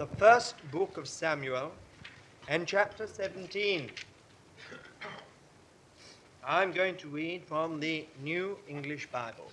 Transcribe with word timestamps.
the 0.00 0.06
first 0.16 0.54
book 0.70 0.96
of 0.96 1.06
Samuel 1.06 1.70
and 2.48 2.66
chapter 2.66 3.06
17. 3.06 3.90
I'm 6.42 6.72
going 6.72 6.96
to 6.96 7.08
read 7.08 7.44
from 7.44 7.80
the 7.80 8.06
New 8.22 8.56
English 8.66 9.08
Bible. 9.12 9.52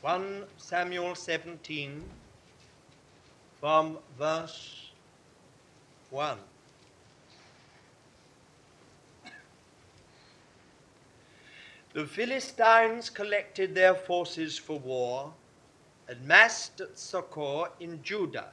One 0.00 0.42
Samuel 0.56 1.14
17 1.14 2.02
from 3.60 3.98
verse 4.18 4.90
1. 6.10 6.36
The 11.94 12.06
Philistines 12.06 13.08
collected 13.08 13.72
their 13.72 13.94
forces 13.94 14.58
for 14.58 14.80
war 14.80 15.32
and 16.08 16.26
massed 16.26 16.80
at 16.80 16.98
Socoh 16.98 17.68
in 17.78 18.02
Judah. 18.02 18.48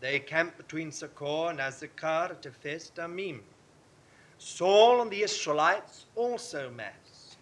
They 0.00 0.18
camped 0.18 0.56
between 0.56 0.90
Socoh 0.90 1.50
and 1.50 1.58
Azekah 1.58 2.30
at 2.30 2.46
Ephes 2.46 2.90
Damim. 2.96 3.40
Saul 4.38 5.02
and 5.02 5.10
the 5.10 5.22
Israelites 5.22 6.06
also 6.14 6.70
massed 6.70 7.36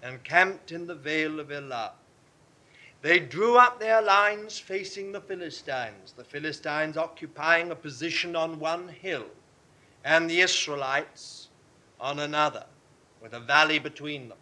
and 0.00 0.22
camped 0.22 0.70
in 0.70 0.86
the 0.86 0.94
vale 0.94 1.40
of 1.40 1.50
Elah. 1.50 1.94
They 3.02 3.18
drew 3.18 3.56
up 3.58 3.80
their 3.80 4.00
lines 4.00 4.60
facing 4.60 5.10
the 5.10 5.20
Philistines, 5.20 6.12
the 6.16 6.22
Philistines 6.22 6.96
occupying 6.96 7.72
a 7.72 7.74
position 7.74 8.36
on 8.36 8.60
one 8.60 8.86
hill, 8.86 9.26
and 10.04 10.30
the 10.30 10.40
Israelites 10.40 11.48
on 12.00 12.20
another, 12.20 12.66
with 13.20 13.32
a 13.32 13.40
valley 13.40 13.80
between 13.80 14.28
them 14.28 14.38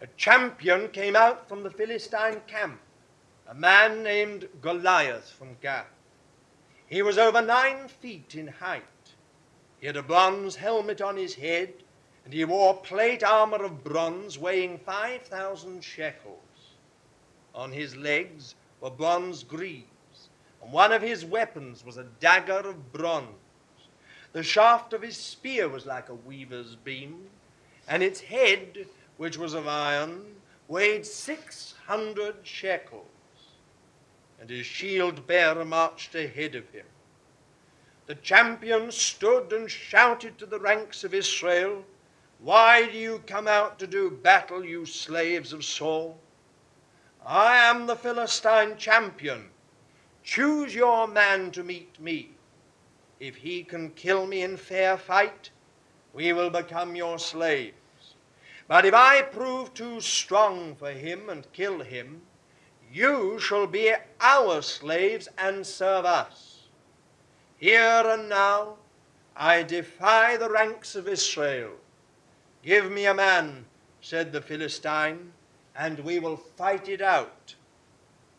a 0.00 0.06
champion 0.16 0.88
came 0.88 1.16
out 1.16 1.48
from 1.48 1.62
the 1.62 1.70
Philistine 1.70 2.40
camp, 2.46 2.80
a 3.48 3.54
man 3.54 4.02
named 4.02 4.48
Goliath 4.60 5.30
from 5.30 5.56
Gath. 5.60 5.86
He 6.86 7.02
was 7.02 7.18
over 7.18 7.42
nine 7.42 7.88
feet 7.88 8.34
in 8.34 8.46
height. 8.46 8.82
He 9.80 9.86
had 9.86 9.96
a 9.96 10.02
bronze 10.02 10.56
helmet 10.56 11.00
on 11.00 11.16
his 11.16 11.34
head, 11.34 11.72
and 12.24 12.32
he 12.32 12.44
wore 12.44 12.76
plate 12.76 13.24
armor 13.24 13.64
of 13.64 13.82
bronze 13.82 14.38
weighing 14.38 14.78
5,000 14.78 15.82
shekels. 15.82 16.38
On 17.54 17.72
his 17.72 17.96
legs 17.96 18.54
were 18.80 18.90
bronze 18.90 19.42
greaves, 19.42 20.28
and 20.62 20.72
one 20.72 20.92
of 20.92 21.02
his 21.02 21.24
weapons 21.24 21.84
was 21.84 21.96
a 21.96 22.06
dagger 22.20 22.60
of 22.60 22.92
bronze. 22.92 23.26
The 24.32 24.42
shaft 24.42 24.92
of 24.92 25.02
his 25.02 25.16
spear 25.16 25.68
was 25.68 25.86
like 25.86 26.08
a 26.08 26.14
weaver's 26.14 26.76
beam, 26.76 27.30
and 27.88 28.02
its 28.02 28.20
head 28.20 28.86
which 29.18 29.36
was 29.36 29.52
of 29.52 29.68
iron, 29.68 30.24
weighed 30.68 31.04
600 31.04 32.36
shekels, 32.42 33.04
and 34.40 34.48
his 34.48 34.64
shield 34.64 35.26
bearer 35.26 35.64
marched 35.64 36.14
ahead 36.14 36.54
of 36.54 36.68
him. 36.70 36.86
The 38.06 38.14
champion 38.14 38.90
stood 38.90 39.52
and 39.52 39.70
shouted 39.70 40.38
to 40.38 40.46
the 40.46 40.58
ranks 40.58 41.04
of 41.04 41.12
Israel, 41.12 41.84
Why 42.38 42.86
do 42.86 42.96
you 42.96 43.22
come 43.26 43.46
out 43.46 43.78
to 43.80 43.86
do 43.86 44.10
battle, 44.10 44.64
you 44.64 44.86
slaves 44.86 45.52
of 45.52 45.64
Saul? 45.64 46.18
I 47.26 47.56
am 47.56 47.86
the 47.86 47.96
Philistine 47.96 48.78
champion. 48.78 49.50
Choose 50.22 50.74
your 50.74 51.08
man 51.08 51.50
to 51.50 51.62
meet 51.64 52.00
me. 52.00 52.30
If 53.20 53.36
he 53.36 53.64
can 53.64 53.90
kill 53.90 54.26
me 54.26 54.42
in 54.42 54.56
fair 54.56 54.96
fight, 54.96 55.50
we 56.14 56.32
will 56.32 56.50
become 56.50 56.94
your 56.94 57.18
slave. 57.18 57.74
But 58.68 58.84
if 58.84 58.92
I 58.92 59.22
prove 59.22 59.72
too 59.72 60.02
strong 60.02 60.76
for 60.76 60.90
him 60.90 61.30
and 61.30 61.50
kill 61.54 61.80
him, 61.80 62.20
you 62.92 63.38
shall 63.40 63.66
be 63.66 63.94
our 64.20 64.60
slaves 64.60 65.26
and 65.38 65.66
serve 65.66 66.04
us. 66.04 66.68
Here 67.56 68.04
and 68.06 68.28
now 68.28 68.76
I 69.34 69.62
defy 69.62 70.36
the 70.36 70.50
ranks 70.50 70.94
of 70.94 71.08
Israel. 71.08 71.72
Give 72.62 72.90
me 72.90 73.06
a 73.06 73.14
man, 73.14 73.64
said 74.02 74.32
the 74.32 74.42
Philistine, 74.42 75.32
and 75.74 75.98
we 76.00 76.18
will 76.18 76.36
fight 76.36 76.88
it 76.88 77.00
out. 77.00 77.54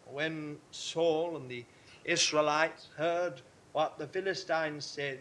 When 0.05 0.57
Saul 0.69 1.37
and 1.37 1.49
the 1.49 1.65
Israelites 2.05 2.89
heard 2.97 3.41
what 3.71 3.97
the 3.97 4.07
Philistines 4.07 4.85
said, 4.85 5.19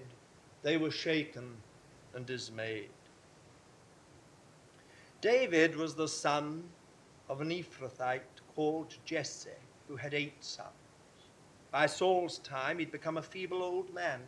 they 0.63 0.77
were 0.77 0.91
shaken 0.91 1.57
and 2.15 2.27
dismayed. 2.27 2.91
David 5.21 5.75
was 5.75 5.97
the 5.97 6.07
son 6.07 6.63
of 7.29 7.41
an 7.41 7.51
Ephrathite 7.51 8.21
called 8.55 8.95
Jesse, 9.05 9.51
who 9.89 9.97
had 9.97 10.15
eight 10.15 10.45
sons. 10.45 10.69
By 11.73 11.87
Saul's 11.87 12.39
time, 12.39 12.79
he'd 12.79 12.93
become 12.93 13.17
a 13.17 13.23
feeble 13.23 13.63
old 13.65 13.93
man, 13.93 14.21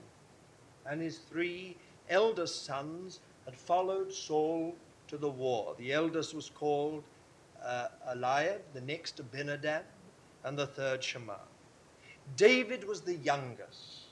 and 0.84 1.00
his 1.00 1.18
three 1.18 1.76
eldest 2.08 2.64
sons 2.64 3.20
had 3.44 3.54
followed 3.54 4.12
Saul 4.12 4.74
to 5.06 5.16
the 5.16 5.30
war. 5.30 5.76
The 5.78 5.92
eldest 5.92 6.34
was 6.34 6.50
called 6.50 7.04
uh, 7.64 7.88
Eliab, 8.08 8.62
the 8.74 8.80
next 8.80 9.20
Abinadab, 9.20 9.84
and 10.42 10.58
the 10.58 10.66
third 10.66 11.04
Shammah. 11.04 11.46
David 12.36 12.82
was 12.82 13.02
the 13.02 13.16
youngest. 13.16 14.08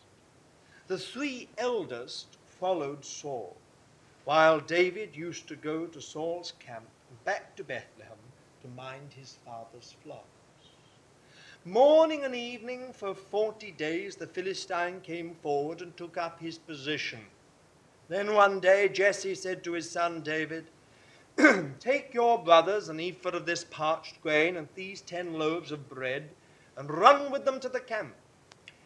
The 0.86 0.98
three 0.98 1.48
eldest 1.58 2.38
followed 2.46 3.04
Saul 3.04 3.56
while 4.28 4.60
David 4.60 5.16
used 5.16 5.48
to 5.48 5.56
go 5.56 5.86
to 5.86 6.02
Saul's 6.02 6.52
camp 6.58 6.84
and 7.08 7.24
back 7.24 7.56
to 7.56 7.64
Bethlehem 7.64 8.18
to 8.60 8.68
mind 8.68 9.14
his 9.14 9.38
father's 9.42 9.96
flocks. 10.04 10.68
Morning 11.64 12.24
and 12.24 12.34
evening 12.34 12.92
for 12.92 13.14
forty 13.14 13.70
days 13.70 14.16
the 14.16 14.26
Philistine 14.26 15.00
came 15.00 15.34
forward 15.36 15.80
and 15.80 15.96
took 15.96 16.18
up 16.18 16.40
his 16.40 16.58
position. 16.58 17.20
Then 18.10 18.34
one 18.34 18.60
day 18.60 18.90
Jesse 18.90 19.34
said 19.34 19.64
to 19.64 19.72
his 19.72 19.90
son 19.90 20.20
David, 20.20 20.66
Take 21.80 22.12
your 22.12 22.44
brothers 22.44 22.90
an 22.90 23.00
ephah 23.00 23.30
of 23.30 23.46
this 23.46 23.64
parched 23.64 24.20
grain 24.20 24.58
and 24.58 24.68
these 24.74 25.00
ten 25.00 25.38
loaves 25.38 25.72
of 25.72 25.88
bread, 25.88 26.28
and 26.76 26.90
run 26.90 27.32
with 27.32 27.46
them 27.46 27.60
to 27.60 27.68
the 27.70 27.80
camp. 27.80 28.14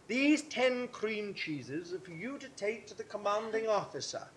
These 0.07 0.43
ten 0.43 0.87
cream 0.87 1.35
cheeses 1.35 1.93
are 1.93 1.99
for 1.99 2.13
you 2.13 2.39
to 2.39 2.49
take 2.51 2.87
to 2.87 2.95
the 2.97 3.03
commanding 3.03 3.67
officer 3.67 4.29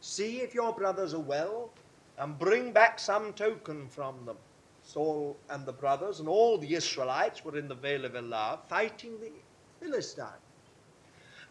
See 0.00 0.40
if 0.40 0.54
your 0.54 0.72
brothers 0.72 1.14
are 1.14 1.20
well, 1.20 1.70
and 2.18 2.38
bring 2.38 2.72
back 2.72 2.98
some 2.98 3.32
token 3.32 3.88
from 3.88 4.24
them. 4.24 4.36
Saul 4.82 5.36
and 5.48 5.66
the 5.66 5.72
brothers 5.72 6.20
and 6.20 6.28
all 6.28 6.58
the 6.58 6.74
Israelites 6.74 7.44
were 7.44 7.58
in 7.58 7.68
the 7.68 7.74
Vale 7.74 8.06
of 8.06 8.16
Elah 8.16 8.60
fighting 8.68 9.20
the 9.20 9.32
Philistines. 9.78 10.30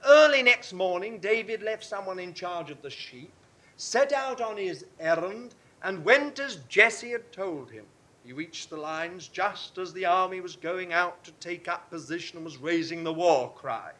Early 0.05 0.41
next 0.41 0.73
morning, 0.73 1.19
David 1.19 1.61
left 1.61 1.83
someone 1.83 2.19
in 2.19 2.33
charge 2.33 2.71
of 2.71 2.81
the 2.81 2.89
sheep, 2.89 3.31
set 3.77 4.13
out 4.13 4.41
on 4.41 4.57
his 4.57 4.85
errand, 4.99 5.55
and 5.83 6.03
went 6.03 6.39
as 6.39 6.57
Jesse 6.67 7.11
had 7.11 7.31
told 7.31 7.69
him. 7.69 7.85
He 8.25 8.33
reached 8.33 8.69
the 8.69 8.77
lines 8.77 9.27
just 9.27 9.77
as 9.77 9.93
the 9.93 10.05
army 10.05 10.41
was 10.41 10.55
going 10.55 10.93
out 10.93 11.23
to 11.23 11.31
take 11.33 11.67
up 11.67 11.89
position 11.89 12.37
and 12.37 12.45
was 12.45 12.57
raising 12.57 13.03
the 13.03 13.13
war 13.13 13.51
cry. 13.55 13.91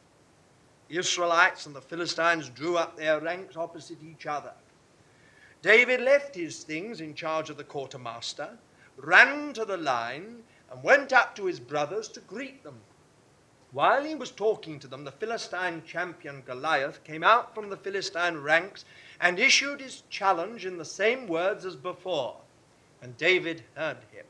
The 0.89 0.97
Israelites 0.97 1.67
and 1.67 1.75
the 1.75 1.81
Philistines 1.81 2.49
drew 2.49 2.75
up 2.75 2.97
their 2.97 3.19
ranks 3.19 3.55
opposite 3.55 3.99
each 4.03 4.25
other. 4.25 4.53
David 5.61 6.01
left 6.01 6.33
his 6.33 6.63
things 6.63 6.99
in 6.99 7.13
charge 7.13 7.51
of 7.51 7.57
the 7.57 7.63
quartermaster, 7.63 8.57
ran 8.97 9.53
to 9.53 9.65
the 9.65 9.77
line, 9.77 10.43
and 10.71 10.83
went 10.83 11.13
up 11.13 11.35
to 11.35 11.45
his 11.45 11.59
brothers 11.59 12.07
to 12.09 12.21
greet 12.21 12.63
them. 12.63 12.81
While 13.71 14.03
he 14.03 14.15
was 14.15 14.31
talking 14.31 14.79
to 14.79 14.87
them, 14.87 15.03
the 15.03 15.11
Philistine 15.11 15.83
champion 15.85 16.41
Goliath 16.43 17.03
came 17.03 17.23
out 17.23 17.53
from 17.53 17.69
the 17.69 17.77
Philistine 17.77 18.37
ranks 18.37 18.83
and 19.21 19.37
issued 19.37 19.81
his 19.81 20.01
challenge 20.09 20.65
in 20.65 20.79
the 20.79 20.85
same 20.85 21.27
words 21.27 21.65
as 21.65 21.75
before. 21.75 22.37
And 23.01 23.15
David 23.15 23.63
heard 23.75 23.97
him. 24.11 24.25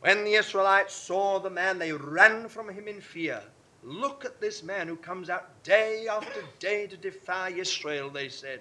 When 0.00 0.24
the 0.24 0.34
Israelites 0.34 0.94
saw 0.94 1.38
the 1.38 1.50
man, 1.50 1.78
they 1.78 1.92
ran 1.92 2.48
from 2.48 2.68
him 2.68 2.88
in 2.88 3.00
fear. 3.00 3.42
Look 3.82 4.24
at 4.24 4.40
this 4.40 4.62
man 4.62 4.86
who 4.86 4.96
comes 4.96 5.28
out 5.28 5.62
day 5.64 6.06
after 6.08 6.44
day 6.60 6.86
to 6.86 6.96
defy 6.96 7.50
Israel, 7.50 8.10
they 8.10 8.28
said. 8.28 8.60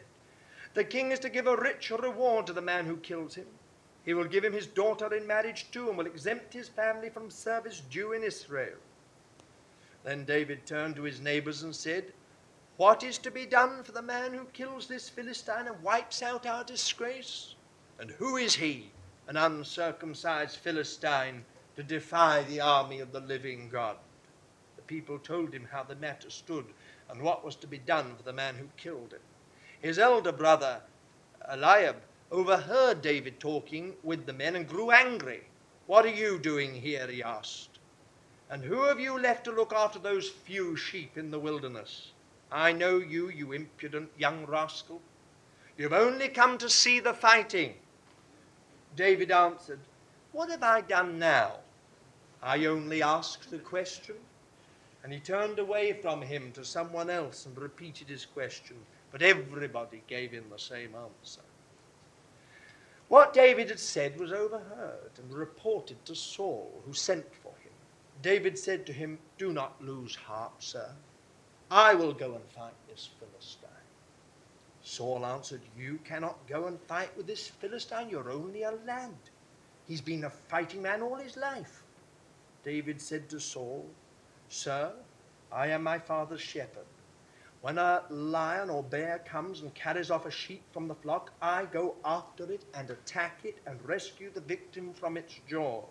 The 0.73 0.83
king 0.83 1.11
is 1.11 1.19
to 1.19 1.29
give 1.29 1.47
a 1.47 1.55
rich 1.55 1.91
reward 1.91 2.47
to 2.47 2.53
the 2.53 2.61
man 2.61 2.85
who 2.85 2.97
kills 2.97 3.35
him. 3.35 3.47
He 4.03 4.15
will 4.15 4.25
give 4.25 4.43
him 4.43 4.53
his 4.53 4.65
daughter 4.65 5.13
in 5.13 5.27
marriage 5.27 5.69
too, 5.71 5.89
and 5.89 5.97
will 5.97 6.07
exempt 6.07 6.53
his 6.53 6.69
family 6.69 7.09
from 7.09 7.29
service 7.29 7.81
due 7.81 8.13
in 8.13 8.23
Israel. 8.23 8.77
Then 10.03 10.25
David 10.25 10.65
turned 10.65 10.95
to 10.95 11.03
his 11.03 11.21
neighbors 11.21 11.61
and 11.61 11.75
said, 11.75 12.13
What 12.77 13.03
is 13.03 13.19
to 13.19 13.29
be 13.29 13.45
done 13.45 13.83
for 13.83 13.91
the 13.91 14.01
man 14.01 14.33
who 14.33 14.45
kills 14.45 14.87
this 14.87 15.07
Philistine 15.07 15.67
and 15.67 15.83
wipes 15.83 16.23
out 16.23 16.47
our 16.47 16.63
disgrace? 16.63 17.53
And 17.99 18.09
who 18.09 18.37
is 18.37 18.55
he, 18.55 18.91
an 19.27 19.37
uncircumcised 19.37 20.57
Philistine, 20.57 21.45
to 21.75 21.83
defy 21.83 22.41
the 22.41 22.61
army 22.61 22.99
of 22.99 23.11
the 23.11 23.19
living 23.19 23.69
God? 23.69 23.97
People 24.91 25.17
told 25.19 25.53
him 25.53 25.65
how 25.71 25.83
the 25.83 25.95
matter 25.95 26.29
stood 26.29 26.65
and 27.09 27.21
what 27.21 27.45
was 27.45 27.55
to 27.55 27.65
be 27.65 27.77
done 27.77 28.13
for 28.17 28.23
the 28.23 28.33
man 28.33 28.55
who 28.55 28.67
killed 28.75 29.13
him. 29.13 29.21
His 29.81 29.97
elder 29.97 30.33
brother, 30.33 30.81
Eliab, 31.49 31.95
overheard 32.29 33.01
David 33.01 33.39
talking 33.39 33.95
with 34.03 34.25
the 34.25 34.33
men 34.33 34.57
and 34.57 34.67
grew 34.67 34.91
angry. 34.91 35.43
What 35.87 36.05
are 36.05 36.09
you 36.09 36.37
doing 36.39 36.73
here? 36.73 37.07
he 37.07 37.23
asked. 37.23 37.79
And 38.49 38.65
who 38.65 38.83
have 38.83 38.99
you 38.99 39.17
left 39.17 39.45
to 39.45 39.51
look 39.51 39.71
after 39.71 39.97
those 39.97 40.27
few 40.29 40.75
sheep 40.75 41.17
in 41.17 41.31
the 41.31 41.39
wilderness? 41.39 42.11
I 42.51 42.73
know 42.73 42.97
you, 42.97 43.29
you 43.29 43.53
impudent 43.53 44.11
young 44.17 44.45
rascal. 44.45 45.01
You've 45.77 45.93
only 45.93 46.27
come 46.27 46.57
to 46.57 46.69
see 46.69 46.99
the 46.99 47.13
fighting. 47.13 47.75
David 48.97 49.31
answered, 49.31 49.79
What 50.33 50.49
have 50.49 50.63
I 50.63 50.81
done 50.81 51.17
now? 51.17 51.59
I 52.43 52.65
only 52.65 53.01
asked 53.01 53.51
the 53.51 53.59
question. 53.59 54.15
And 55.03 55.11
he 55.11 55.19
turned 55.19 55.57
away 55.59 55.93
from 55.93 56.21
him 56.21 56.51
to 56.53 56.63
someone 56.63 57.09
else 57.09 57.45
and 57.45 57.57
repeated 57.57 58.07
his 58.07 58.25
question. 58.25 58.77
But 59.11 59.21
everybody 59.21 60.03
gave 60.07 60.31
him 60.31 60.45
the 60.49 60.59
same 60.59 60.93
answer. 60.95 61.41
What 63.07 63.33
David 63.33 63.69
had 63.69 63.79
said 63.79 64.19
was 64.19 64.31
overheard 64.31 65.11
and 65.17 65.33
reported 65.33 66.05
to 66.05 66.15
Saul, 66.15 66.81
who 66.85 66.93
sent 66.93 67.25
for 67.35 67.51
him. 67.63 67.73
David 68.21 68.57
said 68.57 68.85
to 68.85 68.93
him, 68.93 69.19
Do 69.37 69.51
not 69.51 69.83
lose 69.83 70.15
heart, 70.15 70.53
sir. 70.59 70.89
I 71.69 71.93
will 71.93 72.13
go 72.13 72.35
and 72.35 72.45
fight 72.55 72.75
this 72.87 73.09
Philistine. 73.19 73.69
Saul 74.83 75.25
answered, 75.25 75.61
You 75.77 75.99
cannot 76.05 76.47
go 76.47 76.67
and 76.67 76.79
fight 76.81 77.15
with 77.17 77.27
this 77.27 77.47
Philistine. 77.47 78.09
You're 78.09 78.31
only 78.31 78.63
a 78.63 78.71
lad. 78.71 79.15
He's 79.87 80.01
been 80.01 80.23
a 80.23 80.29
fighting 80.29 80.81
man 80.81 81.01
all 81.01 81.15
his 81.15 81.35
life. 81.35 81.83
David 82.63 83.01
said 83.01 83.29
to 83.29 83.39
Saul, 83.39 83.89
Sir, 84.53 84.91
I 85.49 85.67
am 85.67 85.81
my 85.81 85.97
father's 85.97 86.41
shepherd. 86.41 86.85
When 87.61 87.77
a 87.77 88.03
lion 88.09 88.69
or 88.69 88.83
bear 88.83 89.19
comes 89.19 89.61
and 89.61 89.73
carries 89.73 90.11
off 90.11 90.25
a 90.25 90.31
sheep 90.31 90.61
from 90.73 90.89
the 90.89 90.95
flock, 90.95 91.31
I 91.41 91.63
go 91.63 91.95
after 92.03 92.51
it 92.51 92.65
and 92.73 92.89
attack 92.89 93.39
it 93.45 93.59
and 93.65 93.79
rescue 93.87 94.29
the 94.29 94.41
victim 94.41 94.93
from 94.93 95.15
its 95.15 95.39
jaws. 95.47 95.85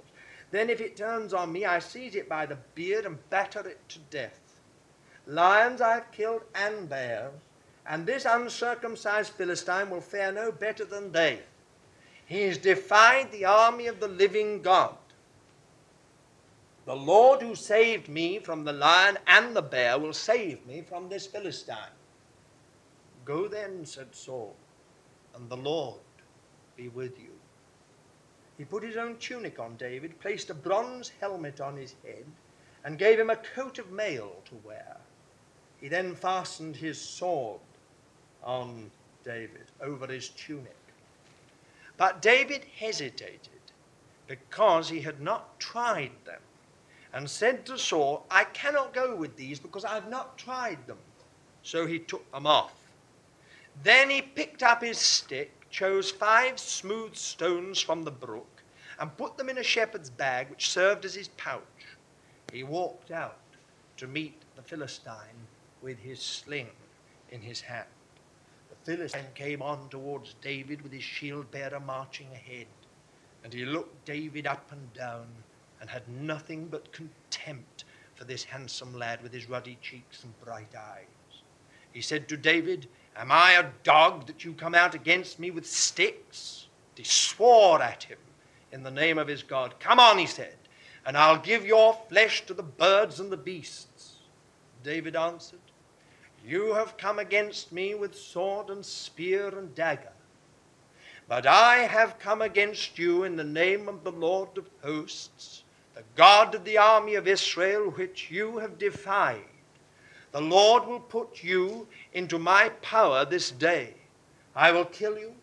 Then, 0.50 0.68
if 0.68 0.82
it 0.82 0.94
turns 0.94 1.32
on 1.32 1.50
me, 1.50 1.64
I 1.64 1.78
seize 1.78 2.14
it 2.14 2.28
by 2.28 2.44
the 2.44 2.58
beard 2.74 3.06
and 3.06 3.30
batter 3.30 3.66
it 3.66 3.88
to 3.88 3.98
death. 4.10 4.60
Lions 5.26 5.80
I've 5.80 6.12
killed 6.12 6.42
and 6.54 6.86
bears, 6.86 7.32
and 7.86 8.04
this 8.04 8.26
uncircumcised 8.26 9.32
Philistine 9.32 9.88
will 9.88 10.02
fare 10.02 10.32
no 10.32 10.52
better 10.52 10.84
than 10.84 11.12
they. 11.12 11.40
He 12.26 12.42
has 12.42 12.58
defied 12.58 13.32
the 13.32 13.46
army 13.46 13.86
of 13.86 14.00
the 14.00 14.08
living 14.08 14.60
God. 14.60 14.96
The 16.86 16.96
Lord 16.96 17.42
who 17.42 17.54
saved 17.54 18.08
me 18.08 18.38
from 18.38 18.64
the 18.64 18.72
lion 18.72 19.18
and 19.26 19.54
the 19.54 19.62
bear 19.62 19.98
will 19.98 20.12
save 20.12 20.66
me 20.66 20.82
from 20.82 21.08
this 21.08 21.26
Philistine. 21.26 21.96
Go 23.24 23.48
then, 23.48 23.84
said 23.84 24.14
Saul, 24.14 24.56
and 25.34 25.48
the 25.48 25.56
Lord 25.56 26.00
be 26.76 26.88
with 26.88 27.18
you. 27.18 27.30
He 28.56 28.64
put 28.64 28.82
his 28.82 28.96
own 28.96 29.18
tunic 29.18 29.58
on 29.58 29.76
David, 29.76 30.20
placed 30.20 30.50
a 30.50 30.54
bronze 30.54 31.12
helmet 31.20 31.60
on 31.60 31.76
his 31.76 31.94
head, 32.04 32.24
and 32.84 32.98
gave 32.98 33.18
him 33.18 33.30
a 33.30 33.36
coat 33.36 33.78
of 33.78 33.92
mail 33.92 34.36
to 34.46 34.54
wear. 34.64 34.96
He 35.80 35.88
then 35.88 36.14
fastened 36.14 36.76
his 36.76 37.00
sword 37.00 37.60
on 38.42 38.90
David 39.22 39.66
over 39.80 40.06
his 40.06 40.30
tunic. 40.30 40.76
But 41.96 42.22
David 42.22 42.64
hesitated 42.78 43.60
because 44.26 44.88
he 44.88 45.00
had 45.00 45.20
not 45.20 45.60
tried 45.60 46.12
them 46.24 46.40
and 47.12 47.28
said 47.28 47.66
to 47.66 47.78
Saul, 47.78 48.24
I 48.30 48.44
cannot 48.44 48.92
go 48.92 49.14
with 49.14 49.36
these 49.36 49.58
because 49.58 49.84
I 49.84 49.94
have 49.94 50.08
not 50.08 50.38
tried 50.38 50.86
them. 50.86 50.98
So 51.62 51.86
he 51.86 51.98
took 51.98 52.30
them 52.32 52.46
off. 52.46 52.72
Then 53.82 54.10
he 54.10 54.22
picked 54.22 54.62
up 54.62 54.82
his 54.82 54.98
stick, 54.98 55.52
chose 55.70 56.10
five 56.10 56.58
smooth 56.58 57.14
stones 57.16 57.80
from 57.80 58.04
the 58.04 58.10
brook, 58.10 58.62
and 58.98 59.16
put 59.16 59.36
them 59.36 59.48
in 59.48 59.58
a 59.58 59.62
shepherd's 59.62 60.10
bag 60.10 60.50
which 60.50 60.70
served 60.70 61.04
as 61.04 61.14
his 61.14 61.28
pouch. 61.28 61.62
He 62.52 62.62
walked 62.62 63.10
out 63.10 63.38
to 63.96 64.06
meet 64.06 64.42
the 64.56 64.62
Philistine 64.62 65.46
with 65.82 65.98
his 65.98 66.20
sling 66.20 66.68
in 67.30 67.40
his 67.40 67.60
hand. 67.60 67.88
The 68.68 68.92
Philistine 68.96 69.32
came 69.34 69.62
on 69.62 69.88
towards 69.88 70.34
David 70.42 70.82
with 70.82 70.92
his 70.92 71.02
shield 71.02 71.50
bearer 71.50 71.80
marching 71.80 72.28
ahead, 72.32 72.66
and 73.42 73.52
he 73.52 73.64
looked 73.64 74.04
David 74.04 74.46
up 74.46 74.70
and 74.72 74.92
down 74.92 75.26
and 75.80 75.88
had 75.88 76.08
nothing 76.08 76.66
but 76.66 76.92
contempt 76.92 77.84
for 78.14 78.24
this 78.24 78.44
handsome 78.44 78.98
lad 78.98 79.22
with 79.22 79.32
his 79.32 79.48
ruddy 79.48 79.78
cheeks 79.80 80.24
and 80.24 80.40
bright 80.44 80.74
eyes. 80.76 81.06
He 81.92 82.02
said 82.02 82.28
to 82.28 82.36
David, 82.36 82.86
Am 83.16 83.32
I 83.32 83.52
a 83.52 83.70
dog 83.82 84.26
that 84.26 84.44
you 84.44 84.52
come 84.52 84.74
out 84.74 84.94
against 84.94 85.38
me 85.38 85.50
with 85.50 85.66
sticks? 85.66 86.66
He 86.94 87.04
swore 87.04 87.80
at 87.82 88.02
him 88.02 88.18
in 88.72 88.82
the 88.82 88.90
name 88.90 89.16
of 89.16 89.26
his 89.26 89.42
God. 89.42 89.74
Come 89.80 89.98
on, 89.98 90.18
he 90.18 90.26
said, 90.26 90.56
and 91.06 91.16
I'll 91.16 91.38
give 91.38 91.64
your 91.64 91.98
flesh 92.10 92.44
to 92.44 92.52
the 92.52 92.62
birds 92.62 93.20
and 93.20 93.32
the 93.32 93.38
beasts. 93.38 94.18
David 94.82 95.16
answered, 95.16 95.60
You 96.46 96.74
have 96.74 96.98
come 96.98 97.18
against 97.18 97.72
me 97.72 97.94
with 97.94 98.14
sword 98.14 98.68
and 98.68 98.84
spear 98.84 99.48
and 99.48 99.74
dagger. 99.74 100.12
But 101.26 101.46
I 101.46 101.78
have 101.78 102.18
come 102.18 102.42
against 102.42 102.98
you 102.98 103.24
in 103.24 103.36
the 103.36 103.44
name 103.44 103.88
of 103.88 104.04
the 104.04 104.12
Lord 104.12 104.58
of 104.58 104.68
hosts 104.82 105.59
the 106.00 106.06
God 106.16 106.54
of 106.54 106.64
the 106.64 106.78
army 106.78 107.14
of 107.16 107.28
Israel, 107.28 107.90
which 107.90 108.30
you 108.30 108.56
have 108.56 108.78
defied. 108.78 109.44
The 110.32 110.40
Lord 110.40 110.86
will 110.86 111.00
put 111.00 111.42
you 111.42 111.88
into 112.14 112.38
my 112.38 112.70
power 112.80 113.26
this 113.26 113.50
day. 113.50 113.92
I 114.56 114.72
will 114.72 114.86
kill 114.86 115.18
you 115.18 115.34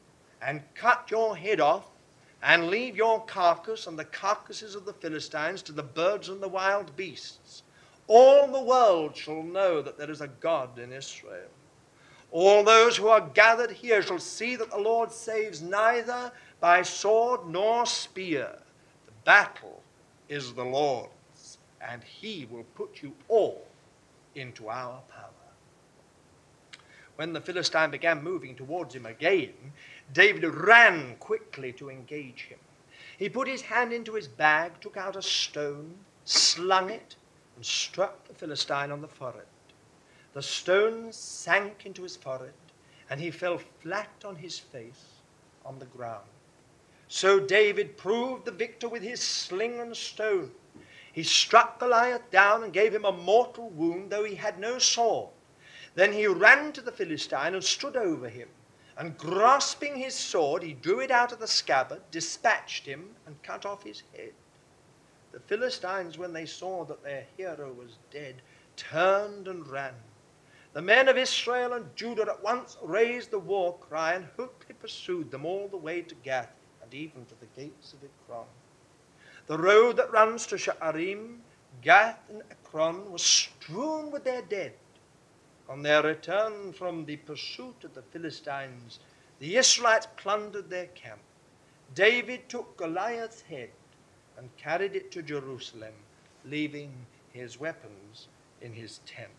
and 0.41 0.63
cut 0.73 1.11
your 1.11 1.37
head 1.37 1.59
off 1.59 1.85
and 2.41 2.69
leave 2.69 2.95
your 2.95 3.23
carcass 3.25 3.85
and 3.85 3.99
the 3.99 4.05
carcasses 4.05 4.73
of 4.73 4.85
the 4.85 4.93
Philistines 4.93 5.61
to 5.61 5.71
the 5.71 5.83
birds 5.83 6.27
and 6.27 6.41
the 6.41 6.47
wild 6.47 6.95
beasts. 6.95 7.61
All 8.07 8.47
the 8.47 8.63
world 8.63 9.15
shall 9.15 9.43
know 9.43 9.83
that 9.83 9.99
there 9.99 10.09
is 10.09 10.21
a 10.21 10.27
God 10.27 10.79
in 10.79 10.91
Israel. 10.91 11.51
All 12.31 12.63
those 12.63 12.97
who 12.97 13.09
are 13.09 13.21
gathered 13.21 13.71
here 13.71 14.01
shall 14.01 14.17
see 14.17 14.55
that 14.55 14.71
the 14.71 14.79
Lord 14.79 15.11
saves 15.11 15.61
neither 15.61 16.31
by 16.59 16.81
sword 16.81 17.41
nor 17.47 17.85
spear. 17.85 18.57
The 19.05 19.11
battle 19.23 19.76
is 20.29 20.53
the 20.53 20.65
Lord's, 20.65 21.57
and 21.81 22.03
he 22.03 22.47
will 22.49 22.65
put 22.75 23.01
you 23.01 23.13
all 23.27 23.67
into 24.35 24.69
our 24.69 25.01
power. 25.09 25.31
When 27.15 27.33
the 27.33 27.41
Philistine 27.41 27.89
began 27.89 28.23
moving 28.23 28.55
towards 28.55 28.93
him 28.93 29.05
again, 29.05 29.53
David 30.13 30.43
ran 30.43 31.15
quickly 31.15 31.71
to 31.73 31.89
engage 31.89 32.43
him. 32.43 32.59
He 33.17 33.27
put 33.27 33.47
his 33.47 33.63
hand 33.63 33.91
into 33.91 34.13
his 34.13 34.27
bag, 34.27 34.73
took 34.79 34.97
out 34.97 35.15
a 35.15 35.21
stone, 35.21 35.95
slung 36.25 36.91
it, 36.91 37.15
and 37.55 37.65
struck 37.65 38.27
the 38.27 38.35
Philistine 38.35 38.91
on 38.91 39.01
the 39.01 39.07
forehead. 39.07 39.47
The 40.33 40.43
stone 40.43 41.11
sank 41.11 41.87
into 41.87 42.03
his 42.03 42.15
forehead, 42.15 42.53
and 43.09 43.19
he 43.19 43.31
fell 43.31 43.59
flat 43.81 44.23
on 44.23 44.35
his 44.35 44.59
face 44.59 45.05
on 45.65 45.79
the 45.79 45.85
ground. 45.85 46.27
So 47.09 47.39
David 47.39 47.97
proved 47.97 48.45
the 48.45 48.51
victor 48.51 48.89
with 48.89 49.01
his 49.01 49.21
sling 49.21 49.79
and 49.79 49.95
stone. 49.95 50.51
He 51.11 51.23
struck 51.23 51.79
Goliath 51.79 52.29
down 52.31 52.63
and 52.63 52.73
gave 52.73 52.93
him 52.93 53.05
a 53.05 53.11
mortal 53.11 53.69
wound, 53.69 54.11
though 54.11 54.25
he 54.25 54.35
had 54.35 54.59
no 54.59 54.77
sword. 54.77 55.29
Then 55.95 56.13
he 56.13 56.27
ran 56.27 56.73
to 56.73 56.81
the 56.81 56.91
Philistine 56.91 57.55
and 57.55 57.63
stood 57.63 57.95
over 57.95 58.29
him. 58.29 58.49
And 58.97 59.17
grasping 59.17 59.95
his 59.95 60.15
sword, 60.15 60.63
he 60.63 60.73
drew 60.73 60.99
it 60.99 61.09
out 61.09 61.31
of 61.31 61.39
the 61.39 61.47
scabbard, 61.47 62.01
dispatched 62.11 62.85
him, 62.85 63.15
and 63.25 63.41
cut 63.41 63.65
off 63.65 63.83
his 63.83 64.03
head. 64.15 64.33
The 65.31 65.39
Philistines, 65.39 66.17
when 66.17 66.33
they 66.33 66.45
saw 66.45 66.83
that 66.85 67.03
their 67.03 67.25
hero 67.37 67.71
was 67.71 67.97
dead, 68.11 68.41
turned 68.75 69.47
and 69.47 69.67
ran. 69.67 69.93
The 70.73 70.81
men 70.81 71.07
of 71.07 71.17
Israel 71.17 71.73
and 71.73 71.95
Judah 71.95 72.23
at 72.23 72.43
once 72.43 72.77
raised 72.81 73.31
the 73.31 73.39
war 73.39 73.77
cry 73.79 74.13
and 74.13 74.27
hotly 74.35 74.75
pursued 74.79 75.31
them 75.31 75.45
all 75.45 75.67
the 75.67 75.77
way 75.77 76.01
to 76.01 76.15
Gath 76.15 76.56
and 76.87 76.99
even 76.99 77.25
to 77.25 77.35
the 77.39 77.61
gates 77.61 77.93
of 77.93 77.99
Ekron. 78.03 78.47
The 79.47 79.57
road 79.57 79.97
that 79.97 80.11
runs 80.11 80.45
to 80.47 80.55
Sha'arim, 80.55 81.37
Gath, 81.81 82.19
and 82.29 82.41
Ekron 82.51 83.11
was 83.11 83.23
strewn 83.23 84.11
with 84.11 84.23
their 84.23 84.41
dead. 84.41 84.73
On 85.69 85.81
their 85.81 86.01
return 86.01 86.71
from 86.73 87.05
the 87.05 87.17
pursuit 87.17 87.83
of 87.83 87.93
the 87.93 88.01
Philistines, 88.01 88.99
the 89.39 89.57
Israelites 89.57 90.07
plundered 90.15 90.69
their 90.69 90.87
camp. 90.87 91.19
David 91.93 92.47
took 92.47 92.77
Goliath's 92.77 93.41
head 93.41 93.69
and 94.37 94.55
carried 94.57 94.95
it 94.95 95.11
to 95.11 95.21
Jerusalem, 95.21 95.93
leaving 96.45 96.91
his 97.33 97.59
weapons 97.59 98.27
in 98.61 98.73
his 98.73 98.99
tent. 99.05 99.29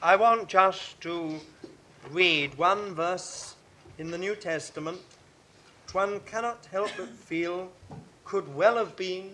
I 0.00 0.16
want 0.16 0.48
just 0.48 1.00
to 1.02 1.40
read 2.12 2.56
one 2.56 2.94
verse 2.94 3.54
in 3.98 4.10
the 4.10 4.18
New 4.18 4.34
Testament, 4.34 5.00
one 5.92 6.20
cannot 6.20 6.66
help 6.70 6.90
but 6.96 7.08
feel 7.08 7.70
could 8.24 8.54
well 8.54 8.76
have 8.76 8.96
been 8.96 9.30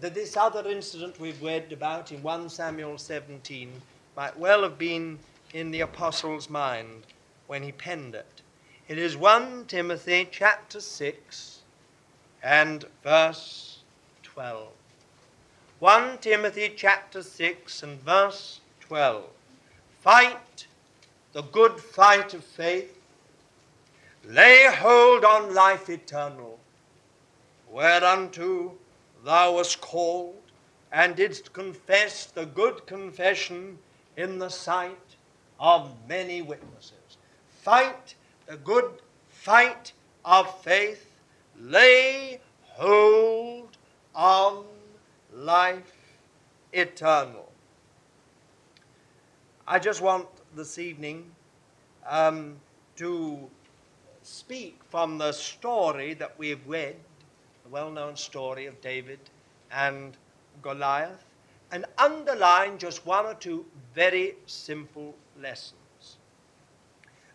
that 0.00 0.14
this 0.14 0.36
other 0.36 0.68
incident 0.68 1.18
we've 1.18 1.42
read 1.42 1.72
about 1.72 2.12
in 2.12 2.22
1 2.22 2.48
Samuel 2.48 2.98
17 2.98 3.70
might 4.16 4.38
well 4.38 4.62
have 4.62 4.78
been 4.78 5.18
in 5.52 5.70
the 5.70 5.80
apostle's 5.80 6.48
mind 6.48 7.04
when 7.46 7.62
he 7.62 7.72
penned 7.72 8.14
it. 8.14 8.42
It 8.86 8.98
is 8.98 9.16
1 9.16 9.66
Timothy 9.66 10.28
chapter 10.30 10.80
6 10.80 11.60
and 12.42 12.84
verse 13.02 13.80
12. 14.22 14.68
1 15.80 16.18
Timothy 16.18 16.72
chapter 16.76 17.22
6 17.22 17.82
and 17.82 18.00
verse 18.02 18.60
12. 18.80 19.24
Fight 20.00 20.66
the 21.32 21.42
good 21.42 21.78
fight 21.78 22.34
of 22.34 22.44
faith. 22.44 22.96
Lay 24.24 24.66
hold 24.66 25.24
on 25.24 25.54
life 25.54 25.88
eternal, 25.88 26.58
whereunto 27.70 28.74
thou 29.24 29.54
wast 29.54 29.80
called, 29.80 30.36
and 30.92 31.16
didst 31.16 31.52
confess 31.52 32.26
the 32.26 32.44
good 32.44 32.86
confession 32.86 33.78
in 34.16 34.38
the 34.38 34.48
sight 34.48 35.16
of 35.58 35.94
many 36.08 36.42
witnesses. 36.42 37.16
Fight 37.62 38.14
the 38.46 38.56
good 38.56 38.90
fight 39.28 39.92
of 40.24 40.62
faith. 40.62 41.06
Lay 41.58 42.40
hold 42.64 43.76
on 44.14 44.64
life 45.32 45.92
eternal. 46.72 47.50
I 49.66 49.78
just 49.78 50.00
want 50.00 50.26
this 50.54 50.78
evening 50.78 51.30
um, 52.08 52.56
to 52.96 53.48
speak 54.22 54.80
from 54.90 55.18
the 55.18 55.32
story 55.32 56.14
that 56.14 56.38
we've 56.38 56.66
read, 56.66 56.96
the 57.64 57.70
well 57.70 57.90
known 57.90 58.16
story 58.16 58.66
of 58.66 58.80
David 58.80 59.18
and 59.70 60.16
Goliath, 60.62 61.24
and 61.72 61.84
underline 61.98 62.78
just 62.78 63.06
one 63.06 63.26
or 63.26 63.34
two 63.34 63.64
very 63.94 64.34
simple 64.46 65.14
lessons. 65.40 66.18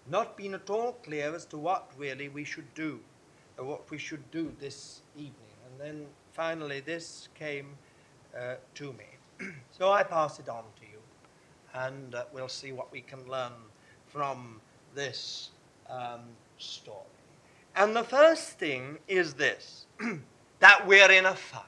Not 0.10 0.38
being 0.38 0.53
at 0.53 0.69
all 0.69 0.93
clear 1.03 1.34
as 1.34 1.45
to 1.45 1.57
what 1.57 1.91
really 1.98 2.29
we 2.29 2.43
should 2.43 2.72
do, 2.75 3.00
or 3.57 3.65
what 3.65 3.89
we 3.89 3.98
should 3.98 4.29
do 4.31 4.53
this 4.60 5.01
evening. 5.15 5.34
And 5.65 5.79
then 5.79 6.05
finally, 6.34 6.81
this 6.81 7.29
came 7.34 7.75
uh, 8.38 8.55
to 8.75 8.93
me. 8.93 9.50
so 9.72 9.91
I 9.91 10.03
pass 10.03 10.39
it 10.39 10.50
on 10.50 10.63
to 10.79 10.85
you, 10.85 10.85
and 11.75 12.15
uh, 12.15 12.24
we'll 12.34 12.48
see 12.48 12.72
what 12.72 12.91
we 12.91 13.01
can 13.01 13.27
learn 13.27 13.51
from 14.08 14.62
this 14.94 15.50
um, 15.89 16.22
story. 16.58 17.00
And 17.75 17.96
the 17.96 18.03
first 18.03 18.58
thing 18.58 18.98
is 19.08 19.34
this 19.34 19.86
that 20.60 20.88
we're 20.88 21.12
in 21.12 21.25
a 21.25 21.36
fight. 21.36 21.63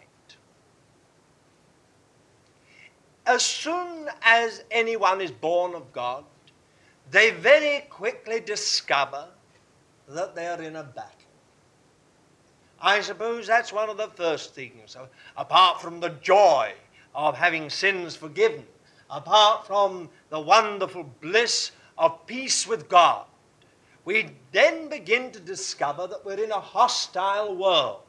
As 3.26 3.44
soon 3.44 4.08
as 4.22 4.64
anyone 4.72 5.20
is 5.20 5.32
born 5.32 5.76
of 5.76 5.92
God, 5.92 6.24
they 7.12 7.32
very 7.32 7.86
quickly 7.90 8.40
discover 8.40 9.26
that 10.08 10.34
they're 10.34 10.62
in 10.62 10.78
a 10.78 10.84
battle. 10.84 11.12
I 12.80 13.02
suppose 13.02 13.48
that's 13.48 13.74
one 13.74 13.90
of 13.90 13.98
the 13.98 14.10
first 14.16 14.54
things, 14.54 14.96
apart 15.36 15.82
from 15.82 16.00
the 16.00 16.10
joy 16.22 16.72
of 17.14 17.36
having 17.36 17.70
sins 17.70 18.16
forgiven, 18.16 18.66
apart 19.10 19.66
from 19.66 20.10
the 20.30 20.40
wonderful 20.40 21.04
bliss 21.22 21.72
of 21.98 22.26
peace 22.28 22.68
with 22.68 22.90
God. 22.90 23.26
We 24.06 24.30
then 24.52 24.88
begin 24.88 25.32
to 25.32 25.40
discover 25.40 26.08
that 26.08 26.24
we're 26.26 26.44
in 26.44 26.52
a 26.52 26.60
hostile 26.60 27.56
world. 27.56 28.02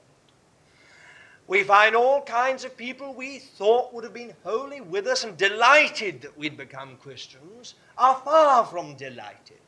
We 1.46 1.64
find 1.64 1.96
all 1.96 2.22
kinds 2.22 2.64
of 2.64 2.76
people 2.76 3.14
we 3.14 3.38
thought 3.38 3.94
would 3.94 4.04
have 4.04 4.12
been 4.12 4.34
wholly 4.44 4.80
with 4.82 5.06
us 5.06 5.24
and 5.24 5.36
delighted 5.36 6.20
that 6.20 6.36
we'd 6.36 6.58
become 6.58 6.98
Christians 6.98 7.74
are 7.96 8.20
far 8.24 8.66
from 8.66 8.96
delighted. 8.96 9.58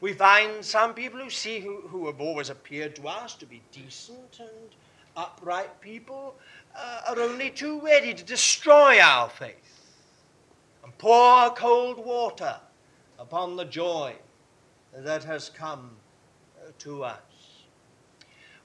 We 0.00 0.12
find 0.12 0.64
some 0.64 0.94
people 0.94 1.18
who 1.20 1.30
see 1.30 1.58
who, 1.58 1.80
who 1.88 2.06
have 2.06 2.20
always 2.20 2.48
appeared 2.48 2.94
to 2.96 3.08
us 3.08 3.34
to 3.36 3.46
be 3.46 3.60
decent 3.72 4.38
and 4.38 4.74
upright 5.16 5.80
people 5.80 6.36
uh, 6.76 7.00
are 7.08 7.20
only 7.20 7.50
too 7.50 7.80
ready 7.80 8.14
to 8.14 8.22
destroy 8.22 9.00
our 9.00 9.28
faith 9.28 9.85
and 10.86 10.96
pour 10.98 11.50
cold 11.50 11.98
water 11.98 12.56
upon 13.18 13.56
the 13.56 13.64
joy 13.64 14.14
that 14.94 15.24
has 15.24 15.50
come 15.50 15.90
uh, 16.62 16.70
to 16.78 17.02
us. 17.02 17.64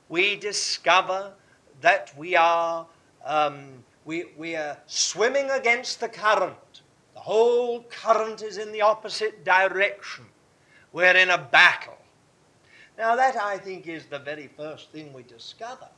We 0.08 0.36
discover 0.36 1.34
that 1.82 2.14
we 2.16 2.36
are, 2.36 2.86
um, 3.26 3.84
we, 4.06 4.26
we 4.38 4.56
are 4.56 4.78
swimming 4.86 5.50
against 5.50 6.00
the 6.00 6.10
current. 6.10 6.82
The 7.16 7.22
whole 7.22 7.84
current 7.90 8.44
is 8.44 8.60
in 8.60 8.72
the 8.72 8.82
opposite 8.82 9.44
direction. 9.44 10.26
We're 10.94 11.18
in 11.18 11.32
a 11.32 11.40
battle. 11.40 11.98
Now, 13.00 13.16
that 13.16 13.36
I 13.36 13.58
think 13.58 13.88
is 13.88 14.06
the 14.06 14.20
very 14.20 14.48
first 14.56 14.92
thing 14.92 15.12
we 15.12 15.24
discover. 15.24 15.90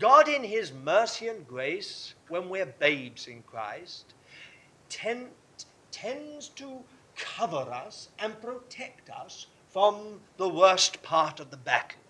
God, 0.00 0.28
in 0.28 0.42
His 0.42 0.72
mercy 0.72 1.28
and 1.28 1.46
grace, 1.46 2.14
when 2.28 2.48
we're 2.48 2.66
babes 2.66 3.28
in 3.28 3.42
Christ, 3.42 4.14
tend, 4.88 5.28
tends 5.94 6.48
to 6.48 6.80
cover 7.16 7.70
us 7.72 8.08
and 8.18 8.40
protect 8.42 9.08
us 9.10 9.46
from 9.70 10.20
the 10.38 10.48
worst 10.48 11.00
part 11.04 11.38
of 11.38 11.50
the 11.50 11.56
battle. 11.56 12.00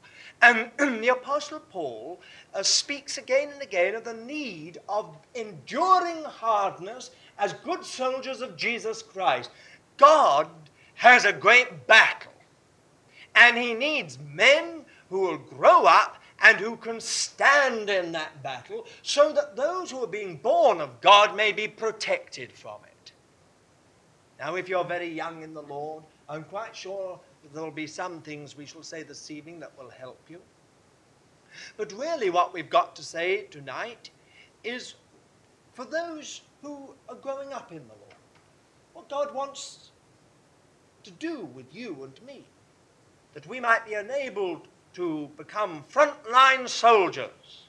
And 0.41 0.71
the 1.03 1.09
Apostle 1.09 1.61
Paul 1.61 2.19
uh, 2.55 2.63
speaks 2.63 3.19
again 3.19 3.51
and 3.53 3.61
again 3.61 3.95
of 3.95 4.05
the 4.05 4.15
need 4.15 4.79
of 4.89 5.15
enduring 5.35 6.25
hardness 6.25 7.11
as 7.39 7.53
good 7.53 7.85
soldiers 7.85 8.41
of 8.41 8.57
Jesus 8.57 9.03
Christ. 9.03 9.51
God 9.99 10.49
has 10.95 11.27
a 11.27 11.33
great 11.33 11.87
battle, 11.87 12.33
and 13.35 13.59
he 13.59 13.75
needs 13.75 14.19
men 14.33 14.87
who 15.11 15.21
will 15.21 15.39
grow 15.39 15.85
up 15.85 16.23
and 16.43 16.57
who 16.59 16.77
can 16.77 17.01
stand 17.01 17.91
in 17.91 18.13
that 18.13 18.43
battle 18.43 18.87
so 19.03 19.33
that 19.33 19.57
those 19.57 19.91
who 19.91 20.03
are 20.03 20.09
being 20.09 20.37
born 20.37 20.81
of 20.81 21.01
God 21.01 21.37
may 21.37 21.53
be 21.53 21.69
protected 21.69 22.51
from 22.51 22.79
it. 22.87 22.94
Now, 24.45 24.57
if 24.57 24.69
you're 24.69 24.85
very 24.85 25.09
young 25.09 25.43
in 25.43 25.55
the 25.55 25.63
Lord, 25.63 26.05
I'm 26.29 26.45
quite 26.45 26.77
sure 26.77 27.19
there'll 27.55 27.71
be 27.71 27.87
some 27.87 28.21
things 28.21 28.55
we 28.55 28.67
shall 28.67 28.83
say 28.83 29.03
this 29.03 29.31
evening 29.31 29.59
that 29.61 29.73
will 29.79 29.89
help 29.89 30.21
you. 30.29 30.39
But 31.79 31.95
really, 31.95 32.29
what 32.29 32.53
we've 32.53 32.69
got 32.69 32.95
to 32.97 33.03
say 33.03 33.45
tonight 33.45 34.11
is 34.63 34.97
for 35.73 35.87
those 35.87 36.43
who 36.61 36.95
are 37.09 37.15
growing 37.15 37.55
up 37.55 37.73
in 37.73 37.79
the 37.89 37.95
Lord, 37.95 38.15
what 38.93 39.09
God 39.09 39.35
wants 39.35 39.93
to 41.05 41.11
do 41.11 41.49
with 41.55 41.75
you 41.75 42.05
and 42.05 42.27
me, 42.27 42.45
that 43.33 43.47
we 43.47 43.61
might 43.61 43.87
be 43.87 43.95
enabled 43.95 44.69
to 44.93 45.31
become 45.39 45.85
frontline 45.91 46.69
soldiers, 46.69 47.69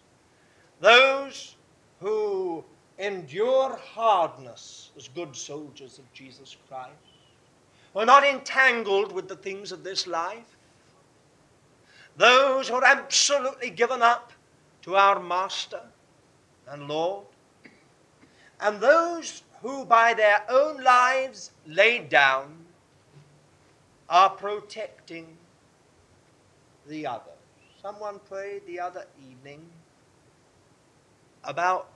those 0.82 1.56
who 2.02 2.66
endure 2.98 3.78
hardness 3.94 4.92
as 4.98 5.08
good 5.10 5.36
soldiers 5.36 6.00
of 6.00 6.12
Jesus 6.14 6.56
Christ 6.68 6.94
we're 7.96 8.04
not 8.04 8.26
entangled 8.26 9.14
with 9.14 9.30
the 9.30 9.38
things 9.38 9.72
of 9.72 9.86
this 9.86 10.06
life. 10.06 10.58
Those 12.18 12.68
who 12.68 12.76
are 12.76 12.84
absolutely 12.84 13.70
given 13.70 14.02
up 14.02 14.34
to 14.82 14.98
our 14.98 15.18
Master 15.18 15.82
and 16.68 16.90
Lord. 16.90 17.26
And 18.60 18.82
those 18.82 19.44
who 19.62 19.86
by 19.86 20.14
their 20.14 20.44
own 20.50 20.84
lives 20.84 21.52
laid 21.66 22.10
down 22.10 22.66
are 24.10 24.30
protecting 24.30 25.38
the 26.88 27.08
other. 27.08 27.32
Someone 27.82 28.20
prayed 28.28 28.64
the 28.68 28.82
other 28.82 29.06
evening 29.26 29.66
about 31.46 31.95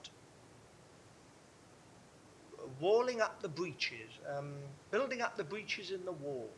walling 2.80 3.22
up 3.22 3.42
the 3.42 3.50
breaches, 3.50 4.10
um, 4.36 4.54
building 4.92 5.22
up 5.22 5.36
the 5.36 5.44
breaches 5.44 5.92
in 5.92 6.04
the 6.06 6.12
wall. 6.12 6.50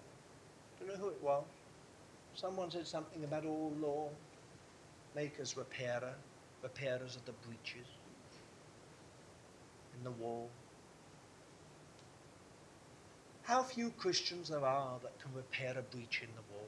Do 0.80 0.86
you 0.86 0.92
know 0.92 0.98
who 0.98 1.10
it 1.10 1.22
was? 1.22 1.44
Someone 2.36 2.72
said 2.72 2.88
something 2.88 3.24
about, 3.24 3.46
all 3.46 3.74
law 3.82 4.10
make 5.16 5.40
us 5.40 5.58
repairer, 5.58 6.14
repairers 6.64 7.16
of 7.16 7.26
the 7.26 7.34
breaches 7.46 7.88
in 9.98 10.04
the 10.04 10.12
wall. 10.12 10.50
How 13.44 13.64
few 13.64 13.90
Christians 13.92 14.50
there 14.50 14.66
are 14.66 14.98
that 15.02 15.20
can 15.22 15.34
repair 15.36 15.76
a 15.78 15.82
breach 15.82 16.22
in 16.22 16.30
the 16.36 16.54
wall. 16.54 16.68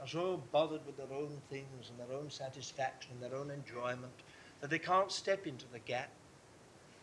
Are 0.00 0.08
so 0.08 0.42
bothered 0.50 0.84
with 0.84 0.96
their 0.96 1.16
own 1.16 1.40
things 1.48 1.90
and 1.90 1.98
their 1.98 2.16
own 2.16 2.28
satisfaction 2.28 3.12
and 3.12 3.22
their 3.22 3.38
own 3.38 3.50
enjoyment 3.50 4.12
that 4.60 4.70
they 4.70 4.78
can't 4.78 5.12
step 5.12 5.46
into 5.46 5.66
the 5.72 5.78
gap 5.78 6.10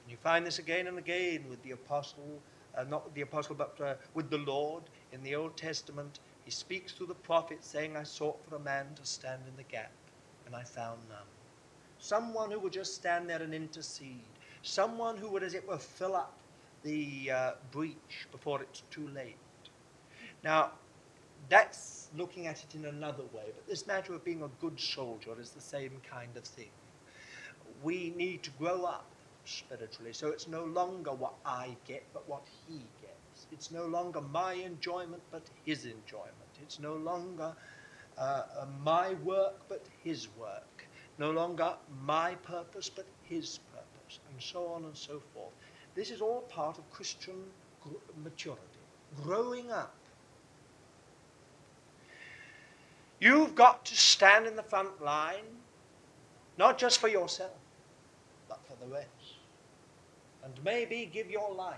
you 0.10 0.18
find 0.18 0.46
this 0.46 0.60
again 0.60 0.88
and 0.88 0.98
again 0.98 1.46
with 1.50 1.62
the 1.64 1.72
apostle, 1.72 2.42
uh, 2.78 2.84
not 2.84 3.06
with 3.06 3.14
the 3.14 3.22
apostle, 3.22 3.56
but 3.56 3.80
uh, 3.82 3.96
with 4.14 4.30
the 4.30 4.38
Lord 4.38 4.84
in 5.12 5.24
the 5.24 5.36
Old 5.36 5.58
Testament. 5.58 6.20
He 6.46 6.52
speaks 6.52 6.94
through 6.94 7.08
the 7.08 7.16
prophet, 7.16 7.64
saying, 7.64 7.96
I 7.96 8.04
sought 8.04 8.44
for 8.48 8.56
a 8.56 8.60
man 8.60 8.88
to 8.96 9.06
stand 9.06 9.42
in 9.48 9.56
the 9.56 9.64
gap, 9.64 9.92
and 10.46 10.56
I 10.56 10.64
found 10.64 11.00
none. 11.10 11.20
Someone 12.00 12.50
who 12.50 12.60
would 12.60 12.74
just 12.74 12.96
stand 12.96 13.30
there 13.30 13.42
and 13.42 13.54
intercede. 13.54 14.22
Someone 14.62 15.18
who 15.18 15.30
would, 15.30 15.44
as 15.44 15.54
it 15.54 15.68
were, 15.68 15.78
fill 15.78 16.16
up 16.16 16.34
the 16.84 17.32
uh, 17.32 17.52
breach 17.72 18.28
before 18.32 18.62
it's 18.62 18.84
too 18.90 19.08
late. 19.10 19.36
Now, 20.44 20.72
that's 21.50 22.10
looking 22.18 22.48
at 22.48 22.64
it 22.64 22.76
in 22.76 22.86
another 22.86 23.24
way. 23.34 23.44
But 23.46 23.68
this 23.68 23.86
matter 23.86 24.14
of 24.14 24.24
being 24.24 24.44
a 24.44 24.50
good 24.62 24.80
soldier 24.80 25.32
is 25.40 25.52
the 25.52 25.62
same 25.62 25.92
kind 26.10 26.36
of 26.36 26.44
thing. 26.44 26.70
We 27.84 28.14
need 28.16 28.44
to 28.44 28.52
grow 28.52 28.84
up 28.84 29.06
spiritually, 29.50 30.14
so 30.14 30.30
it's 30.30 30.48
no 30.48 30.64
longer 30.64 31.12
what 31.12 31.34
I 31.46 31.76
get, 31.88 32.04
but 32.14 32.28
what 32.30 32.44
he 32.68 32.82
gets. 33.02 33.48
It's 33.52 33.72
no 33.72 33.86
longer 33.86 34.22
my 34.22 34.54
enjoyment, 34.54 35.22
but 35.32 35.44
his 35.66 35.86
enjoyment. 35.86 36.34
It's 36.62 36.80
no 36.80 36.96
longer 36.96 37.54
uh, 38.18 38.44
my 38.84 39.14
work, 39.24 39.56
but 39.68 39.86
his 40.04 40.28
work. 40.38 40.86
No 41.18 41.32
longer 41.32 41.74
my 42.06 42.36
purpose, 42.36 42.90
but 42.90 43.06
his 43.24 43.60
purpose, 43.74 44.20
and 44.32 44.42
so 44.42 44.68
on 44.68 44.86
and 44.86 44.96
so 44.96 45.22
forth. 45.34 45.52
This 45.96 46.12
is 46.12 46.22
all 46.22 46.42
part 46.42 46.78
of 46.78 46.90
Christian 46.92 47.44
maturity, 48.24 48.62
growing 49.24 49.72
up. 49.72 49.94
You've 53.20 53.54
got 53.56 53.84
to 53.86 53.96
stand 53.96 54.48
in 54.48 54.56
the 54.56 54.64
front 54.64 55.04
line, 55.04 55.44
not 56.58 56.78
just 56.78 57.00
for 57.00 57.10
yourself, 57.10 57.52
but 58.48 58.60
for 58.66 58.76
the 58.84 58.90
rest. 58.92 59.08
And 60.44 60.54
maybe 60.64 61.10
give 61.12 61.30
your 61.30 61.54
life, 61.54 61.78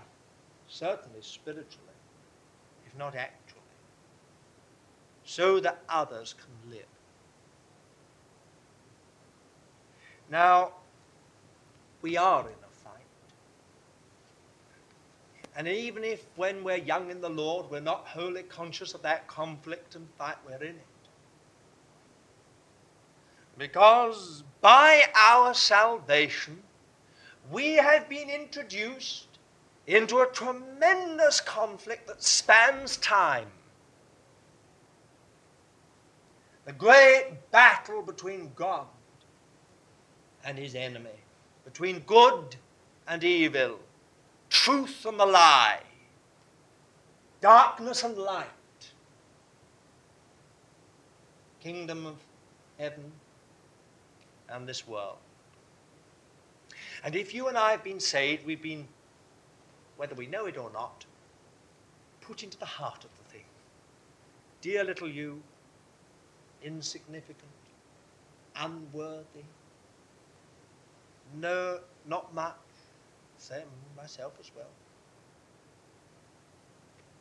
certainly 0.68 1.20
spiritually, 1.20 1.98
if 2.86 2.96
not 2.96 3.14
actually, 3.14 3.60
so 5.24 5.60
that 5.60 5.82
others 5.88 6.34
can 6.34 6.70
live. 6.70 6.86
Now, 10.30 10.72
we 12.00 12.16
are 12.16 12.40
in 12.40 12.46
a 12.46 12.74
fight. 12.84 12.92
and 15.54 15.68
even 15.68 16.02
if 16.02 16.24
when 16.36 16.64
we're 16.64 16.76
young 16.76 17.10
in 17.10 17.20
the 17.20 17.28
Lord, 17.28 17.70
we're 17.70 17.80
not 17.80 18.06
wholly 18.06 18.42
conscious 18.42 18.94
of 18.94 19.02
that 19.02 19.26
conflict 19.26 19.94
and 19.94 20.08
fight, 20.16 20.36
we're 20.46 20.64
in 20.64 20.76
it. 20.76 20.86
Because 23.58 24.42
by 24.62 25.02
our 25.14 25.52
salvation, 25.52 26.62
we 27.50 27.74
have 27.74 28.08
been 28.08 28.30
introduced 28.30 29.26
into 29.86 30.20
a 30.20 30.26
tremendous 30.26 31.40
conflict 31.40 32.06
that 32.06 32.22
spans 32.22 32.96
time. 32.98 33.48
The 36.64 36.72
great 36.72 37.50
battle 37.50 38.02
between 38.02 38.52
God 38.54 38.86
and 40.44 40.56
his 40.56 40.74
enemy, 40.74 41.10
between 41.64 42.00
good 42.00 42.56
and 43.08 43.24
evil 43.24 43.80
truth 44.52 45.06
and 45.06 45.18
the 45.18 45.26
lie, 45.26 45.80
darkness 47.40 48.04
and 48.04 48.16
light, 48.16 48.46
kingdom 51.60 52.06
of 52.06 52.16
heaven 52.78 53.10
and 54.50 54.68
this 54.68 54.86
world. 54.86 55.16
And 57.04 57.16
if 57.16 57.34
you 57.34 57.48
and 57.48 57.58
I 57.58 57.72
have 57.72 57.82
been 57.82 58.00
saved, 58.00 58.46
we've 58.46 58.62
been, 58.62 58.86
whether 59.96 60.14
we 60.14 60.26
know 60.26 60.46
it 60.46 60.56
or 60.56 60.70
not, 60.72 61.04
put 62.20 62.42
into 62.42 62.58
the 62.58 62.66
heart 62.66 63.04
of 63.04 63.10
the 63.18 63.32
thing. 63.32 63.44
Dear 64.60 64.84
little 64.84 65.08
you, 65.08 65.42
insignificant, 66.62 67.42
unworthy, 68.54 69.44
no, 71.40 71.80
not 72.06 72.32
much, 72.34 72.54
same 73.38 73.62
myself 73.96 74.34
as 74.38 74.50
well. 74.54 74.70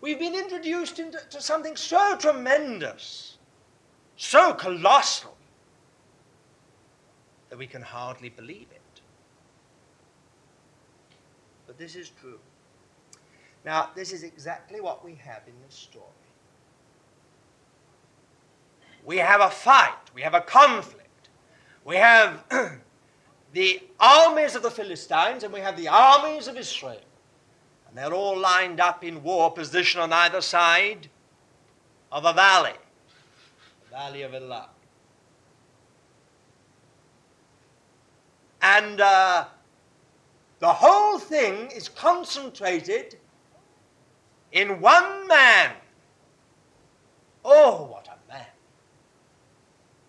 We've 0.01 0.19
been 0.19 0.35
introduced 0.35 0.99
into 0.99 1.19
something 1.41 1.75
so 1.75 2.15
tremendous, 2.17 3.37
so 4.17 4.53
colossal, 4.53 5.35
that 7.49 7.57
we 7.57 7.67
can 7.67 7.81
hardly 7.81 8.29
believe 8.29 8.67
it. 8.71 9.01
But 11.67 11.70
this 11.81 11.95
is 11.95 12.11
true. 12.21 12.37
Now, 13.65 13.89
this 13.95 14.13
is 14.13 14.21
exactly 14.21 14.79
what 14.81 15.03
we 15.03 15.15
have 15.15 15.41
in 15.47 15.53
this 15.65 15.73
story. 15.73 16.05
We 19.03 19.17
have 19.17 19.41
a 19.41 19.49
fight, 19.49 20.11
we 20.13 20.21
have 20.21 20.35
a 20.35 20.41
conflict, 20.41 21.29
we 21.83 21.95
have 21.95 22.43
the 23.53 23.81
armies 23.99 24.55
of 24.55 24.61
the 24.61 24.69
Philistines 24.69 25.43
and 25.43 25.51
we 25.51 25.59
have 25.59 25.75
the 25.75 25.87
armies 25.87 26.47
of 26.47 26.55
Israel. 26.55 27.01
And 27.89 27.97
they're 27.97 28.13
all 28.13 28.37
lined 28.37 28.79
up 28.79 29.03
in 29.03 29.23
war 29.23 29.51
position 29.51 30.01
on 30.01 30.13
either 30.13 30.41
side 30.41 31.07
of 32.11 32.25
a 32.25 32.33
valley, 32.33 32.77
the 33.89 33.95
valley 33.95 34.21
of 34.21 34.35
Elah. 34.35 34.69
And 38.61 39.01
uh, 39.01 39.45
the 40.61 40.71
whole 40.71 41.17
thing 41.17 41.71
is 41.71 41.89
concentrated 41.89 43.17
in 44.51 44.79
one 44.79 45.27
man. 45.27 45.71
Oh, 47.43 47.85
what 47.85 48.07
a 48.07 48.31
man! 48.31 48.45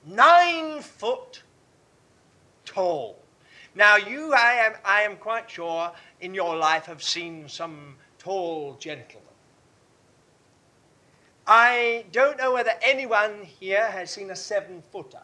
Nine 0.05 0.83
foot 0.83 1.43
tall. 2.67 3.19
Now, 3.75 3.97
you, 3.97 4.35
I 4.35 4.53
am, 4.67 4.73
I 4.85 5.01
am 5.01 5.17
quite 5.17 5.51
sure, 5.51 5.91
in 6.21 6.35
your 6.35 6.55
life 6.55 6.85
have 6.85 7.03
seen 7.03 7.49
some 7.49 7.97
tall 8.19 8.77
gentlemen. 8.79 9.23
I 11.47 12.05
don't 12.13 12.37
know 12.37 12.53
whether 12.53 12.73
anyone 12.83 13.43
here 13.43 13.91
has 13.91 14.11
seen 14.11 14.31
a 14.31 14.37
seven 14.37 14.83
footer. 14.93 15.23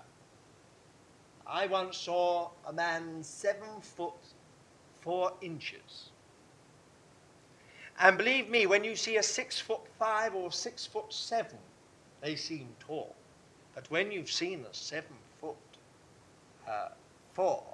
I 1.46 1.66
once 1.66 1.98
saw 1.98 2.48
a 2.66 2.72
man 2.72 3.22
seven 3.22 3.82
foot 3.82 4.14
four 5.08 5.32
inches. 5.40 6.10
And 7.98 8.18
believe 8.18 8.50
me, 8.50 8.66
when 8.66 8.84
you 8.84 8.94
see 8.94 9.16
a 9.16 9.22
six 9.22 9.58
foot 9.58 9.80
five 9.98 10.34
or 10.34 10.52
six 10.52 10.84
foot 10.84 11.10
seven, 11.10 11.56
they 12.20 12.36
seem 12.36 12.68
tall. 12.78 13.14
But 13.74 13.90
when 13.90 14.12
you've 14.12 14.30
seen 14.30 14.66
a 14.70 14.74
seven 14.74 15.16
foot 15.40 15.56
uh, 16.68 16.88
four, 17.32 17.64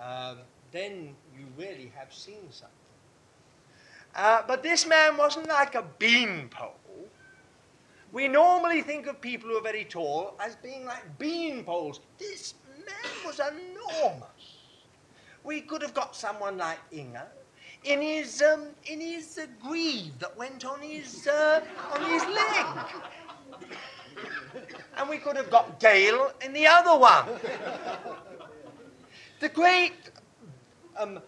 um, 0.00 0.38
then 0.70 1.16
you 1.36 1.44
really 1.58 1.90
have 1.96 2.14
seen 2.14 2.46
something. 2.52 2.92
Uh, 4.14 4.42
but 4.46 4.62
this 4.62 4.86
man 4.86 5.16
wasn't 5.16 5.48
like 5.48 5.74
a 5.74 5.84
beanpole. 5.98 6.76
We 8.12 8.28
normally 8.28 8.82
think 8.82 9.08
of 9.08 9.20
people 9.20 9.50
who 9.50 9.56
are 9.56 9.62
very 9.72 9.86
tall 9.86 10.36
as 10.38 10.54
being 10.54 10.84
like 10.84 11.18
beanpoles. 11.18 11.98
This 12.16 12.54
man 12.86 13.26
was 13.26 13.40
enormous. 13.40 14.29
We 15.44 15.60
could 15.62 15.82
have 15.82 15.94
got 15.94 16.14
someone 16.14 16.58
like 16.58 16.78
Inga 16.92 17.26
in 17.84 18.00
his 18.02 18.42
um, 18.42 18.68
in 18.86 19.00
his 19.00 19.38
uh, 19.38 19.46
greave 19.62 20.18
that 20.18 20.36
went 20.36 20.64
on 20.64 20.80
his 20.80 21.26
uh, 21.26 21.62
on 21.92 22.10
his 22.10 22.22
leg, 22.26 22.66
and 24.98 25.08
we 25.08 25.18
could 25.18 25.36
have 25.36 25.50
got 25.50 25.80
Gale 25.80 26.32
in 26.44 26.52
the 26.52 26.66
other 26.66 26.98
one. 26.98 27.26
The 29.40 29.48
great, 29.48 29.94
um, 30.98 31.20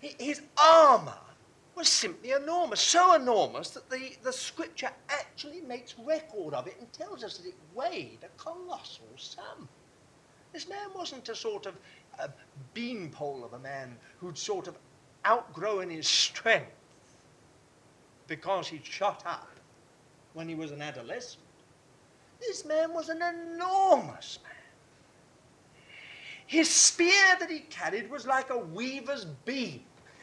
his 0.00 0.42
armor 0.60 1.14
was 1.76 1.88
simply 1.88 2.32
enormous, 2.32 2.80
so 2.80 3.14
enormous 3.14 3.70
that 3.70 3.88
the, 3.88 4.16
the 4.24 4.32
scripture 4.32 4.90
actually 5.08 5.60
makes 5.60 5.94
record 5.96 6.54
of 6.54 6.66
it 6.66 6.74
and 6.80 6.92
tells 6.92 7.22
us 7.22 7.38
that 7.38 7.46
it 7.46 7.54
weighed 7.72 8.18
a 8.24 8.42
colossal 8.42 9.06
sum. 9.16 9.68
This 10.52 10.68
man 10.68 10.88
wasn't 10.92 11.28
a 11.28 11.36
sort 11.36 11.66
of 11.66 11.76
a 12.18 12.30
beanpole 12.74 13.44
of 13.44 13.52
a 13.52 13.58
man 13.58 13.96
who'd 14.18 14.38
sort 14.38 14.68
of 14.68 14.76
outgrown 15.26 15.90
his 15.90 16.06
strength 16.06 16.72
because 18.26 18.68
he'd 18.68 18.84
shot 18.84 19.22
up 19.26 19.50
when 20.34 20.48
he 20.48 20.54
was 20.54 20.70
an 20.70 20.82
adolescent. 20.82 21.42
This 22.40 22.64
man 22.64 22.92
was 22.92 23.08
an 23.08 23.22
enormous 23.22 24.38
man. 24.42 24.52
His 26.46 26.70
spear 26.70 27.36
that 27.40 27.50
he 27.50 27.60
carried 27.60 28.10
was 28.10 28.26
like 28.26 28.50
a 28.50 28.58
weaver's 28.58 29.26
beam. 29.44 29.82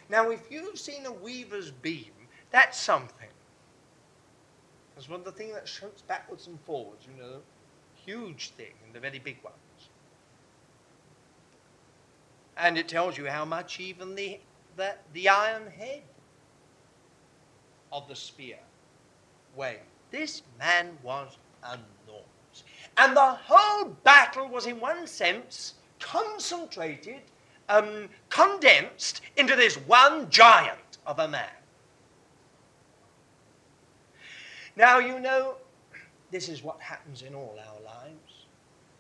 Now, 0.10 0.32
if 0.32 0.50
you've 0.50 0.80
seen 0.80 1.06
a 1.06 1.12
weaver's 1.12 1.72
beam, 1.72 2.12
that's 2.52 2.80
something. 2.80 3.30
It's 4.98 5.10
one 5.10 5.20
of 5.20 5.26
the 5.26 5.32
things 5.32 5.54
that 5.54 5.68
shoots 5.68 6.02
backwards 6.02 6.48
and 6.48 6.60
forwards, 6.62 7.06
you 7.06 7.22
know, 7.22 7.42
huge 8.06 8.52
thing, 8.52 8.74
and 8.86 8.94
the 8.94 9.00
very 9.00 9.20
big 9.20 9.38
ones. 9.44 9.56
And 12.58 12.78
it 12.78 12.88
tells 12.88 13.18
you 13.18 13.26
how 13.26 13.46
much 13.46 13.80
even 13.80 14.16
the, 14.16 14.40
the, 14.78 14.96
the 15.14 15.30
iron 15.30 15.68
head 15.78 16.02
of 17.92 18.08
the 18.08 18.16
spear 18.16 18.58
weighed. 19.56 19.80
This 20.12 20.44
man 20.60 20.98
was 21.04 21.38
enormous. 21.64 22.64
And 22.98 23.16
the 23.16 23.38
whole 23.44 23.90
battle 24.04 24.48
was, 24.48 24.68
in 24.68 24.80
one 24.80 25.08
sense, 25.08 25.74
concentrated, 26.00 27.22
um, 27.68 28.08
condensed 28.30 29.22
into 29.36 29.56
this 29.56 29.76
one 29.76 30.30
giant 30.30 31.00
of 31.06 31.20
a 31.20 31.28
man. 31.28 31.50
Now, 34.78 35.00
you 35.00 35.20
know, 35.20 35.56
this 36.32 36.50
is 36.50 36.64
what 36.64 36.80
happens 36.80 37.22
in 37.22 37.34
all 37.34 37.58
our 37.60 37.82
lives. 37.82 38.46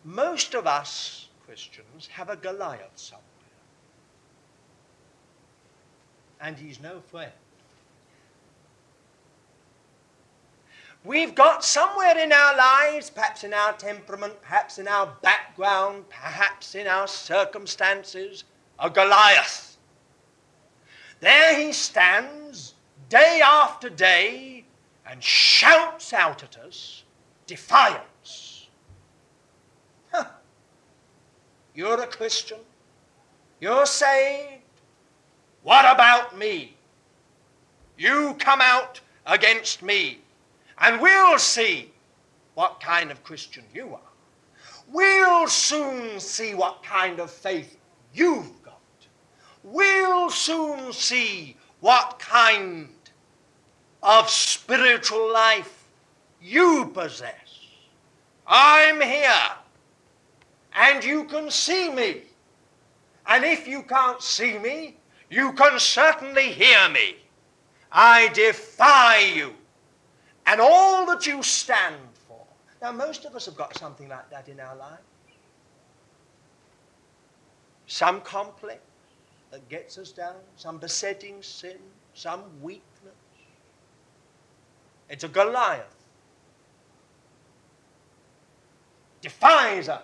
Most 0.03 0.53
of 0.53 0.67
us 0.67 1.29
Christians 1.45 2.07
have 2.07 2.29
a 2.29 2.35
Goliath 2.35 2.91
somewhere. 2.95 3.23
And 6.45 6.59
he's 6.59 6.79
no 6.79 6.99
friend. 6.99 7.31
We've 11.03 11.33
got 11.33 11.65
somewhere 11.65 12.15
in 12.19 12.31
our 12.31 12.55
lives, 12.55 13.09
perhaps 13.09 13.43
in 13.43 13.51
our 13.51 13.73
temperament, 13.73 14.39
perhaps 14.43 14.77
in 14.77 14.87
our 14.87 15.11
background, 15.23 16.07
perhaps 16.07 16.75
in 16.75 16.85
our 16.85 17.07
circumstances, 17.07 18.43
a 18.77 18.91
Goliath. 18.91 19.77
There 21.19 21.59
he 21.59 21.73
stands 21.73 22.75
day 23.09 23.41
after 23.43 23.89
day 23.89 24.65
and 25.09 25.23
shouts 25.23 26.13
out 26.13 26.43
at 26.43 26.57
us 26.57 27.05
defiance. 27.47 28.67
Huh. 30.11 30.25
You're 31.73 32.01
a 32.01 32.07
Christian. 32.07 32.59
You're 33.59 33.87
saved. 33.87 34.61
What 35.65 35.91
about 35.91 36.37
me? 36.37 36.75
You 37.97 38.35
come 38.37 38.59
out 38.61 39.01
against 39.25 39.81
me, 39.81 40.19
and 40.77 41.01
we'll 41.01 41.39
see 41.39 41.91
what 42.53 42.79
kind 42.79 43.09
of 43.09 43.23
Christian 43.23 43.63
you 43.73 43.95
are. 43.95 44.11
We'll 44.87 45.47
soon 45.47 46.19
see 46.19 46.53
what 46.53 46.83
kind 46.83 47.19
of 47.19 47.31
faith 47.31 47.77
you've 48.13 48.61
got. 48.61 48.77
We'll 49.63 50.29
soon 50.29 50.93
see 50.93 51.57
what 51.79 52.19
kind 52.19 52.89
of 54.03 54.29
spiritual 54.29 55.33
life 55.33 55.87
you 56.39 56.91
possess. 56.93 57.59
I'm 58.45 59.01
here, 59.01 59.49
and 60.75 61.03
you 61.03 61.23
can 61.23 61.49
see 61.49 61.89
me. 61.89 62.21
And 63.25 63.43
if 63.43 63.67
you 63.67 63.81
can't 63.81 64.21
see 64.21 64.59
me, 64.59 64.97
you 65.29 65.53
can 65.53 65.79
certainly 65.79 66.51
hear 66.51 66.89
me. 66.89 67.15
I 67.91 68.29
defy 68.29 69.19
you 69.19 69.53
and 70.45 70.61
all 70.61 71.05
that 71.07 71.25
you 71.25 71.41
stand 71.41 71.95
for. 72.27 72.41
Now, 72.81 72.91
most 72.91 73.25
of 73.25 73.35
us 73.35 73.45
have 73.45 73.55
got 73.55 73.77
something 73.77 74.09
like 74.09 74.29
that 74.29 74.47
in 74.47 74.59
our 74.59 74.75
life. 74.75 74.99
Some 77.87 78.21
complex 78.21 78.81
that 79.51 79.67
gets 79.69 79.97
us 79.97 80.11
down, 80.11 80.35
some 80.55 80.77
besetting 80.77 81.41
sin, 81.41 81.77
some 82.13 82.43
weakness. 82.61 82.83
It's 85.09 85.23
a 85.23 85.27
Goliath. 85.27 85.85
Defies 89.21 89.89
us. 89.89 90.03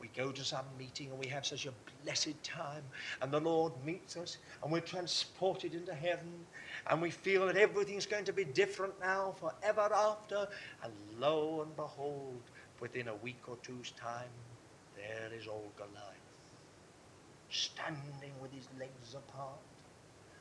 We 0.00 0.08
go 0.16 0.32
to 0.32 0.44
some 0.44 0.64
meeting 0.78 1.10
and 1.10 1.18
we 1.18 1.26
have 1.26 1.44
such 1.44 1.66
a 1.66 1.72
blessed 2.04 2.42
time, 2.42 2.82
and 3.22 3.32
the 3.32 3.40
Lord 3.40 3.72
meets 3.84 4.16
us, 4.16 4.38
and 4.62 4.72
we're 4.72 4.80
transported 4.80 5.74
into 5.74 5.94
heaven, 5.94 6.46
and 6.88 7.00
we 7.00 7.10
feel 7.10 7.46
that 7.46 7.56
everything's 7.56 8.06
going 8.06 8.24
to 8.24 8.32
be 8.32 8.44
different 8.44 8.98
now, 9.00 9.34
forever 9.38 9.92
after. 9.94 10.48
And 10.82 10.92
lo 11.18 11.62
and 11.62 11.74
behold, 11.76 12.40
within 12.80 13.08
a 13.08 13.14
week 13.16 13.42
or 13.48 13.56
two's 13.62 13.92
time, 13.92 14.30
there 14.96 15.30
is 15.38 15.46
old 15.46 15.74
Goliath, 15.76 15.94
standing 17.48 18.32
with 18.40 18.52
his 18.52 18.68
legs 18.78 19.14
apart, 19.14 19.58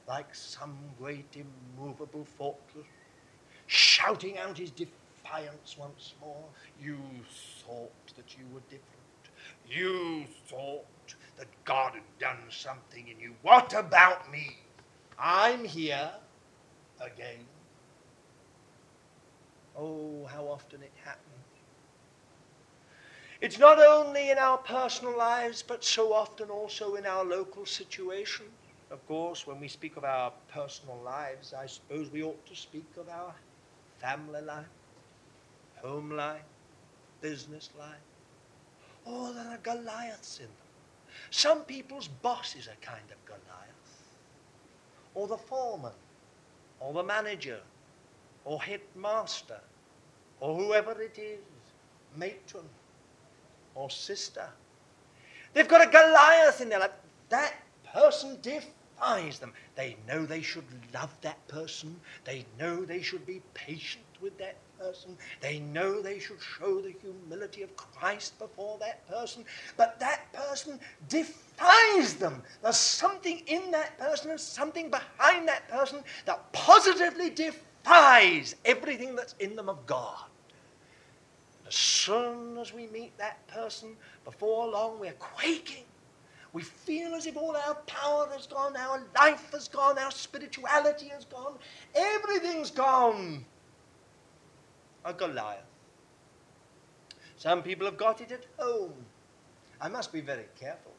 like 0.07 0.33
some 0.33 0.77
great 0.97 1.35
immovable 1.77 2.25
fortress, 2.25 2.87
shouting 3.67 4.37
out 4.37 4.57
his 4.57 4.71
defiance 4.71 5.77
once 5.77 6.15
more. 6.19 6.45
You 6.81 6.97
thought 7.65 7.91
that 8.15 8.37
you 8.37 8.45
were 8.53 8.61
different. 8.69 8.85
You 9.67 10.25
thought 10.47 10.85
that 11.39 11.47
God 11.63 11.93
had 11.93 12.19
done 12.19 12.43
something 12.49 13.07
in 13.07 13.19
you. 13.19 13.33
What 13.41 13.73
about 13.73 14.29
me? 14.31 14.57
I'm 15.17 15.63
here 15.63 16.11
again. 16.99 17.45
Oh, 19.77 20.25
how 20.25 20.43
often 20.43 20.83
it 20.83 20.91
happens. 21.03 21.25
It's 23.41 23.57
not 23.57 23.79
only 23.79 24.31
in 24.31 24.37
our 24.37 24.57
personal 24.57 25.17
lives, 25.17 25.63
but 25.65 25.85
so 25.85 26.13
often 26.13 26.49
also 26.49 26.95
in 26.95 27.05
our 27.05 27.23
local 27.23 27.65
situation. 27.65 28.45
Of 28.91 29.05
course, 29.07 29.47
when 29.47 29.61
we 29.61 29.69
speak 29.69 29.95
of 29.95 30.03
our 30.03 30.33
personal 30.51 30.99
lives, 31.05 31.53
I 31.53 31.67
suppose 31.67 32.11
we 32.11 32.21
ought 32.21 32.45
to 32.47 32.55
speak 32.55 32.87
of 32.97 33.07
our 33.07 33.33
family 33.99 34.41
life, 34.41 34.65
home 35.81 36.11
life, 36.11 36.41
business 37.21 37.69
life. 37.79 37.95
Oh, 39.05 39.31
there 39.31 39.47
are 39.47 39.57
Goliaths 39.57 40.41
in. 40.41 40.58
Some 41.31 41.61
people's 41.61 42.07
boss 42.07 42.55
is 42.55 42.67
a 42.67 42.85
kind 42.85 43.03
of 43.11 43.25
Goliath, 43.25 44.03
or 45.13 45.27
the 45.27 45.37
foreman, 45.37 45.93
or 46.79 46.93
the 46.93 47.03
manager, 47.03 47.59
or 48.45 48.61
headmaster, 48.61 49.59
or 50.39 50.55
whoever 50.55 50.99
it 51.01 51.17
is, 51.17 51.39
matron, 52.15 52.65
or 53.75 53.89
sister. 53.89 54.47
They've 55.53 55.67
got 55.67 55.87
a 55.87 55.91
Goliath 55.91 56.61
in 56.61 56.69
their 56.69 56.79
life. 56.79 56.91
That 57.29 57.53
person 57.93 58.39
defies 58.41 59.39
them. 59.39 59.53
They 59.75 59.97
know 60.07 60.25
they 60.25 60.41
should 60.41 60.65
love 60.93 61.15
that 61.21 61.47
person. 61.47 61.99
They 62.23 62.45
know 62.59 62.85
they 62.85 63.01
should 63.01 63.25
be 63.25 63.41
patient 63.53 64.05
with 64.21 64.37
that 64.37 64.55
person. 64.79 65.17
They 65.41 65.59
know 65.59 66.01
they 66.01 66.19
should 66.19 66.41
show 66.41 66.81
the 66.81 66.93
humility 67.01 67.61
of 67.61 67.75
Christ 67.75 68.39
before 68.39 68.77
that 68.79 69.07
person. 69.07 69.45
But 69.77 69.99
that 69.99 70.31
person 70.33 70.79
defies 71.07 72.15
them. 72.15 72.41
There's 72.63 72.77
something 72.77 73.41
in 73.47 73.71
that 73.71 73.97
person, 73.99 74.29
there's 74.29 74.41
something 74.43 74.89
behind 74.89 75.47
that 75.47 75.67
person 75.69 76.03
that 76.25 76.51
positively 76.53 77.29
defies 77.29 78.55
everything 78.65 79.15
that's 79.15 79.35
in 79.39 79.55
them 79.55 79.69
of 79.69 79.85
God. 79.85 80.25
As 81.67 81.75
soon 81.75 82.57
as 82.57 82.73
we 82.73 82.87
meet 82.87 83.15
that 83.19 83.45
person, 83.47 83.95
before 84.25 84.67
long 84.69 84.99
we're 84.99 85.13
quaking. 85.13 85.83
We 86.51 86.63
feel 86.63 87.13
as 87.13 87.27
if 87.27 87.37
all 87.37 87.55
our 87.55 87.75
power 87.85 88.27
has 88.33 88.47
gone, 88.47 88.75
our 88.75 89.03
life 89.15 89.51
has 89.51 89.67
gone, 89.67 89.99
our 89.99 90.09
spirituality 90.09 91.09
has 91.09 91.25
gone, 91.25 91.53
everything's 91.93 92.71
gone 92.71 93.45
a 95.09 95.13
Goliath. 95.13 95.63
Some 97.37 97.63
people 97.63 97.85
have 97.85 97.97
got 97.97 98.21
it 98.21 98.31
at 98.31 98.45
home. 98.57 98.93
I 99.81 99.87
must 99.87 100.11
be 100.11 100.21
very 100.21 100.47
careful. 100.59 100.91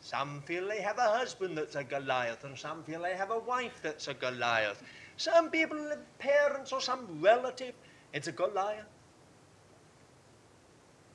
Some 0.00 0.42
feel 0.42 0.68
they 0.68 0.80
have 0.80 0.98
a 0.98 1.08
husband 1.18 1.58
that's 1.58 1.74
a 1.74 1.84
Goliath, 1.84 2.44
and 2.44 2.56
some 2.56 2.82
feel 2.84 3.02
they 3.02 3.16
have 3.16 3.30
a 3.30 3.38
wife 3.38 3.80
that's 3.82 4.08
a 4.08 4.14
Goliath. 4.14 4.82
Some 5.16 5.50
people 5.50 5.78
have 5.88 6.18
parents 6.18 6.72
or 6.72 6.80
some 6.80 7.20
relative, 7.20 7.74
it's 8.12 8.28
a 8.28 8.32
Goliath. 8.32 8.86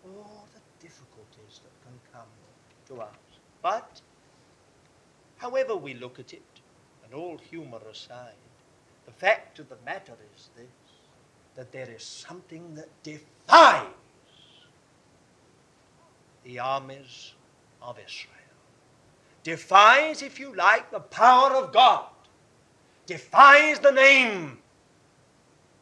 All 0.06 0.48
the 0.54 0.86
difficulties 0.86 1.62
that 1.64 1.74
can 1.84 2.00
come 2.12 2.28
to 2.88 3.02
us. 3.02 3.16
But, 3.62 4.02
however 5.38 5.76
we 5.76 5.94
look 5.94 6.20
at 6.20 6.34
it, 6.34 6.44
and 7.06 7.14
all 7.14 7.38
humour 7.38 7.82
aside, 7.90 8.34
the 9.06 9.12
fact 9.12 9.60
of 9.60 9.70
the 9.70 9.78
matter 9.86 10.16
is 10.36 10.50
this 10.56 10.83
that 11.56 11.72
there 11.72 11.90
is 11.90 12.04
something 12.04 12.76
that 12.76 12.90
defies 13.04 13.86
the 16.44 16.60
armies 16.60 17.34
of 17.82 17.98
Israel. 18.06 18.34
Defies, 19.44 20.22
if 20.22 20.40
you 20.40 20.56
like, 20.56 20.90
the 20.92 21.00
power 21.00 21.52
of 21.52 21.74
God. 21.74 22.06
Defies 23.06 23.80
the 23.80 23.92
name 23.92 24.60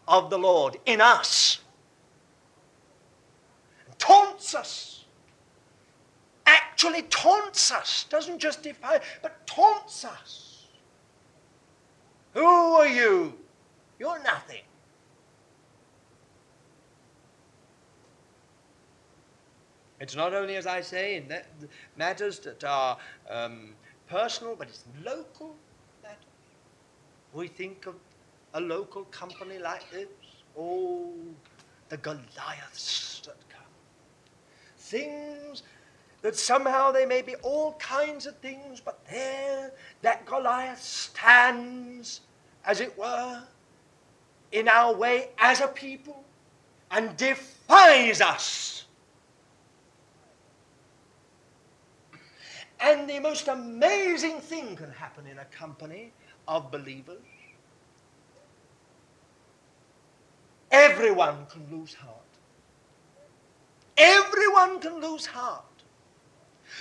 of 0.08 0.30
the 0.30 0.38
Lord 0.38 0.78
in 0.86 1.00
us. 1.00 1.60
Taunts 3.98 4.56
us. 4.56 5.06
Actually 6.48 7.04
taunts 7.04 7.72
us. 7.72 8.06
Doesn't 8.10 8.40
just 8.40 8.64
defy, 8.64 9.00
but 9.22 9.46
taunts 9.46 10.04
us. 10.04 10.66
Who 12.34 12.46
are 12.46 12.88
you? 12.88 13.34
You're 14.00 14.22
nothing. 14.24 14.62
It's 20.02 20.16
not 20.16 20.34
only, 20.34 20.56
as 20.56 20.66
I 20.66 20.82
say, 20.82 21.18
in 21.18 21.28
that 21.28 21.46
matters 21.96 22.40
that 22.40 22.64
are 22.64 22.98
um, 23.30 23.76
personal, 24.10 24.56
but 24.56 24.68
it's 24.68 24.84
local 25.06 25.56
matters. 26.02 26.18
We 27.34 27.48
think 27.48 27.86
of 27.86 27.94
a 28.56 28.60
local 28.60 29.04
company 29.06 29.60
like 29.60 29.90
this. 29.92 30.08
Oh, 30.58 31.14
the 31.90 31.98
Goliaths 31.98 33.22
that 33.26 33.38
come. 33.48 33.62
Things 34.80 35.62
that 36.24 36.36
somehow 36.36 36.92
they 36.92 37.06
may 37.06 37.22
be 37.22 37.36
all 37.36 37.74
kinds 37.74 38.26
of 38.26 38.36
things, 38.38 38.82
but 38.82 39.00
there 39.08 39.72
that 40.02 40.26
Goliath 40.26 40.82
stands, 40.82 42.22
as 42.66 42.82
it 42.82 42.98
were, 42.98 43.44
in 44.52 44.68
our 44.68 44.96
way 44.96 45.30
as 45.38 45.62
a 45.62 45.68
people 45.68 46.24
and 46.90 47.16
defies 47.18 48.20
us. 48.20 48.86
And 52.82 53.08
the 53.08 53.20
most 53.20 53.48
amazing 53.48 54.40
thing 54.40 54.76
can 54.76 54.92
happen 54.92 55.28
in 55.28 55.38
a 55.38 55.46
company 55.46 56.12
of 56.48 56.72
believers. 56.72 57.22
Everyone 60.72 61.46
can 61.48 61.68
lose 61.70 61.94
heart. 61.94 62.18
Everyone 63.98 64.80
can 64.80 65.00
lose 65.00 65.28
heart. 65.28 65.64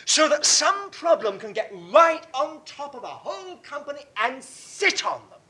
So 0.07 0.29
that 0.29 0.47
some 0.47 0.91
problem 0.91 1.39
can 1.39 1.53
get 1.53 1.71
right 1.93 2.25
on 2.33 2.61
top 2.65 2.95
of 2.95 3.03
a 3.03 3.09
whole 3.09 3.57
company 3.57 4.01
and 4.17 4.43
sit 4.43 5.05
on 5.05 5.21
them. 5.29 5.41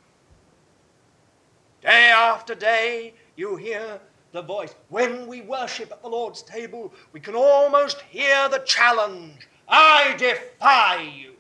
Day 1.83 2.11
after 2.11 2.55
day, 2.55 3.15
you 3.37 3.57
hear 3.57 4.01
the 4.33 4.43
voice. 4.43 4.75
When 4.89 5.27
we 5.27 5.43
worship 5.43 5.93
at 5.93 6.03
the 6.03 6.09
Lord's 6.09 6.43
table, 6.43 6.93
we 7.13 7.21
can 7.21 7.35
almost 7.35 8.01
hear 8.03 8.49
the 8.49 8.61
challenge 8.61 9.49
I 9.71 10.15
defy 10.19 11.03
you. 11.17 11.35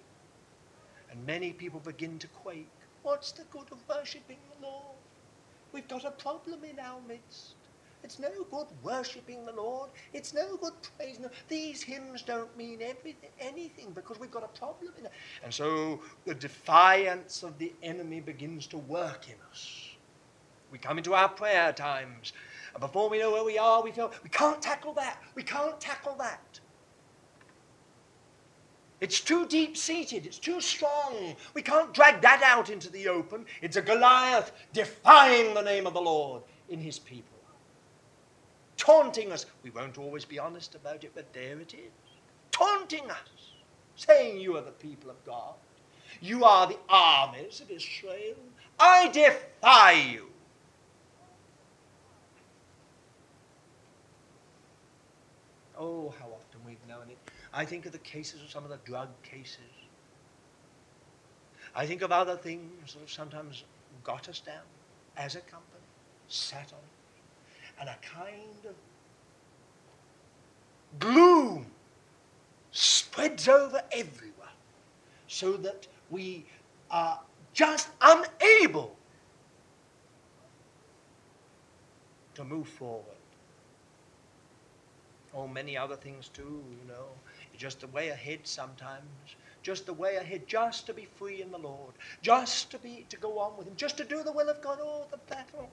And 1.10 1.26
many 1.26 1.52
people 1.52 1.80
begin 1.80 2.18
to 2.20 2.28
quake. 2.28 2.68
What's 3.02 3.32
the 3.32 3.42
good 3.50 3.66
of 3.72 3.78
worshipping 3.88 4.38
the 4.54 4.66
Lord? 4.66 4.96
We've 5.72 5.88
got 5.88 6.04
a 6.04 6.12
problem 6.12 6.62
in 6.64 6.78
our 6.78 7.00
midst. 7.08 7.54
It's 8.02 8.18
no 8.18 8.30
good 8.50 8.66
worshipping 8.82 9.44
the 9.44 9.52
Lord. 9.52 9.90
It's 10.12 10.32
no 10.32 10.56
good 10.56 10.72
praising 10.96 11.24
Him. 11.24 11.30
These 11.48 11.82
hymns 11.82 12.22
don't 12.22 12.56
mean 12.56 12.80
everything, 12.82 13.30
anything 13.40 13.90
because 13.92 14.18
we've 14.18 14.30
got 14.30 14.44
a 14.44 14.58
problem 14.58 14.92
in. 14.98 15.08
And 15.44 15.52
so 15.52 16.00
the 16.24 16.34
defiance 16.34 17.42
of 17.42 17.58
the 17.58 17.72
enemy 17.82 18.20
begins 18.20 18.66
to 18.68 18.78
work 18.78 19.28
in 19.28 19.36
us. 19.50 19.88
We 20.70 20.78
come 20.78 20.98
into 20.98 21.14
our 21.14 21.28
prayer 21.28 21.72
times, 21.72 22.32
and 22.72 22.80
before 22.80 23.10
we 23.10 23.18
know 23.18 23.32
where 23.32 23.44
we 23.44 23.58
are, 23.58 23.82
we 23.82 23.90
feel 23.90 24.12
we 24.22 24.30
can't 24.30 24.62
tackle 24.62 24.92
that. 24.94 25.18
We 25.34 25.42
can't 25.42 25.80
tackle 25.80 26.14
that. 26.20 26.59
It's 29.00 29.20
too 29.20 29.46
deep 29.46 29.76
seated. 29.76 30.26
It's 30.26 30.38
too 30.38 30.60
strong. 30.60 31.34
We 31.54 31.62
can't 31.62 31.94
drag 31.94 32.20
that 32.20 32.42
out 32.44 32.68
into 32.68 32.90
the 32.90 33.08
open. 33.08 33.46
It's 33.62 33.76
a 33.76 33.82
Goliath 33.82 34.52
defying 34.72 35.54
the 35.54 35.62
name 35.62 35.86
of 35.86 35.94
the 35.94 36.00
Lord 36.00 36.42
in 36.68 36.78
his 36.78 36.98
people. 36.98 37.38
Taunting 38.76 39.32
us. 39.32 39.46
We 39.62 39.70
won't 39.70 39.98
always 39.98 40.24
be 40.24 40.38
honest 40.38 40.74
about 40.74 41.04
it, 41.04 41.12
but 41.14 41.32
there 41.32 41.58
it 41.60 41.72
is. 41.74 41.92
Taunting 42.50 43.10
us. 43.10 43.52
Saying 43.96 44.38
you 44.38 44.56
are 44.56 44.62
the 44.62 44.70
people 44.70 45.10
of 45.10 45.24
God. 45.24 45.54
You 46.20 46.44
are 46.44 46.66
the 46.66 46.78
armies 46.88 47.60
of 47.60 47.70
Israel. 47.70 48.36
I 48.78 49.08
defy 49.08 49.92
you. 49.92 50.26
Oh, 55.78 56.12
how 56.18 56.26
often 56.26 56.60
we've 56.66 56.86
known 56.86 57.08
it. 57.08 57.18
I 57.52 57.64
think 57.64 57.86
of 57.86 57.92
the 57.92 57.98
cases 57.98 58.42
of 58.42 58.50
some 58.50 58.64
of 58.64 58.70
the 58.70 58.78
drug 58.84 59.08
cases. 59.22 59.58
I 61.74 61.86
think 61.86 62.02
of 62.02 62.12
other 62.12 62.36
things 62.36 62.94
that 62.94 63.00
have 63.00 63.10
sometimes 63.10 63.64
got 64.04 64.28
us 64.28 64.40
down 64.40 64.62
as 65.16 65.34
a 65.34 65.40
company, 65.40 65.84
sat 66.28 66.72
on 66.72 66.78
it, 66.78 67.80
and 67.80 67.88
a 67.88 67.96
kind 68.02 68.66
of 68.68 68.74
gloom 70.98 71.66
spreads 72.70 73.48
over 73.48 73.82
everyone 73.92 74.48
so 75.26 75.56
that 75.56 75.86
we 76.10 76.44
are 76.90 77.18
just 77.52 77.88
unable 78.00 78.96
to 82.34 82.44
move 82.44 82.68
forward. 82.68 83.04
Oh, 85.34 85.46
many 85.46 85.76
other 85.76 85.96
things 85.96 86.28
too, 86.28 86.62
you 86.70 86.88
know 86.88 87.06
just 87.60 87.80
the 87.80 87.86
way 87.88 88.08
ahead 88.08 88.40
sometimes, 88.44 89.36
just 89.62 89.84
the 89.84 89.92
way 89.92 90.16
ahead, 90.16 90.48
just 90.48 90.86
to 90.86 90.94
be 90.94 91.04
free 91.04 91.42
in 91.42 91.52
the 91.52 91.58
Lord, 91.58 91.92
just 92.22 92.70
to 92.70 92.78
be 92.78 93.04
to 93.10 93.18
go 93.18 93.38
on 93.38 93.58
with 93.58 93.68
Him, 93.68 93.76
just 93.76 93.98
to 93.98 94.04
do 94.04 94.22
the 94.22 94.32
will 94.32 94.48
of 94.48 94.62
God. 94.62 94.78
Oh, 94.80 95.04
the 95.10 95.18
battle! 95.28 95.68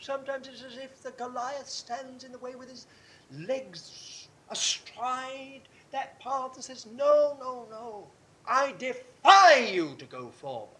Sometimes 0.00 0.48
it's 0.48 0.64
as 0.64 0.76
if 0.76 1.02
the 1.04 1.12
Goliath 1.12 1.68
stands 1.68 2.24
in 2.24 2.32
the 2.32 2.38
way 2.38 2.56
with 2.56 2.68
his 2.68 2.86
legs 3.32 4.28
astride 4.50 5.62
that 5.92 6.18
path 6.18 6.56
and 6.56 6.64
says, 6.64 6.86
"No, 6.86 7.36
no, 7.38 7.68
no! 7.70 8.08
I 8.44 8.72
defy 8.72 9.70
you 9.72 9.94
to 9.98 10.04
go 10.06 10.30
forward." 10.30 10.70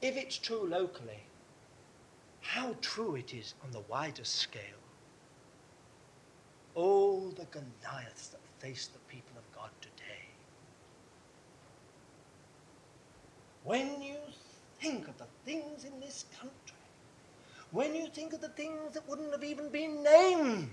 If 0.00 0.16
it's 0.16 0.38
true 0.38 0.64
locally, 0.64 1.24
how 2.54 2.76
true 2.80 3.16
it 3.16 3.34
is 3.34 3.54
on 3.64 3.70
the 3.72 3.82
wider 3.88 4.22
scale. 4.22 4.62
Oh, 6.76 7.30
the 7.30 7.46
Goliaths 7.46 8.28
that 8.28 8.40
face 8.60 8.86
the 8.86 9.00
people 9.12 9.36
of 9.36 9.58
God 9.58 9.70
today. 9.80 10.22
When 13.64 14.00
you 14.00 14.18
think 14.80 15.08
of 15.08 15.18
the 15.18 15.26
things 15.44 15.84
in 15.84 15.98
this 15.98 16.26
country, 16.38 16.52
when 17.72 17.92
you 17.92 18.06
think 18.06 18.32
of 18.32 18.40
the 18.40 18.50
things 18.50 18.94
that 18.94 19.08
wouldn't 19.08 19.32
have 19.32 19.42
even 19.42 19.68
been 19.68 20.04
named 20.04 20.70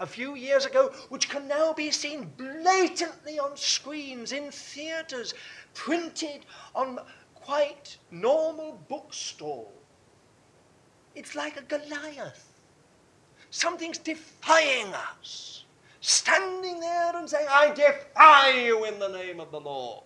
a 0.00 0.06
few 0.06 0.34
years 0.34 0.66
ago, 0.66 0.88
which 1.10 1.28
can 1.28 1.46
now 1.46 1.72
be 1.72 1.92
seen 1.92 2.32
blatantly 2.38 3.38
on 3.38 3.56
screens, 3.56 4.32
in 4.32 4.50
theatres, 4.50 5.34
printed 5.74 6.44
on 6.74 6.98
quite 7.36 7.98
normal 8.10 8.80
bookstores, 8.88 9.79
it's 11.14 11.34
like 11.34 11.58
a 11.58 11.62
Goliath. 11.62 12.46
Something's 13.50 13.98
defying 13.98 14.92
us. 14.94 15.64
Standing 16.00 16.80
there 16.80 17.16
and 17.16 17.28
saying, 17.28 17.46
I 17.50 17.72
defy 17.74 18.50
you 18.64 18.84
in 18.84 18.98
the 18.98 19.08
name 19.08 19.38
of 19.40 19.50
the 19.50 19.60
Lord. 19.60 20.04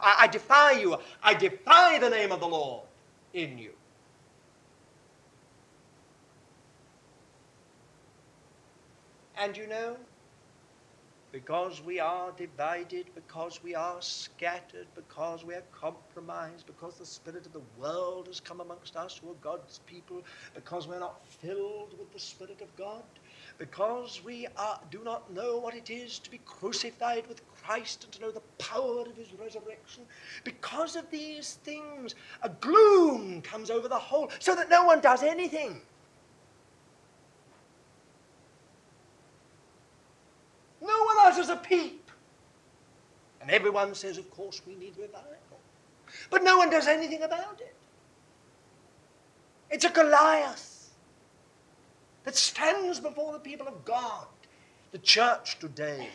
I, 0.00 0.16
I 0.20 0.26
defy 0.28 0.72
you. 0.72 0.96
I 1.22 1.34
defy 1.34 1.98
the 1.98 2.08
name 2.08 2.32
of 2.32 2.40
the 2.40 2.48
Lord 2.48 2.84
in 3.34 3.58
you. 3.58 3.72
And 9.38 9.56
you 9.56 9.66
know, 9.66 9.96
because 11.32 11.82
we 11.84 12.00
are 12.00 12.32
divided, 12.32 13.06
because 13.14 13.60
we 13.62 13.74
are 13.74 14.00
scattered, 14.00 14.86
because 14.94 15.44
we 15.44 15.54
are 15.54 15.64
compromised, 15.72 16.66
because 16.66 16.96
the 16.96 17.06
spirit 17.06 17.44
of 17.46 17.52
the 17.52 17.62
world 17.78 18.26
has 18.28 18.40
come 18.40 18.60
amongst 18.60 18.96
us 18.96 19.18
who 19.22 19.30
are 19.30 19.36
God's 19.42 19.80
people, 19.86 20.22
because 20.54 20.88
we're 20.88 20.98
not 21.00 21.26
filled 21.26 21.98
with 21.98 22.12
the 22.12 22.18
Spirit 22.18 22.60
of 22.62 22.74
God, 22.76 23.02
because 23.58 24.22
we 24.24 24.46
are, 24.56 24.80
do 24.90 25.02
not 25.04 25.32
know 25.32 25.58
what 25.58 25.74
it 25.74 25.90
is 25.90 26.18
to 26.20 26.30
be 26.30 26.40
crucified 26.46 27.26
with 27.28 27.42
Christ 27.62 28.04
and 28.04 28.12
to 28.14 28.20
know 28.20 28.30
the 28.30 28.40
power 28.58 29.00
of 29.00 29.16
his 29.16 29.32
resurrection, 29.34 30.04
because 30.44 30.96
of 30.96 31.10
these 31.10 31.54
things, 31.64 32.14
a 32.42 32.48
gloom 32.48 33.42
comes 33.42 33.70
over 33.70 33.88
the 33.88 33.98
whole 33.98 34.30
so 34.38 34.54
that 34.54 34.70
no 34.70 34.84
one 34.84 35.00
does 35.00 35.22
anything. 35.22 35.80
No 40.80 41.04
one 41.04 41.16
utters 41.20 41.45
a 41.56 41.58
peep. 41.58 42.10
And 43.40 43.50
everyone 43.50 43.94
says, 43.94 44.18
of 44.18 44.30
course, 44.30 44.62
we 44.66 44.74
need 44.74 44.94
revival. 44.98 45.36
But 46.30 46.42
no 46.42 46.58
one 46.58 46.70
does 46.70 46.86
anything 46.86 47.22
about 47.22 47.60
it. 47.60 47.74
It's 49.70 49.84
a 49.84 49.90
Goliath 49.90 50.90
that 52.24 52.36
stands 52.36 53.00
before 53.00 53.32
the 53.32 53.38
people 53.38 53.66
of 53.66 53.84
God, 53.84 54.26
the 54.92 54.98
church 54.98 55.58
today, 55.58 56.08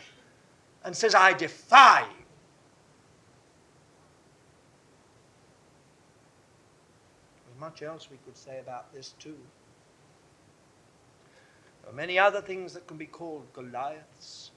and 0.84 0.96
says, 0.96 1.14
I 1.14 1.32
defy 1.32 2.00
you. 2.02 2.24
There's 7.46 7.60
much 7.60 7.82
else 7.82 8.08
we 8.10 8.18
could 8.24 8.36
say 8.36 8.58
about 8.60 8.92
this 8.92 9.14
too. 9.18 9.36
There 11.82 11.92
are 11.92 11.96
many 11.96 12.18
other 12.18 12.40
things 12.40 12.72
that 12.74 12.86
can 12.86 12.96
be 12.96 13.06
called 13.06 13.46
Goliaths 13.52 14.51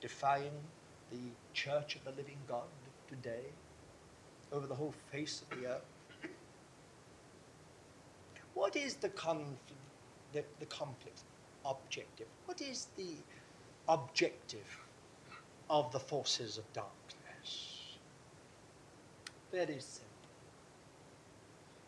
defying 0.00 0.52
the 1.10 1.18
church 1.52 1.96
of 1.96 2.04
the 2.04 2.10
living 2.10 2.38
God 2.48 2.64
today 3.08 3.44
over 4.52 4.66
the 4.66 4.74
whole 4.74 4.94
face 5.10 5.42
of 5.42 5.58
the 5.58 5.68
earth? 5.68 5.84
What 8.54 8.74
is 8.74 8.94
the 8.94 9.10
conflict, 9.10 9.72
the, 10.32 10.42
the 10.60 10.66
conflict 10.66 11.20
objective? 11.64 12.26
What 12.46 12.62
is 12.62 12.88
the 12.96 13.16
objective 13.88 14.80
of 15.68 15.92
the 15.92 16.00
forces 16.00 16.58
of 16.58 16.64
darkness? 16.72 17.96
Very 19.52 19.78
simple. 19.80 20.06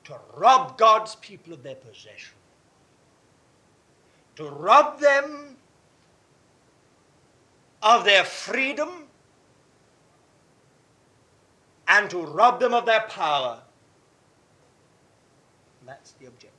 To 0.05 0.19
rob 0.37 0.79
God's 0.79 1.17
people 1.17 1.53
of 1.53 1.63
their 1.63 1.75
possession. 1.75 2.35
To 4.37 4.49
rob 4.51 5.01
them 5.01 5.57
of 7.83 8.05
their 8.05 8.25
freedom 8.25 8.89
and 11.87 12.11
to 12.11 12.19
rob 12.19 12.61
them 12.61 12.75
of 12.75 12.87
their 12.87 13.03
power. 13.09 13.61
That's 15.87 16.13
the 16.13 16.27
objective. 16.27 16.53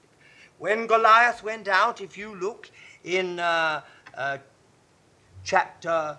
When 0.57 0.87
Goliath 0.87 1.43
went 1.43 1.67
out, 1.67 2.01
if 2.01 2.17
you 2.17 2.35
look 2.35 2.69
in 3.03 3.39
uh, 3.39 3.81
uh, 4.17 4.37
chapter 5.43 6.17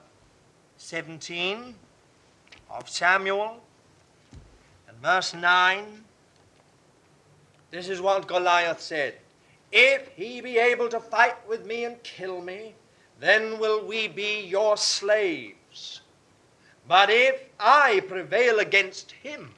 17 0.78 1.74
of 2.70 2.88
Samuel 2.88 3.60
and 4.88 4.96
verse 4.98 5.34
9, 5.34 6.04
this 7.70 7.88
is 7.88 8.00
what 8.00 8.26
Goliath 8.26 8.80
said 8.80 9.14
If 9.72 10.08
he 10.16 10.40
be 10.40 10.58
able 10.58 10.88
to 10.88 11.00
fight 11.00 11.36
with 11.48 11.66
me 11.66 11.84
and 11.84 12.02
kill 12.02 12.40
me, 12.40 12.74
then 13.20 13.59
will 13.59 13.85
we 13.87 14.09
be 14.09 14.40
your 14.40 14.76
slaves. 14.76 16.00
But 16.88 17.11
if 17.11 17.40
I 17.61 18.00
prevail 18.09 18.59
against 18.59 19.12
him 19.12 19.54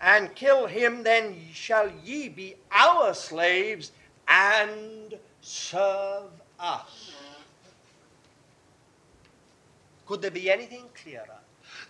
and 0.00 0.34
kill 0.34 0.66
him, 0.66 1.02
then 1.02 1.36
shall 1.52 1.90
ye 2.04 2.28
be 2.28 2.54
our 2.70 3.12
slaves 3.12 3.92
and 4.28 5.18
serve 5.40 6.30
us. 6.58 7.12
Could 10.06 10.22
there 10.22 10.30
be 10.30 10.50
anything 10.50 10.84
clearer? 10.94 11.26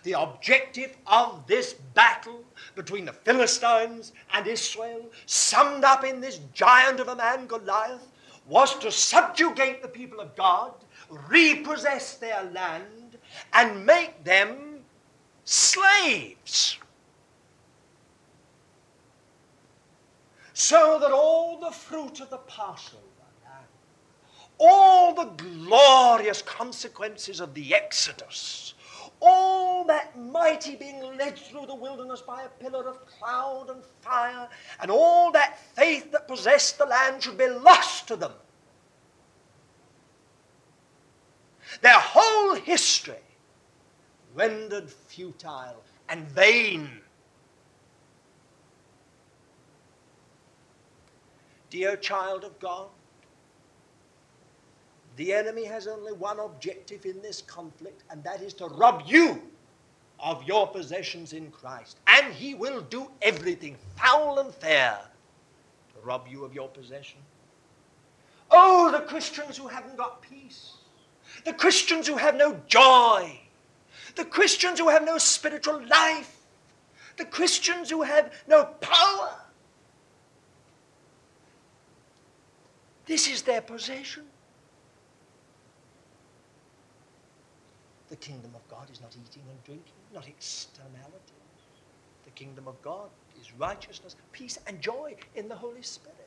The 0.03 0.13
objective 0.13 0.95
of 1.07 1.45
this 1.47 1.73
battle 1.73 2.43
between 2.75 3.05
the 3.05 3.13
Philistines 3.13 4.13
and 4.33 4.47
Israel, 4.47 5.05
summed 5.25 5.83
up 5.83 6.03
in 6.03 6.19
this 6.19 6.39
giant 6.53 6.99
of 6.99 7.07
a 7.07 7.15
man, 7.15 7.47
Goliath, 7.47 8.07
was 8.47 8.77
to 8.79 8.91
subjugate 8.91 9.81
the 9.81 9.87
people 9.87 10.19
of 10.19 10.35
God, 10.35 10.73
repossess 11.27 12.15
their 12.15 12.43
land, 12.53 13.17
and 13.53 13.85
make 13.85 14.23
them 14.23 14.79
slaves. 15.45 16.77
So 20.53 20.99
that 20.99 21.11
all 21.11 21.59
the 21.59 21.71
fruit 21.71 22.19
of 22.19 22.29
the 22.29 22.37
Passover, 22.37 22.99
all 24.59 25.13
the 25.13 25.25
glorious 25.43 26.41
consequences 26.41 27.39
of 27.39 27.53
the 27.53 27.73
Exodus, 27.73 28.75
all 29.19 29.83
that 29.85 30.17
mighty 30.19 30.75
being 30.75 31.01
led 31.17 31.37
through 31.37 31.65
the 31.65 31.75
wilderness 31.75 32.21
by 32.21 32.43
a 32.43 32.49
pillar 32.49 32.87
of 32.87 33.05
cloud 33.07 33.69
and 33.69 33.83
fire, 34.01 34.47
and 34.79 34.91
all 34.91 35.31
that 35.31 35.59
faith 35.75 36.11
that 36.11 36.27
possessed 36.27 36.77
the 36.77 36.85
land 36.85 37.23
should 37.23 37.37
be 37.37 37.47
lost 37.47 38.07
to 38.07 38.15
them. 38.15 38.31
Their 41.83 41.99
whole 41.99 42.55
history 42.55 43.19
rendered 44.33 44.89
futile 44.89 45.83
and 46.07 46.25
vain. 46.29 46.89
Dear 51.69 51.97
child 51.97 52.45
of 52.45 52.57
God, 52.59 52.87
the 55.17 55.33
enemy 55.33 55.65
has 55.65 55.87
only 55.87 56.13
one 56.13 56.39
objective 56.39 57.05
in 57.05 57.21
this 57.21 57.41
conflict, 57.41 58.05
and 58.09 58.23
that 58.23 58.41
is 58.41 58.53
to 58.55 58.67
rob 58.67 59.03
you 59.05 59.41
of 60.21 60.41
your 60.45 60.65
possessions 60.67 61.33
in 61.33 61.51
Christ. 61.51 61.97
And 62.07 62.33
he 62.33 62.53
will 62.53 62.79
do 62.79 63.11
everything, 63.21 63.75
foul 63.97 64.39
and 64.39 64.53
fair, 64.55 65.01
to 65.93 66.07
rob 66.07 66.27
you 66.29 66.45
of 66.45 66.53
your 66.53 66.69
possession. 66.69 67.19
Oh, 68.51 68.89
the 68.89 69.01
Christians 69.01 69.57
who 69.57 69.67
haven't 69.67 69.97
got 69.97 70.21
peace, 70.21 70.75
the 71.45 71.53
Christians 71.53 72.07
who 72.07 72.17
have 72.17 72.35
no 72.35 72.59
joy, 72.67 73.39
the 74.15 74.25
Christians 74.25 74.79
who 74.79 74.89
have 74.89 75.03
no 75.03 75.17
spiritual 75.17 75.85
life, 75.87 76.45
the 77.17 77.25
Christians 77.25 77.89
who 77.89 78.01
have 78.01 78.33
no 78.47 78.65
power. 78.65 79.35
This 83.05 83.27
is 83.27 83.41
their 83.41 83.61
possession. 83.61 84.23
The 88.09 88.15
kingdom 88.15 88.51
of 88.55 88.67
God 88.69 88.89
is 88.91 89.01
not 89.01 89.11
eating 89.11 89.43
and 89.49 89.63
drinking, 89.63 89.93
not 90.13 90.27
externalities. 90.27 91.19
The 92.25 92.31
kingdom 92.31 92.67
of 92.67 92.81
God 92.81 93.09
is 93.41 93.51
righteousness, 93.53 94.15
peace, 94.31 94.59
and 94.67 94.79
joy 94.79 95.15
in 95.35 95.49
the 95.49 95.55
Holy 95.55 95.81
Spirit. 95.81 96.22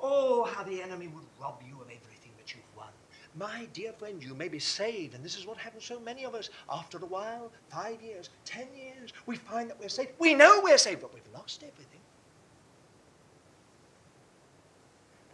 Oh, 0.00 0.44
how 0.44 0.62
the 0.62 0.82
enemy 0.82 1.08
would 1.08 1.24
rob 1.40 1.60
you 1.66 1.74
of 1.76 1.86
everything 1.86 2.32
that 2.38 2.54
you've 2.54 2.76
won. 2.76 2.88
My 3.36 3.66
dear 3.72 3.92
friend, 3.92 4.22
you 4.22 4.34
may 4.34 4.48
be 4.48 4.58
saved, 4.58 5.14
and 5.14 5.24
this 5.24 5.36
is 5.36 5.46
what 5.46 5.58
happens 5.58 5.82
to 5.84 5.94
so 5.94 6.00
many 6.00 6.24
of 6.24 6.34
us. 6.34 6.50
After 6.70 6.98
a 6.98 7.06
while, 7.06 7.50
five 7.70 8.00
years, 8.00 8.30
ten 8.44 8.66
years, 8.76 9.12
we 9.26 9.36
find 9.36 9.68
that 9.70 9.78
we're 9.80 9.88
saved. 9.88 10.12
We 10.18 10.34
know 10.34 10.60
we're 10.62 10.78
saved, 10.78 11.00
but 11.00 11.12
we've 11.12 11.22
lost 11.34 11.62
everything. 11.62 12.00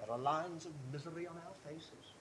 There 0.00 0.14
are 0.14 0.18
lines 0.18 0.66
of 0.66 0.72
misery 0.92 1.26
on 1.26 1.36
our 1.36 1.72
faces 1.72 2.14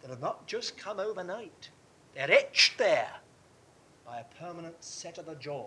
that 0.00 0.10
have 0.10 0.20
not 0.20 0.46
just 0.46 0.76
come 0.76 0.98
overnight, 0.98 1.70
they're 2.14 2.30
etched 2.30 2.76
there 2.76 3.10
by 4.04 4.20
a 4.20 4.24
permanent 4.42 4.82
set 4.82 5.18
of 5.18 5.26
the 5.26 5.34
jaw. 5.36 5.66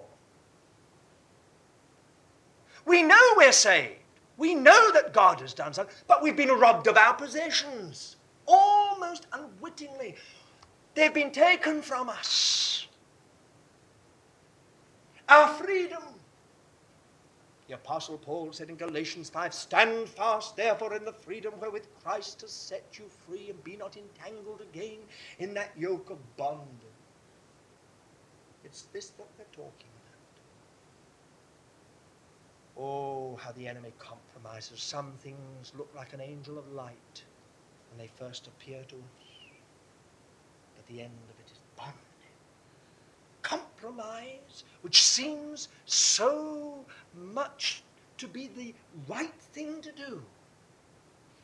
We 2.86 3.02
know 3.02 3.34
we're 3.38 3.52
saved. 3.52 4.00
We 4.38 4.56
know 4.56 4.92
that 4.92 5.14
God 5.14 5.40
has 5.42 5.54
done 5.54 5.74
something, 5.74 5.96
but 6.08 6.22
we've 6.22 6.36
been 6.36 6.50
robbed 6.50 6.88
of 6.88 6.98
our 6.98 7.14
possessions 7.14 8.18
almost 8.46 9.28
unwittingly. 9.32 10.16
They've 10.94 11.14
been 11.14 11.32
taken 11.32 11.82
from 11.82 12.10
us. 12.10 12.88
Our 15.28 15.48
freedom 15.50 16.04
the 17.68 17.74
Apostle 17.74 18.20
Paul 18.20 18.54
said 18.54 18.70
in 18.70 18.76
Galatians 18.76 19.30
5 19.30 19.54
Stand 19.54 20.08
fast, 20.10 20.56
therefore, 20.56 20.94
in 20.94 21.04
the 21.04 21.14
freedom 21.14 21.54
wherewith 21.60 21.86
Christ 22.04 22.42
has 22.42 22.52
set 22.52 22.84
you 22.94 23.06
free, 23.28 23.50
and 23.50 23.64
be 23.64 23.76
not 23.76 23.98
entangled 23.98 24.62
again 24.62 25.00
in 25.40 25.54
that 25.56 25.72
yoke 25.76 26.12
of 26.12 26.38
bondage. 26.38 26.70
It's 28.64 28.84
this 28.94 29.10
that 29.10 29.28
we're 29.38 29.46
talking. 29.64 29.95
Oh, 32.78 33.38
how 33.42 33.52
the 33.52 33.68
enemy 33.68 33.94
compromises. 34.00 34.82
Some 34.82 35.14
things 35.20 35.72
look 35.78 35.90
like 35.96 36.14
an 36.14 36.22
angel 36.22 36.58
of 36.58 36.72
light 36.74 37.24
when 37.90 37.98
they 37.98 38.10
first 38.16 38.48
appear 38.48 38.84
to 38.84 38.96
us, 38.96 39.26
but 40.76 40.86
the 40.88 41.02
end 41.02 41.14
of 41.30 41.40
it 41.40 41.52
is 41.52 41.60
bondage 41.78 42.06
compromise, 43.46 44.64
which 44.82 45.04
seems 45.04 45.68
so 45.86 46.84
much 47.14 47.84
to 48.18 48.28
be 48.28 48.50
the 48.58 48.74
right 49.08 49.40
thing 49.54 49.82
to 49.82 49.92
do. 49.92 50.22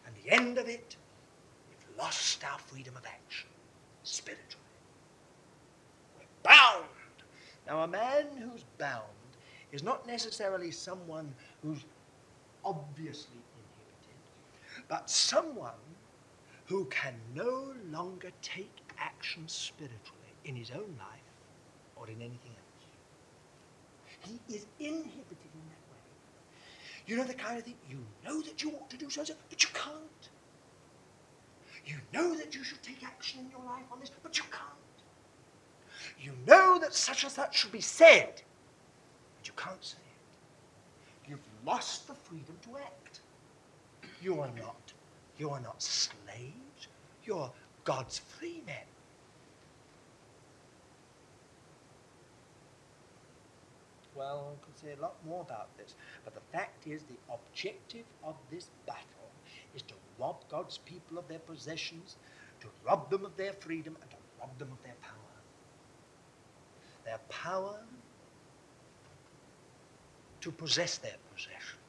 And 0.05 0.15
the 0.23 0.31
end 0.31 0.57
of 0.57 0.67
it, 0.67 0.95
we've 1.69 1.97
lost 1.97 2.43
our 2.43 2.57
freedom 2.57 2.97
of 2.97 3.05
action 3.05 3.49
spiritually. 4.03 4.65
We're 6.17 6.49
bound. 6.51 6.87
Now, 7.67 7.83
a 7.83 7.87
man 7.87 8.25
who's 8.37 8.63
bound 8.79 9.03
is 9.71 9.83
not 9.83 10.05
necessarily 10.05 10.71
someone 10.71 11.33
who's 11.63 11.83
obviously 12.63 13.37
inhibited, 13.37 14.87
but 14.87 15.09
someone 15.09 15.71
who 16.65 16.85
can 16.85 17.15
no 17.35 17.73
longer 17.91 18.31
take 18.41 18.71
action 18.97 19.43
spiritually 19.47 20.33
in 20.45 20.55
his 20.55 20.71
own 20.71 20.95
life 20.99 21.31
or 21.95 22.07
in 22.07 22.15
anything 22.15 22.51
else. 22.51 22.71
He 24.19 24.55
is 24.55 24.65
inhibited 24.79 25.51
in 25.53 25.65
that 25.69 25.83
way. 25.91 26.01
You 27.07 27.17
know 27.17 27.23
the 27.23 27.33
kind 27.33 27.57
of 27.57 27.63
thing, 27.63 27.75
you 27.89 27.97
know 28.23 28.41
that 28.41 28.61
you 28.63 28.71
ought 28.71 28.89
to 28.89 28.97
do 28.97 29.09
so, 29.09 29.23
but 29.49 29.63
you 29.63 29.69
can't. 29.73 30.29
You 31.85 31.95
know 32.13 32.35
that 32.37 32.53
you 32.53 32.63
should 32.63 32.81
take 32.83 33.03
action 33.03 33.39
in 33.39 33.49
your 33.49 33.63
life 33.65 33.85
on 33.91 33.99
this, 33.99 34.11
but 34.21 34.37
you 34.37 34.43
can't. 34.51 34.71
You 36.19 36.33
know 36.45 36.77
that 36.79 36.93
such 36.93 37.23
and 37.23 37.31
such 37.31 37.57
should 37.57 37.71
be 37.71 37.81
said, 37.81 38.41
can't 39.63 39.83
say 39.83 39.97
it. 39.97 41.29
You've 41.29 41.47
lost 41.65 42.07
the 42.07 42.15
freedom 42.15 42.57
to 42.63 42.77
act. 42.77 43.21
You 44.21 44.39
are 44.39 44.51
not. 44.57 44.93
You 45.37 45.49
are 45.49 45.61
not 45.61 45.81
slaves. 45.81 46.87
You're 47.23 47.51
God's 47.83 48.19
free 48.19 48.63
men. 48.65 48.85
well, 54.21 54.53
I 54.53 54.65
could 54.65 54.77
say 54.77 54.93
a 54.97 55.01
lot 55.01 55.15
more 55.25 55.41
about 55.41 55.75
this. 55.77 55.95
But 56.23 56.35
the 56.35 56.45
fact 56.55 56.85
is, 56.85 57.01
the 57.03 57.33
objective 57.33 58.05
of 58.23 58.35
this 58.51 58.67
battle 58.85 59.29
is 59.75 59.81
to 59.83 59.95
rob 60.19 60.37
God's 60.49 60.77
people 60.77 61.17
of 61.17 61.27
their 61.27 61.39
possessions, 61.39 62.17
to 62.59 62.67
rob 62.85 63.09
them 63.09 63.25
of 63.25 63.35
their 63.35 63.53
freedom, 63.53 63.97
and 64.01 64.11
to 64.11 64.17
rob 64.39 64.57
them 64.59 64.69
of 64.71 64.83
their 64.83 64.97
power. 65.01 65.17
Their 67.05 67.19
power 67.29 67.79
to 70.41 70.51
possess 70.51 70.97
their 70.97 71.15
possessions, 71.33 71.79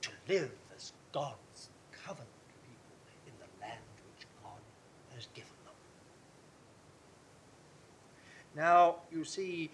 to 0.00 0.10
live 0.28 0.52
as 0.74 0.92
God's 1.12 1.70
covenant 2.04 2.28
people 2.62 2.96
in 3.26 3.32
the 3.40 3.66
land 3.66 3.80
which 4.16 4.26
God 4.42 4.60
has 5.14 5.26
given 5.34 5.50
them. 5.64 5.74
Now, 8.56 8.96
you 9.12 9.24
see, 9.24 9.70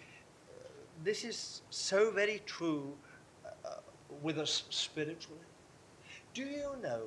uh, 0.49 0.69
this 1.05 1.25
is 1.25 1.63
so 1.71 2.11
very 2.11 2.43
true 2.47 2.93
uh, 3.45 3.75
with 4.23 4.39
us 4.39 4.65
spiritually. 4.71 5.39
Do 6.33 6.43
you 6.43 6.75
know 6.83 7.03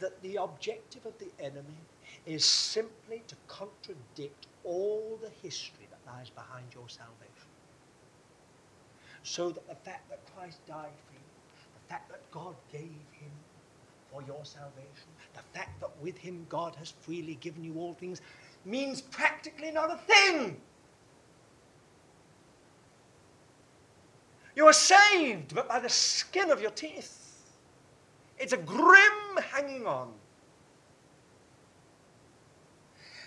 that 0.00 0.20
the 0.22 0.36
objective 0.36 1.06
of 1.06 1.16
the 1.18 1.30
enemy 1.42 1.78
is 2.26 2.44
simply 2.44 3.22
to 3.28 3.36
contradict 3.46 4.48
all 4.64 5.18
the 5.22 5.30
history 5.42 5.86
that 5.90 6.12
lies 6.12 6.28
behind 6.28 6.66
your 6.74 6.88
salvation? 6.88 7.35
So 9.26 9.50
that 9.50 9.68
the 9.68 9.74
fact 9.74 10.08
that 10.08 10.20
Christ 10.36 10.64
died 10.68 10.92
for 11.08 11.12
you, 11.12 11.18
the 11.74 11.88
fact 11.92 12.08
that 12.10 12.20
God 12.30 12.54
gave 12.70 12.80
him 12.80 13.32
for 14.12 14.22
your 14.22 14.44
salvation, 14.44 15.08
the 15.34 15.42
fact 15.52 15.80
that 15.80 15.90
with 16.00 16.16
him 16.16 16.46
God 16.48 16.76
has 16.76 16.92
freely 17.00 17.34
given 17.40 17.64
you 17.64 17.74
all 17.76 17.92
things, 17.92 18.20
means 18.64 19.02
practically 19.02 19.72
not 19.72 19.90
a 19.90 19.96
thing. 19.96 20.60
You 24.54 24.68
are 24.68 24.72
saved, 24.72 25.56
but 25.56 25.68
by 25.68 25.80
the 25.80 25.88
skin 25.88 26.52
of 26.52 26.60
your 26.62 26.70
teeth. 26.70 27.42
It's 28.38 28.52
a 28.52 28.58
grim 28.58 29.38
hanging 29.50 29.88
on. 29.88 30.12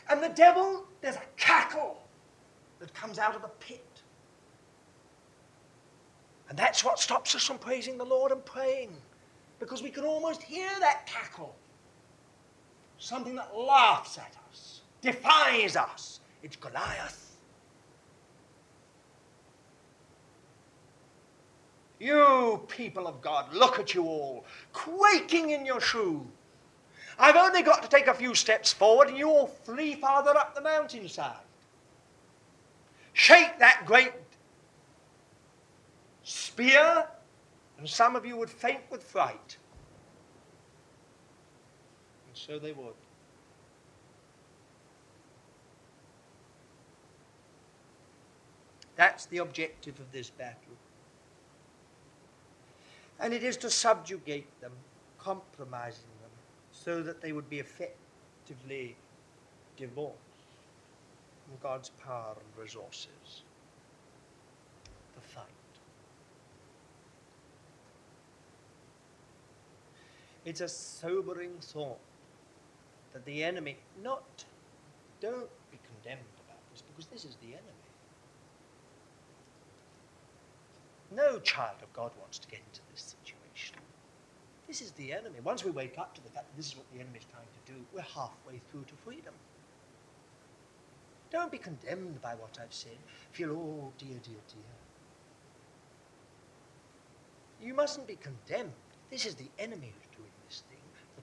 And 0.10 0.24
the 0.24 0.30
devil, 0.30 0.86
there's 1.02 1.18
a 1.18 1.28
cackle 1.36 2.02
that 2.80 2.94
comes 2.94 3.20
out 3.20 3.36
of 3.36 3.42
the 3.42 3.50
pit. 3.60 3.89
And 6.50 6.58
that's 6.58 6.84
what 6.84 7.00
stops 7.00 7.36
us 7.36 7.46
from 7.46 7.60
praising 7.60 7.98
the 7.98 8.04
Lord 8.04 8.32
and 8.32 8.44
praying. 8.44 8.92
Because 9.60 9.84
we 9.84 9.92
can 9.92 10.04
almost 10.04 10.42
hear 10.42 10.70
that 10.80 11.06
cackle. 11.06 11.56
Something 12.98 13.36
that 13.36 13.56
laughs 13.56 14.18
at 14.18 14.36
us, 14.50 14.82
defies 15.02 15.76
us. 15.76 16.20
It's 16.44 16.56
Goliath. 16.56 17.38
You 22.00 22.62
people 22.68 23.08
of 23.08 23.22
God, 23.22 23.54
look 23.54 23.78
at 23.78 23.94
you 23.94 24.04
all, 24.06 24.46
quaking 24.72 25.52
in 25.52 25.66
your 25.66 25.82
shoe. 25.82 26.26
I've 27.20 27.36
only 27.36 27.62
got 27.62 27.84
to 27.84 27.90
take 27.90 28.08
a 28.08 28.14
few 28.14 28.34
steps 28.34 28.72
forward 28.72 29.10
and 29.10 29.18
you 29.18 29.30
all 29.30 29.48
flee 29.48 29.96
farther 29.96 30.36
up 30.38 30.56
the 30.56 30.62
mountainside. 30.62 31.36
Shake 33.12 33.60
that 33.60 33.84
great 33.86 34.14
spear, 36.60 37.08
and 37.78 37.88
some 37.88 38.16
of 38.16 38.26
you 38.26 38.38
would 38.38 38.50
faint 38.50 38.82
with 38.90 39.04
fright. 39.04 39.58
And 42.28 42.36
so 42.36 42.60
they 42.60 42.72
would. 42.72 42.94
That's 48.96 49.26
the 49.28 49.38
objective 49.38 50.00
of 50.00 50.12
this 50.12 50.30
battle 50.30 50.76
and 53.20 53.34
it 53.34 53.44
is 53.44 53.58
to 53.58 53.70
subjugate 53.70 54.48
them, 54.62 54.72
compromising 55.18 56.10
them, 56.22 56.32
so 56.72 57.04
that 57.04 57.22
they 57.22 57.32
would 57.32 57.50
be 57.50 57.60
effectively 57.60 58.96
divorced 59.78 60.16
from 61.46 61.58
God's 61.62 61.90
power 61.90 62.36
and 62.36 62.64
resources. 62.64 63.44
The 65.16 65.22
fight. 65.22 65.46
It's 70.46 70.62
a 70.62 70.68
sobering 70.68 71.60
thought 71.62 72.00
that 73.14 73.26
the 73.26 73.44
enemy, 73.44 73.78
not, 74.04 74.46
don't 75.22 75.50
be 75.72 75.80
condemned 75.86 76.26
about 76.48 76.62
this, 76.72 76.82
because 76.82 77.08
this 77.08 77.26
is 77.26 77.36
the 77.38 77.48
enemy. 77.48 77.90
No 81.12 81.40
child 81.40 81.78
of 81.82 81.92
God 81.94 82.12
wants 82.20 82.38
to 82.40 82.48
get 82.48 82.60
into 82.68 82.82
this 82.92 83.16
situation. 83.18 83.78
This 84.68 84.82
is 84.82 84.92
the 84.92 85.12
enemy. 85.12 85.40
Once 85.44 85.66
we 85.66 85.72
wake 85.72 85.98
up 85.98 86.14
to 86.16 86.22
the 86.22 86.30
fact 86.30 86.48
that 86.50 86.56
this 86.56 86.68
is 86.68 86.78
what 86.78 86.86
the 86.94 87.00
enemy 87.00 87.18
is 87.18 87.26
trying 87.26 87.48
to 87.66 87.74
do, 87.74 87.80
we're 87.94 88.02
halfway 88.02 88.62
through 88.70 88.84
to 88.84 88.96
freedom. 89.04 89.34
Don't 91.32 91.52
be 91.52 91.58
condemned 91.58 92.22
by 92.22 92.36
what 92.36 92.60
I've 92.62 92.74
said. 92.74 92.98
Feel, 93.32 93.52
oh 93.52 93.92
dear, 93.98 94.20
dear, 94.24 94.42
dear. 94.48 94.64
You 97.62 97.74
mustn't 97.74 98.08
be 98.08 98.16
condemned. 98.16 98.74
This 99.10 99.26
is 99.26 99.36
the 99.36 99.50
enemy 99.58 99.92
who's 99.94 100.16
doing 100.16 100.29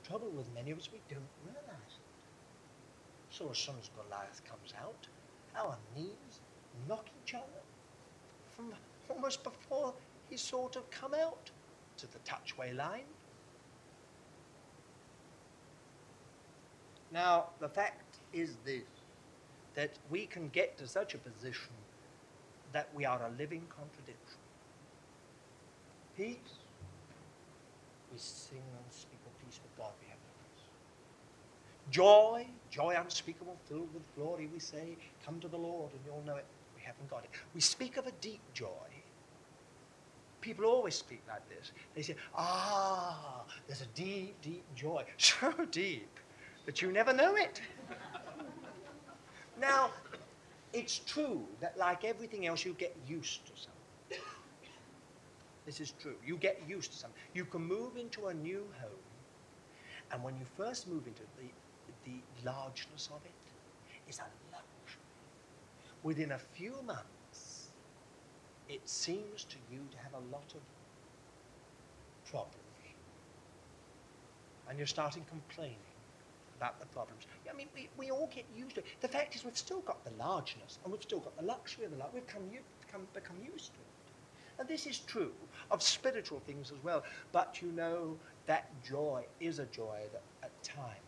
trouble 0.07 0.31
with 0.37 0.47
many 0.55 0.71
of 0.71 0.79
us, 0.79 0.89
we 0.93 1.01
don't 1.09 1.23
realize 1.45 1.65
it. 1.89 3.35
So 3.35 3.51
as 3.51 3.59
soon 3.59 3.75
as 3.81 3.91
Goliath 3.97 4.43
comes 4.45 4.73
out, 4.81 5.07
our 5.57 5.77
knees 5.97 6.41
knock 6.89 7.07
each 7.25 7.35
other 7.35 7.63
from 8.51 8.73
almost 9.09 9.43
before 9.43 9.95
he 10.31 10.37
sort 10.37 10.77
of 10.77 10.89
come 10.91 11.15
out 11.15 11.51
to 11.99 12.07
the 12.13 12.19
touchway 12.21 12.73
line. 12.73 13.09
Now, 17.13 17.47
the 17.61 17.69
fact 17.69 18.19
is 18.33 18.57
this, 18.65 18.85
that 19.75 19.93
we 20.11 20.27
can 20.27 20.49
get 20.49 20.77
to 20.79 20.87
such 20.87 21.15
a 21.15 21.19
position 21.19 21.73
that 22.73 22.89
we 22.95 23.05
are 23.05 23.23
a 23.23 23.31
living 23.39 23.63
contradiction. 23.69 24.41
Peace, 26.17 26.59
we 28.13 28.19
sing 28.19 28.59
and 28.59 29.07
peace 29.47 29.61
with 29.63 29.77
God 29.79 29.93
we 30.03 30.09
have 30.09 30.19
no 30.19 30.33
peace. 30.43 30.67
Joy, 31.91 32.47
joy 32.71 32.97
unspeakable, 32.99 33.57
filled 33.69 33.93
with 33.95 34.03
glory, 34.17 34.49
we 34.53 34.59
say, 34.59 34.97
come 35.25 35.41
to 35.41 35.49
the 35.49 35.57
Lord 35.57 35.93
and 35.93 36.01
you'll 36.05 36.23
know 36.27 36.37
it. 36.37 36.45
We 36.75 36.83
haven't 36.83 37.09
got 37.09 37.25
it. 37.25 37.31
We 37.55 37.61
speak 37.61 37.97
of 37.97 38.07
a 38.07 38.13
deep 38.21 38.41
joy, 38.55 38.87
People 40.47 40.67
always 40.67 40.95
speak 40.95 41.23
like 41.27 41.43
this. 41.49 41.73
They 41.97 42.03
say, 42.03 42.15
ah, 42.37 43.43
there's 43.67 43.83
a 43.83 43.87
deep, 43.97 44.41
deep 44.43 44.63
joy. 44.77 45.05
So 45.19 45.53
deep 45.73 46.21
that 46.67 46.81
you 46.81 46.93
never 46.93 47.13
know 47.13 47.35
it. 47.35 47.61
now, 49.61 49.91
it's 50.73 51.01
true 51.01 51.43
that 51.61 51.77
like 51.77 52.05
everything 52.05 52.47
else, 52.47 52.65
you 52.65 52.75
get 52.75 52.95
used 53.09 53.45
to 53.47 53.53
something. 53.61 54.25
This 55.67 55.81
is 55.81 55.95
true. 56.01 56.15
You 56.25 56.37
get 56.37 56.63
used 56.69 56.93
to 56.93 56.99
something. 56.99 57.21
You 57.35 57.45
can 57.45 57.63
move 57.63 57.97
into 57.97 58.29
a 58.29 58.35
new 58.35 58.65
home, 58.81 59.05
and 60.13 60.23
when 60.23 60.37
you 60.37 60.47
first 60.57 60.87
move 60.87 61.09
into 61.09 61.23
the, 61.39 61.49
the 62.07 62.49
largeness 62.49 63.11
of 63.13 63.21
it's 64.09 64.19
a 64.19 64.23
luxury. 64.53 65.03
Within 66.03 66.33
a 66.33 66.39
few 66.39 66.75
months, 66.87 67.71
it 68.69 68.81
seems 68.85 69.45
to 69.45 69.57
you 69.71 69.81
to 69.91 69.99
have 69.99 70.13
a 70.15 70.33
lot 70.33 70.55
of 70.55 70.61
problems. 72.31 72.63
And 74.69 74.79
you're 74.79 74.87
starting 74.87 75.25
complaining 75.29 75.77
about 76.59 76.81
the 76.81 76.87
problems. 76.87 77.27
I 77.49 77.57
mean, 77.57 77.69
we, 77.75 77.89
we 77.97 78.11
all 78.11 78.31
get 78.35 78.45
used 78.57 78.75
to 78.77 78.81
it. 78.81 78.87
The 79.01 79.09
fact 79.09 79.37
is, 79.37 79.45
we've 79.45 79.57
still 79.57 79.81
got 79.81 80.05
the 80.05 80.11
largeness 80.19 80.79
and 80.83 80.93
we've 80.93 81.03
still 81.03 81.21
got 81.21 81.37
the 81.37 81.45
luxury 81.45 81.85
of 81.85 81.93
the 81.93 81.99
life. 81.99 82.09
We've 82.13 82.27
come, 82.27 82.43
come, 82.91 83.07
become 83.15 83.37
used 83.45 83.73
to 83.75 83.81
it. 83.81 84.59
And 84.59 84.69
this 84.69 84.87
is 84.87 84.99
true 85.01 85.33
of 85.71 85.83
spiritual 85.83 86.41
things 86.47 86.73
as 86.73 86.83
well. 86.83 87.05
But 87.31 87.61
you 87.61 87.71
know, 87.73 88.17
that 88.47 88.71
joy 88.83 89.25
is 89.41 89.59
a 89.59 89.67
joy 89.67 90.01
that 90.13 90.23
at 90.43 90.63
times 90.63 91.06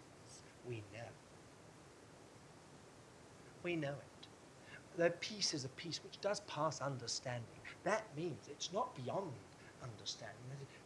we 0.69 0.77
know. 0.93 1.09
We 3.63 3.77
know 3.77 3.91
it 3.91 4.19
their 4.99 5.11
peace 5.11 5.55
is 5.55 5.65
a 5.65 5.69
peace 5.71 6.01
which 6.03 6.21
does 6.21 6.41
pass 6.41 6.81
understanding. 6.81 7.61
That 7.85 8.05
means 8.17 8.49
it's 8.51 8.73
not 8.73 8.95
beyond 8.97 9.31
understanding. 9.83 10.35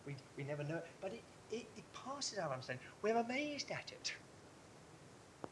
We, 0.06 0.14
we 0.36 0.44
never 0.44 0.62
know 0.62 0.76
it, 0.76 0.86
but 1.00 1.12
it, 1.12 1.22
it, 1.50 1.66
it 1.76 1.84
passes 1.94 2.38
our 2.38 2.50
understanding. 2.50 2.84
We're 3.00 3.16
amazed 3.16 3.70
at 3.70 3.90
it. 3.90 4.12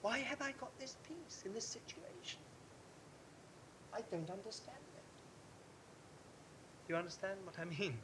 Why 0.03 0.19
have 0.19 0.43
I 0.43 0.53
got 0.61 0.79
this 0.79 0.97
peace 1.09 1.43
in 1.47 1.55
this 1.55 1.67
situation? 1.67 2.41
I 3.95 4.01
don't 4.11 4.31
understand 4.31 4.77
it. 4.97 5.03
Do 6.87 6.95
you 6.95 6.97
understand 6.99 7.39
what 7.45 7.59
I 7.59 7.65
mean? 7.65 7.99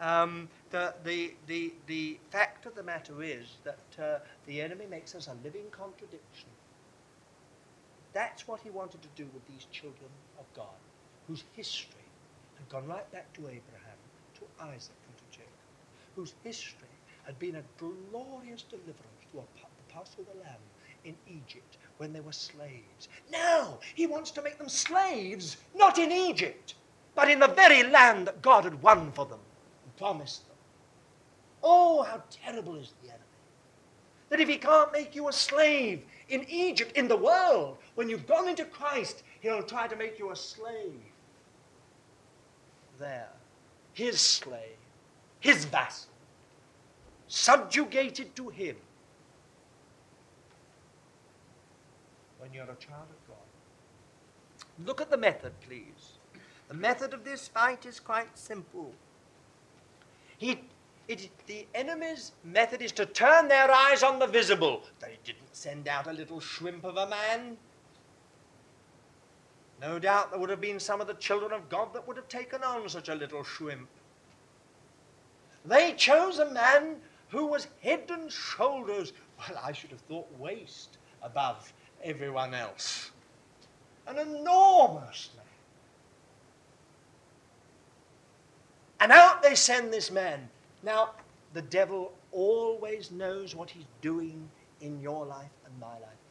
Um, 0.00 0.48
the, 0.70 0.94
the, 1.04 1.34
the, 1.46 1.72
the 1.86 2.18
fact 2.30 2.66
of 2.66 2.74
the 2.74 2.82
matter 2.82 3.22
is 3.22 3.56
that 3.64 3.78
uh, 4.02 4.18
the 4.46 4.60
enemy 4.60 4.86
makes 4.90 5.14
us 5.14 5.28
a 5.28 5.34
living 5.44 5.64
contradiction 5.70 6.48
that's 8.16 8.48
what 8.48 8.60
he 8.60 8.70
wanted 8.70 9.02
to 9.02 9.08
do 9.14 9.28
with 9.34 9.46
these 9.46 9.66
children 9.70 10.08
of 10.38 10.46
God, 10.54 10.80
whose 11.28 11.44
history 11.52 12.08
had 12.56 12.66
gone 12.70 12.86
right 12.88 13.12
back 13.12 13.30
to 13.34 13.40
Abraham, 13.42 14.00
to 14.36 14.64
Isaac, 14.64 14.96
and 15.06 15.18
to 15.18 15.38
Jacob, 15.38 15.52
whose 16.14 16.32
history 16.42 16.88
had 17.24 17.38
been 17.38 17.56
a 17.56 17.62
glorious 17.76 18.62
deliverance 18.62 19.26
to 19.32 19.40
a, 19.40 19.42
the 19.42 19.92
Passover 19.92 20.30
lamb 20.42 20.56
in 21.04 21.14
Egypt 21.28 21.76
when 21.98 22.14
they 22.14 22.20
were 22.20 22.32
slaves. 22.32 23.08
Now 23.30 23.80
he 23.94 24.06
wants 24.06 24.30
to 24.30 24.42
make 24.42 24.56
them 24.56 24.70
slaves, 24.70 25.58
not 25.74 25.98
in 25.98 26.10
Egypt, 26.10 26.72
but 27.14 27.30
in 27.30 27.38
the 27.38 27.48
very 27.48 27.82
land 27.82 28.28
that 28.28 28.40
God 28.40 28.64
had 28.64 28.82
won 28.82 29.12
for 29.12 29.26
them 29.26 29.40
promised 29.96 30.46
them. 30.46 30.56
Oh, 31.62 32.02
how 32.02 32.22
terrible 32.30 32.76
is 32.76 32.92
the 33.02 33.08
enemy! 33.08 33.22
That 34.28 34.40
if 34.40 34.48
he 34.48 34.56
can't 34.56 34.92
make 34.92 35.14
you 35.14 35.28
a 35.28 35.32
slave 35.32 36.02
in 36.28 36.44
Egypt, 36.48 36.96
in 36.96 37.08
the 37.08 37.16
world. 37.16 37.78
When 37.94 38.08
you've 38.08 38.26
gone 38.26 38.48
into 38.48 38.64
Christ, 38.64 39.22
he'll 39.40 39.62
try 39.62 39.86
to 39.86 39.96
make 39.96 40.18
you 40.18 40.30
a 40.30 40.36
slave. 40.36 41.00
There, 42.98 43.28
his 43.92 44.20
slave, 44.20 44.78
his 45.40 45.64
vassal, 45.64 46.10
subjugated 47.28 48.34
to 48.36 48.48
him. 48.48 48.76
When 52.38 52.52
you're 52.52 52.64
a 52.64 52.76
child 52.76 53.08
of 53.10 53.28
God. 53.28 54.86
Look 54.86 55.00
at 55.00 55.10
the 55.10 55.16
method, 55.16 55.52
please. 55.60 56.18
The 56.68 56.74
method 56.74 57.14
of 57.14 57.24
this 57.24 57.48
fight 57.48 57.86
is 57.86 58.00
quite 58.00 58.36
simple. 58.36 58.92
He 60.38 60.60
it, 61.08 61.30
the 61.46 61.66
enemy's 61.74 62.32
method 62.42 62.82
is 62.82 62.90
to 62.92 63.06
turn 63.06 63.46
their 63.48 63.70
eyes 63.70 64.02
on 64.02 64.18
the 64.18 64.26
visible. 64.26 64.82
They 65.00 65.18
didn't 65.24 65.54
send 65.54 65.86
out 65.86 66.08
a 66.08 66.12
little 66.12 66.40
shrimp 66.40 66.84
of 66.84 66.96
a 66.96 67.08
man. 67.08 67.56
No 69.80 69.98
doubt 69.98 70.30
there 70.30 70.40
would 70.40 70.50
have 70.50 70.60
been 70.60 70.80
some 70.80 71.00
of 71.00 71.06
the 71.06 71.14
children 71.14 71.52
of 71.52 71.68
God 71.68 71.92
that 71.92 72.06
would 72.08 72.16
have 72.16 72.28
taken 72.28 72.64
on 72.64 72.88
such 72.88 73.08
a 73.08 73.14
little 73.14 73.44
shrimp. 73.44 73.88
They 75.64 75.92
chose 75.92 76.38
a 76.38 76.50
man 76.50 76.96
who 77.28 77.46
was 77.46 77.68
head 77.82 78.10
and 78.10 78.30
shoulders, 78.30 79.12
well, 79.38 79.60
I 79.62 79.72
should 79.72 79.90
have 79.90 80.00
thought 80.00 80.28
waist 80.38 80.98
above 81.22 81.72
everyone 82.02 82.54
else. 82.54 83.10
An 84.06 84.18
enormous 84.18 85.30
man. 85.36 85.44
And 89.00 89.12
out 89.12 89.42
they 89.42 89.54
send 89.54 89.92
this 89.92 90.10
man. 90.10 90.48
Now, 90.82 91.10
the 91.52 91.62
devil 91.62 92.12
always 92.32 93.10
knows 93.10 93.54
what 93.54 93.70
he's 93.70 93.86
doing 94.00 94.48
in 94.80 95.00
your 95.00 95.26
life 95.26 95.50
and 95.64 95.78
my 95.80 95.92
life. 95.94 96.22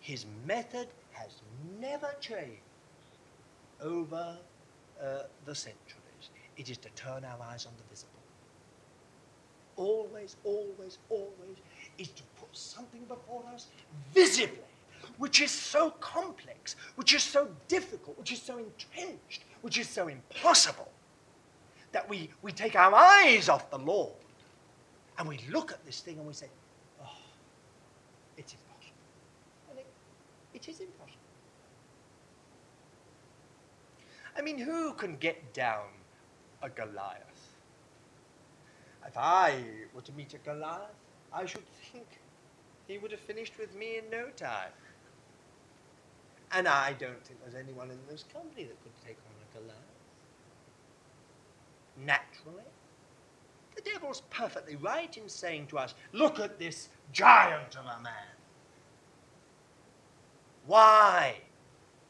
His 0.00 0.24
method 0.46 0.88
has 1.12 1.42
never 1.80 2.14
changed 2.20 2.62
over 3.82 4.36
uh, 5.02 5.18
the 5.44 5.54
centuries. 5.54 6.30
It 6.56 6.70
is 6.70 6.78
to 6.78 6.88
turn 6.90 7.24
our 7.24 7.40
eyes 7.42 7.66
on 7.66 7.72
the 7.76 7.84
visible. 7.88 8.12
Always, 9.76 10.36
always, 10.44 10.98
always 11.08 11.56
is 11.98 12.08
to 12.08 12.22
put 12.40 12.48
something 12.52 13.02
before 13.04 13.44
us 13.54 13.68
visibly, 14.12 14.58
which 15.18 15.40
is 15.40 15.52
so 15.52 15.90
complex, 16.00 16.74
which 16.96 17.14
is 17.14 17.22
so 17.22 17.48
difficult, 17.68 18.18
which 18.18 18.32
is 18.32 18.42
so 18.42 18.58
entrenched, 18.58 19.44
which 19.62 19.78
is 19.78 19.88
so 19.88 20.08
impossible 20.08 20.88
that 21.92 22.08
we, 22.08 22.30
we 22.42 22.52
take 22.52 22.76
our 22.76 22.94
eyes 22.94 23.48
off 23.48 23.70
the 23.70 23.78
Lord 23.78 24.12
and 25.18 25.28
we 25.28 25.40
look 25.50 25.72
at 25.72 25.84
this 25.84 26.00
thing 26.00 26.18
and 26.18 26.26
we 26.26 26.32
say, 26.32 26.48
oh, 27.02 27.08
it's 28.36 28.52
impossible. 28.52 28.96
And 29.70 29.78
it, 29.78 29.86
it 30.54 30.68
is 30.68 30.80
impossible. 30.80 31.14
I 34.36 34.42
mean, 34.42 34.58
who 34.58 34.92
can 34.92 35.16
get 35.16 35.52
down 35.52 35.86
a 36.62 36.68
Goliath? 36.68 37.24
If 39.06 39.16
I 39.16 39.62
were 39.94 40.02
to 40.02 40.12
meet 40.12 40.34
a 40.34 40.38
Goliath, 40.38 40.82
I 41.32 41.46
should 41.46 41.66
think 41.90 42.06
he 42.86 42.98
would 42.98 43.10
have 43.10 43.20
finished 43.20 43.54
with 43.58 43.74
me 43.74 43.98
in 43.98 44.10
no 44.10 44.28
time. 44.36 44.70
And 46.52 46.68
I 46.68 46.92
don't 46.92 47.22
think 47.24 47.40
there's 47.42 47.54
anyone 47.54 47.90
in 47.90 47.98
this 48.08 48.24
company 48.32 48.64
that 48.64 48.82
could 48.82 48.92
take 49.04 49.16
on 49.26 49.34
a 49.42 49.58
Goliath 49.58 49.87
naturally. 52.04 52.64
The 53.76 53.82
devil's 53.82 54.22
perfectly 54.30 54.76
right 54.76 55.16
in 55.16 55.28
saying 55.28 55.68
to 55.68 55.78
us, 55.78 55.94
Look 56.12 56.40
at 56.40 56.58
this 56.58 56.88
giant 57.12 57.76
of 57.76 57.84
a 57.84 58.02
man. 58.02 58.12
Why? 60.66 61.36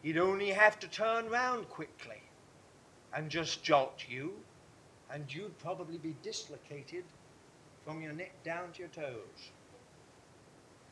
He'd 0.02 0.18
only 0.18 0.50
have 0.50 0.78
to 0.80 0.88
turn 0.88 1.28
round 1.28 1.68
quickly 1.68 2.22
and 3.12 3.30
just 3.30 3.62
jolt 3.62 4.04
you, 4.08 4.32
and 5.10 5.32
you'd 5.32 5.58
probably 5.58 5.98
be 5.98 6.14
dislocated 6.22 7.04
from 7.84 8.02
your 8.02 8.12
neck 8.12 8.32
down 8.44 8.72
to 8.72 8.80
your 8.80 8.88
toes. 8.88 9.50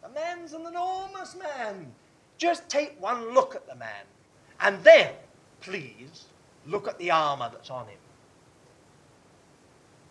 The 0.03 0.09
man's 0.11 0.53
an 0.53 0.67
enormous 0.67 1.35
man. 1.37 1.93
Just 2.39 2.69
take 2.69 3.01
one 3.01 3.35
look 3.35 3.55
at 3.55 3.67
the 3.67 3.75
man, 3.75 4.05
and 4.61 4.83
then, 4.85 5.13
please, 5.61 6.27
look 6.67 6.87
at 6.87 6.99
the 6.99 7.11
armor 7.11 7.51
that's 7.53 7.71
on 7.71 7.87
him. 7.87 7.99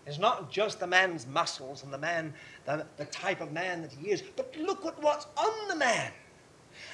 It's 0.06 0.20
not 0.20 0.52
just 0.52 0.80
the 0.80 0.88
man's 0.88 1.26
muscles 1.26 1.84
and 1.84 1.92
the 1.92 1.98
man, 1.98 2.34
the, 2.66 2.86
the 2.98 3.06
type 3.06 3.42
of 3.42 3.52
man 3.52 3.82
that 3.82 3.92
he 3.92 4.12
is, 4.12 4.22
but 4.22 4.56
look 4.58 4.86
at 4.86 5.02
what's 5.02 5.26
on 5.36 5.68
the 5.68 5.76
man. 5.76 6.12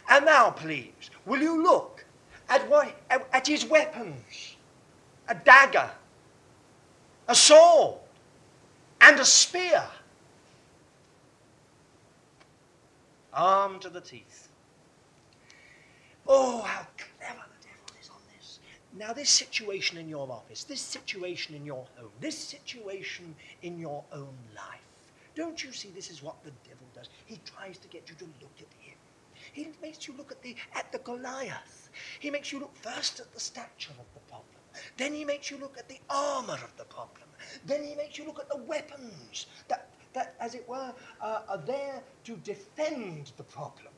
And 0.09 0.25
now, 0.25 0.51
please, 0.51 1.09
will 1.25 1.41
you 1.41 1.61
look 1.61 2.05
at, 2.49 2.67
what, 2.69 2.95
at, 3.09 3.27
at 3.33 3.47
his 3.47 3.65
weapons? 3.65 4.55
A 5.27 5.35
dagger, 5.35 5.89
a 7.27 7.35
sword, 7.35 7.97
and 9.01 9.19
a 9.19 9.25
spear. 9.25 9.83
Armed 13.33 13.81
to 13.81 13.89
the 13.89 14.01
teeth. 14.01 14.49
Oh, 16.27 16.61
how 16.61 16.85
clever 16.97 17.45
now, 18.93 19.13
this 19.13 19.29
situation 19.29 19.97
in 19.97 20.09
your 20.09 20.29
office, 20.29 20.65
this 20.65 20.81
situation 20.81 21.55
in 21.55 21.65
your 21.65 21.85
home, 21.95 22.11
this 22.19 22.37
situation 22.37 23.35
in 23.61 23.79
your 23.79 24.03
own 24.11 24.35
life, 24.53 24.81
don't 25.33 25.63
you 25.63 25.71
see 25.71 25.89
this 25.95 26.09
is 26.09 26.21
what 26.21 26.43
the 26.43 26.51
devil 26.67 26.85
does? 26.93 27.07
He 27.25 27.39
tries 27.45 27.77
to 27.77 27.87
get 27.87 28.09
you 28.09 28.15
to 28.15 28.25
look 28.41 28.55
at 28.57 28.67
him. 28.79 28.97
He 29.53 29.69
makes 29.81 30.07
you 30.07 30.13
look 30.17 30.31
at 30.31 30.41
the, 30.41 30.55
at 30.75 30.91
the 30.91 30.99
Goliath. 30.99 31.89
He 32.19 32.29
makes 32.29 32.51
you 32.51 32.59
look 32.59 32.75
first 32.75 33.19
at 33.19 33.31
the 33.33 33.39
stature 33.39 33.91
of 33.91 34.05
the 34.13 34.19
problem. 34.29 34.47
Then 34.97 35.13
he 35.13 35.25
makes 35.25 35.49
you 35.49 35.57
look 35.57 35.77
at 35.77 35.87
the 35.87 35.99
armor 36.09 36.53
of 36.53 36.75
the 36.77 36.85
problem. 36.85 37.27
Then 37.65 37.83
he 37.83 37.95
makes 37.95 38.17
you 38.17 38.25
look 38.25 38.39
at 38.39 38.49
the 38.49 38.57
weapons 38.57 39.47
that, 39.67 39.89
that 40.13 40.35
as 40.39 40.53
it 40.53 40.67
were, 40.67 40.93
uh, 41.21 41.41
are 41.47 41.63
there 41.65 42.01
to 42.25 42.35
defend 42.37 43.31
the 43.37 43.43
problem. 43.43 43.90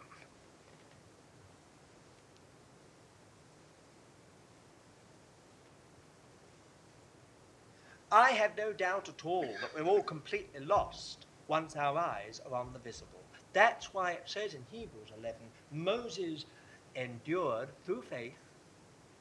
I 8.14 8.30
have 8.30 8.56
no 8.56 8.72
doubt 8.72 9.10
at 9.10 9.26
all 9.26 9.42
that 9.60 9.74
we're 9.74 9.90
all 9.90 10.04
completely 10.04 10.64
lost 10.64 11.26
once 11.48 11.76
our 11.76 11.98
eyes 11.98 12.42
are 12.46 12.54
on 12.56 12.72
the 12.72 12.78
visible. 12.78 13.24
That's 13.54 13.92
why 13.92 14.12
it 14.12 14.26
says 14.26 14.54
in 14.54 14.64
Hebrews 14.70 15.12
11 15.18 15.40
Moses 15.72 16.46
endured 16.94 17.70
through 17.84 18.04
faith, 18.04 18.38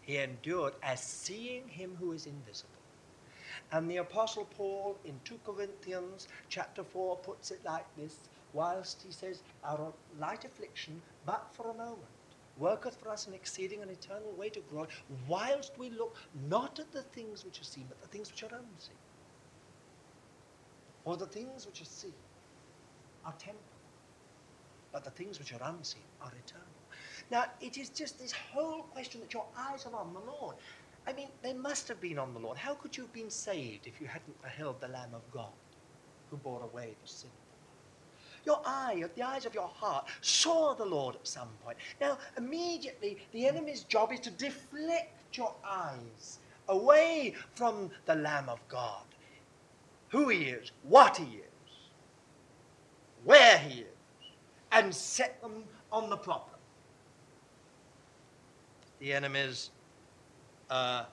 he 0.03 0.19
endured 0.19 0.75
as 0.83 1.03
seeing 1.03 1.69
him 1.69 1.97
who 1.99 2.13
is 2.13 2.27
invisible. 2.27 2.69
And 3.73 3.91
the 3.91 3.97
Apostle 3.97 4.45
Paul 4.45 4.99
in 5.07 5.19
2 5.25 5.41
Corinthians 5.47 6.29
chapter 6.51 6.85
4 6.85 7.17
puts 7.17 7.51
it 7.51 7.65
like 7.65 7.87
this 7.97 8.29
whilst 8.53 9.03
he 9.07 9.11
says, 9.11 9.43
Our 9.65 9.91
light 10.21 10.45
affliction, 10.45 11.01
but 11.25 11.49
for 11.55 11.71
a 11.71 11.75
moment, 11.75 12.12
worketh 12.59 12.97
for 12.97 13.09
us 13.11 13.27
an 13.27 13.35
exceeding 13.35 13.83
and 13.83 13.91
eternal 13.91 14.33
weight 14.37 14.57
of 14.57 14.69
glory, 14.69 14.89
whilst 15.29 15.79
we 15.79 15.91
look 15.91 16.17
not 16.49 16.79
at 16.81 16.93
the 16.93 17.03
things 17.03 17.45
which 17.45 17.61
are 17.61 17.65
seen, 17.65 17.87
but 17.89 18.01
the 18.01 18.09
things 18.09 18.31
which 18.31 18.43
are 18.43 18.57
unseen. 18.57 18.97
For 21.05 21.17
the 21.17 21.27
things 21.27 21.67
which 21.67 21.81
are 21.83 21.87
seen 21.87 22.15
are 23.25 23.35
temporal, 23.39 23.81
but 24.93 25.05
the 25.05 25.11
things 25.11 25.39
which 25.39 25.53
are 25.53 25.63
unseen 25.63 26.05
are 26.21 26.33
eternal. 26.39 26.67
Now, 27.31 27.47
it 27.61 27.79
is 27.79 27.91
just 27.91 28.19
this 28.19 28.33
whole 28.33 28.85
question 28.85 29.21
that 29.23 29.35
your 29.35 29.47
eyes 29.57 29.87
are 29.87 29.97
on 29.97 30.13
the 30.15 30.21
Lord. 30.21 30.57
I 31.07 31.13
mean, 31.13 31.29
they 31.43 31.55
must 31.55 31.89
have 31.89 32.01
been 32.01 32.19
on 32.19 32.35
the 32.35 32.41
Lord. 32.41 32.59
How 32.59 32.75
could 32.75 32.97
you 32.97 33.05
have 33.05 33.13
been 33.13 33.31
saved 33.31 33.87
if 33.87 34.01
you 34.01 34.07
hadn't 34.07 34.41
beheld 34.43 34.81
the 34.81 34.89
Lamb 34.89 35.15
of 35.15 35.31
God 35.33 35.53
who 36.31 36.37
bore 36.37 36.63
away 36.63 36.97
the 37.01 37.09
sin 37.09 37.31
your 38.45 38.61
eye, 38.65 39.05
the 39.15 39.23
eyes 39.23 39.47
of 39.47 39.55
your 39.55 39.69
heart, 39.69 40.07
saw 40.21 40.75
the 40.75 40.85
Lord 40.85 41.15
at 41.15 41.27
some 41.27 41.49
point. 41.65 41.77
Now, 42.01 42.19
immediately, 42.37 43.19
the 43.33 43.47
enemy's 43.47 43.83
job 43.85 44.13
is 44.13 44.21
to 44.21 44.31
deflect 44.31 45.37
your 45.37 45.55
eyes 45.65 46.39
away 46.69 47.35
from 47.55 47.91
the 48.07 48.15
Lamb 48.15 48.49
of 48.49 48.59
God. 48.69 49.03
Who 50.11 50.29
he 50.29 50.45
is, 50.45 50.73
what 50.83 51.17
he 51.17 51.25
is, 51.25 51.73
where 53.25 53.59
he 53.59 53.81
is, 53.81 53.87
and 54.71 54.95
set 54.95 55.41
them 55.41 55.65
on 55.91 56.11
the 56.11 56.17
problem. 56.17 56.49
The 58.99 59.13
enemy's 59.13 59.71
uh, 60.71 61.05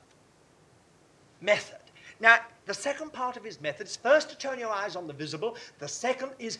method. 1.41 1.79
Now, 2.19 2.39
the 2.65 2.73
second 2.73 3.13
part 3.13 3.37
of 3.37 3.43
his 3.43 3.61
method 3.61 3.87
is 3.87 3.95
first 3.95 4.29
to 4.29 4.37
turn 4.37 4.59
your 4.59 4.69
eyes 4.69 4.95
on 4.95 5.07
the 5.07 5.13
visible. 5.13 5.55
The 5.79 5.87
second 5.87 6.31
is 6.37 6.59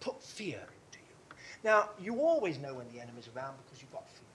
put 0.00 0.22
fear 0.22 0.58
into 0.58 0.98
you. 0.98 1.36
Now, 1.62 1.90
you 2.00 2.20
always 2.20 2.58
know 2.58 2.74
when 2.74 2.88
the 2.92 3.00
enemy's 3.00 3.28
around 3.34 3.56
because 3.64 3.80
you've 3.80 3.92
got 3.92 4.08
fear. 4.08 4.26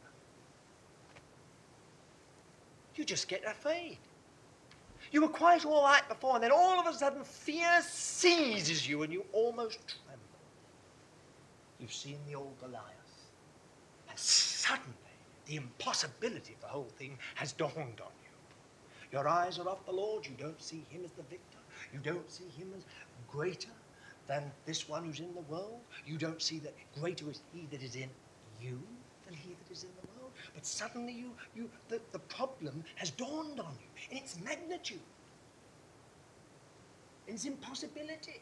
You 2.96 3.04
just 3.04 3.28
get 3.28 3.44
afraid. 3.46 3.98
You 5.12 5.22
were 5.22 5.30
quite 5.30 5.66
all 5.66 5.84
right 5.84 6.08
before, 6.08 6.36
and 6.36 6.44
then 6.44 6.52
all 6.52 6.80
of 6.80 6.88
a 6.88 6.98
sudden 6.98 7.24
fear 7.24 7.82
seizes 7.82 8.88
you 8.88 9.04
and 9.04 9.12
you 9.12 9.26
almost 9.34 9.80
tremble. 9.88 10.22
You've 11.80 11.94
seen 11.94 12.18
the 12.28 12.36
old 12.36 12.60
Goliath. 12.60 12.84
And 14.10 14.18
suddenly, 14.18 14.94
the 15.46 15.58
impossibility 15.58 16.54
of 16.54 16.62
the 16.62 16.68
whole 16.68 16.90
thing 16.98 17.18
has 17.36 17.52
dawned 17.54 17.76
on 17.78 18.12
you. 18.24 18.32
Your 19.12 19.28
eyes 19.28 19.60
are 19.60 19.68
off 19.70 19.86
the 19.86 19.92
Lord. 19.92 20.26
You 20.26 20.34
don't 20.38 20.62
see 20.62 20.86
him 20.90 21.02
as 21.04 21.12
the 21.12 21.24
victor. 21.24 21.58
You 21.94 22.00
don't 22.00 22.30
see 22.30 22.50
him 22.58 22.72
as 22.76 22.84
greater 23.30 23.70
than 24.28 24.52
this 24.66 24.90
one 24.90 25.06
who's 25.06 25.20
in 25.20 25.34
the 25.36 25.42
world. 25.42 25.80
You 26.06 26.18
don't 26.18 26.42
see 26.42 26.60
that 26.60 26.74
greater 27.00 27.30
is 27.30 27.42
he 27.54 27.68
that 27.72 27.82
is 27.82 27.96
in 27.96 28.10
you 28.62 28.82
than 29.26 29.34
he 29.34 29.50
that 29.50 29.72
is 29.72 29.84
in 29.84 29.90
the 30.02 30.08
world. 30.20 30.32
But 30.54 30.66
suddenly 30.66 31.14
you, 31.14 31.32
you 31.56 31.70
the, 31.90 32.00
the 32.12 32.20
problem 32.20 32.84
has 32.96 33.12
dawned 33.12 33.60
on 33.60 33.74
you 33.80 34.02
in 34.12 34.18
its 34.18 34.40
magnitude, 34.44 35.00
in 37.28 37.36
its 37.36 37.46
impossibility. 37.46 38.42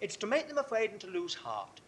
It's 0.00 0.16
to 0.16 0.26
make 0.26 0.48
them 0.48 0.58
afraid 0.58 0.90
and 0.90 1.00
to 1.00 1.06
lose 1.06 1.34
heart. 1.34 1.80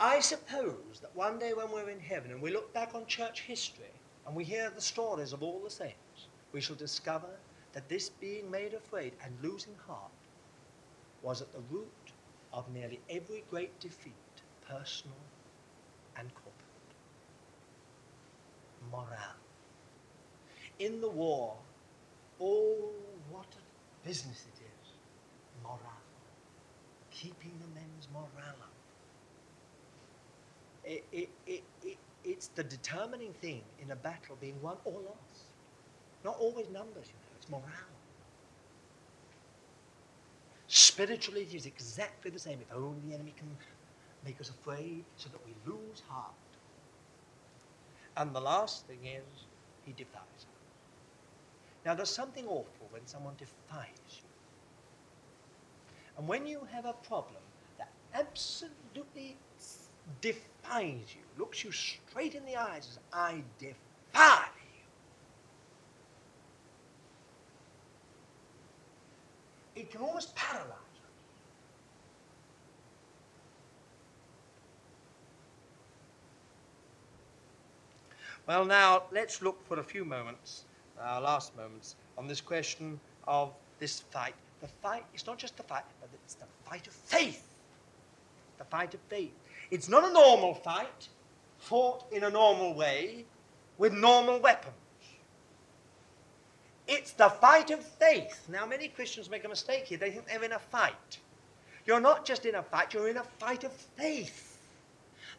I 0.00 0.20
suppose 0.20 1.00
that 1.00 1.14
one 1.16 1.38
day 1.38 1.52
when 1.52 1.72
we're 1.72 1.90
in 1.90 1.98
heaven 1.98 2.30
and 2.30 2.40
we 2.40 2.52
look 2.52 2.72
back 2.72 2.94
on 2.94 3.06
church 3.06 3.40
history 3.40 3.90
and 4.26 4.36
we 4.36 4.44
hear 4.44 4.70
the 4.70 4.80
stories 4.80 5.32
of 5.32 5.42
all 5.42 5.60
the 5.64 5.70
saints, 5.70 6.28
we 6.52 6.60
shall 6.60 6.76
discover 6.76 7.26
that 7.72 7.88
this 7.88 8.08
being 8.10 8.50
made 8.50 8.74
afraid 8.74 9.14
and 9.24 9.40
losing 9.42 9.76
heart 9.86 10.12
was 11.22 11.42
at 11.42 11.52
the 11.52 11.60
root 11.70 12.12
of 12.52 12.70
nearly 12.72 13.00
every 13.10 13.44
great 13.50 13.78
defeat, 13.80 14.42
personal 14.66 15.18
and 16.16 16.32
corporate. 16.34 16.94
Morale. 18.90 19.36
In 20.78 21.00
the 21.00 21.10
war, 21.10 21.56
oh, 22.40 22.92
what 23.30 23.56
a 23.56 24.06
business 24.06 24.46
it 24.46 24.60
is. 24.62 24.92
Morale. 25.62 25.80
Keeping 27.10 27.58
the 27.60 27.68
men's 27.68 28.08
morale 28.12 28.56
up 28.62 28.72
it, 30.84 31.06
it, 31.12 31.30
it, 31.46 31.64
it, 31.82 31.98
it's 32.24 32.48
the 32.48 32.64
determining 32.64 33.32
thing 33.34 33.62
in 33.78 33.90
a 33.90 33.96
battle 33.96 34.36
being 34.40 34.60
won 34.62 34.78
or 34.84 35.00
lost. 35.00 35.46
Not 36.24 36.36
always 36.38 36.68
numbers, 36.70 37.08
you 37.08 37.18
know, 37.20 37.27
morale. 37.50 37.64
Spiritually, 40.66 41.42
it 41.42 41.54
is 41.54 41.66
exactly 41.66 42.30
the 42.30 42.38
same. 42.38 42.58
If 42.60 42.76
only 42.76 43.00
the 43.08 43.14
enemy 43.14 43.32
can 43.36 43.48
make 44.24 44.40
us 44.40 44.50
afraid 44.50 45.04
so 45.16 45.28
that 45.30 45.40
we 45.46 45.54
lose 45.70 46.02
heart. 46.08 46.32
And 48.16 48.34
the 48.34 48.40
last 48.40 48.86
thing 48.86 48.98
is, 49.04 49.44
he 49.86 49.92
defies 49.92 50.22
us. 50.36 50.44
Now, 51.86 51.94
there's 51.94 52.10
something 52.10 52.46
awful 52.46 52.88
when 52.90 53.06
someone 53.06 53.34
defies 53.38 53.86
you. 54.10 54.28
And 56.18 56.26
when 56.26 56.46
you 56.46 56.66
have 56.72 56.84
a 56.84 56.92
problem 56.92 57.40
that 57.78 57.90
absolutely 58.12 59.36
defies 60.20 61.14
you, 61.14 61.22
looks 61.38 61.64
you 61.64 61.70
straight 61.70 62.34
in 62.34 62.44
the 62.44 62.56
eyes, 62.56 62.86
says, 62.86 62.98
I 63.12 63.42
defy 63.58 64.48
you. 64.64 64.84
It 69.78 69.92
can 69.92 70.00
almost 70.00 70.34
paralyze 70.34 70.72
us. 70.72 70.74
Well, 78.48 78.64
now 78.64 79.04
let's 79.12 79.40
look 79.40 79.64
for 79.68 79.78
a 79.78 79.82
few 79.84 80.04
moments, 80.04 80.64
our 81.00 81.20
last 81.20 81.56
moments, 81.56 81.94
on 82.16 82.26
this 82.26 82.40
question 82.40 82.98
of 83.28 83.52
this 83.78 84.00
fight. 84.00 84.34
The 84.60 84.66
fight 84.82 85.04
is 85.14 85.24
not 85.24 85.38
just 85.38 85.56
the 85.56 85.62
fight, 85.62 85.84
but 86.00 86.10
it's 86.24 86.34
the 86.34 86.46
fight 86.64 86.88
of 86.88 86.92
faith. 86.92 87.46
The 88.58 88.64
fight 88.64 88.94
of 88.94 89.00
faith. 89.08 89.34
It's 89.70 89.88
not 89.88 90.02
a 90.02 90.12
normal 90.12 90.54
fight, 90.54 91.08
fought 91.58 92.04
in 92.10 92.24
a 92.24 92.30
normal 92.30 92.74
way, 92.74 93.26
with 93.76 93.92
normal 93.92 94.40
weapons. 94.40 94.74
It's 96.88 97.12
the 97.12 97.28
fight 97.28 97.70
of 97.70 97.84
faith. 97.84 98.48
Now, 98.48 98.66
many 98.66 98.88
Christians 98.88 99.30
make 99.30 99.44
a 99.44 99.48
mistake 99.48 99.84
here. 99.84 99.98
They 99.98 100.10
think 100.10 100.26
they're 100.26 100.42
in 100.42 100.52
a 100.52 100.58
fight. 100.58 101.18
You're 101.86 102.00
not 102.00 102.24
just 102.24 102.46
in 102.46 102.54
a 102.54 102.62
fight, 102.62 102.92
you're 102.92 103.08
in 103.08 103.18
a 103.18 103.24
fight 103.38 103.64
of 103.64 103.72
faith. 103.72 104.58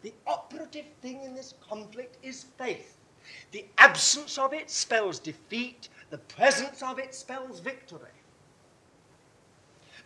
The 0.02 0.14
operative 0.26 0.86
thing 1.02 1.24
in 1.24 1.36
this 1.36 1.56
conflict 1.68 2.18
is 2.24 2.46
faith. 2.58 2.96
The 3.52 3.66
absence 3.78 4.38
of 4.38 4.54
it 4.54 4.70
spells 4.72 5.20
defeat, 5.20 5.90
the 6.10 6.18
presence 6.18 6.82
of 6.82 7.00
it 7.00 7.14
spells 7.14 7.60
victory. 7.60 8.00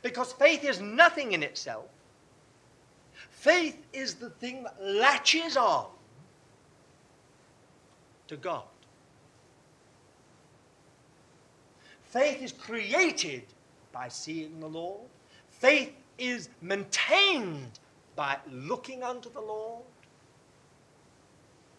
Because 0.01 0.33
faith 0.33 0.65
is 0.65 0.81
nothing 0.81 1.31
in 1.33 1.43
itself, 1.43 1.85
Faith 3.43 3.85
is 3.91 4.13
the 4.15 4.29
thing 4.29 4.63
that 4.63 4.81
latches 4.81 5.57
on 5.57 5.87
to 8.29 8.37
God. 8.37 8.63
Faith 12.13 12.43
is 12.43 12.51
created 12.51 13.41
by 13.91 14.07
seeing 14.07 14.59
the 14.59 14.67
Lord. 14.67 15.09
Faith 15.49 15.91
is 16.19 16.47
maintained 16.61 17.79
by 18.15 18.37
looking 18.51 19.01
unto 19.01 19.33
the 19.33 19.41
Lord. 19.41 19.81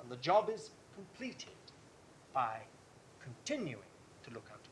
And 0.01 0.11
the 0.11 0.17
job 0.17 0.51
is 0.53 0.71
completed 0.97 1.55
by 2.33 2.57
continuing 3.23 3.79
to 4.25 4.31
look 4.31 4.51
unto 4.51 4.71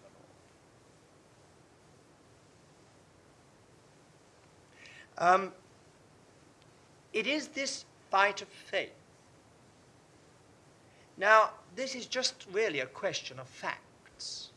the 5.19 5.29
Lord. 5.29 5.45
Um, 5.45 5.53
it 7.13 7.29
is 7.29 7.47
this 7.47 7.85
fight 8.11 8.43
of 8.43 8.49
faith. 8.49 8.91
Now, 11.17 11.51
this 11.77 11.95
is 11.95 12.07
just 12.07 12.47
really 12.51 12.81
a 12.81 12.87
question 12.87 13.39
of 13.39 13.47
facts. 13.47 14.49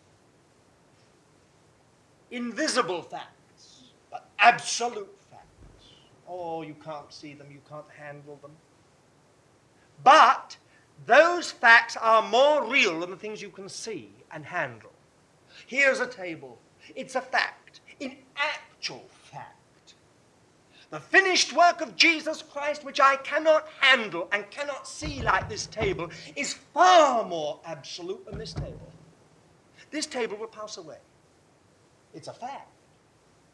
Invisible 2.32 3.02
facts, 3.02 3.92
but 4.12 4.30
absolute 4.40 5.14
facts. 5.30 5.94
Oh, 6.28 6.62
you 6.64 6.76
can't 6.84 7.12
see 7.14 7.34
them, 7.34 7.48
you 7.52 7.62
can't 7.70 7.90
handle 7.98 8.38
them. 8.42 8.52
But 10.04 10.58
those 11.06 11.52
facts 11.52 11.98
are 11.98 12.28
more 12.28 12.66
real 12.66 13.00
than 13.02 13.12
the 13.12 13.16
things 13.18 13.42
you 13.42 13.50
can 13.50 13.70
see 13.70 14.12
and 14.32 14.46
handle. 14.46 14.92
Here's 15.68 16.00
a 16.00 16.08
table. 16.08 16.60
It's 16.96 17.16
a 17.16 17.22
fact. 17.22 17.82
In 18.00 18.18
actual 18.36 19.06
fact. 19.10 19.96
the 20.92 21.00
finished 21.00 21.54
work 21.54 21.82
of 21.82 21.96
Jesus 21.96 22.42
Christ, 22.42 22.84
which 22.84 23.00
I 23.00 23.18
cannot 23.18 23.68
handle 23.80 24.30
and 24.32 24.50
cannot 24.50 24.88
see 24.88 25.22
like 25.22 25.50
this 25.50 25.66
table, 25.68 26.10
is 26.36 26.54
far 26.74 27.26
more 27.26 27.60
absolute 27.66 28.26
than 28.26 28.38
this 28.38 28.54
table. 28.54 28.92
This 29.92 30.06
table 30.06 30.38
will 30.38 30.48
pass 30.48 30.78
away. 30.78 30.98
It's 32.16 32.30
a 32.30 32.34
fact, 32.34 32.72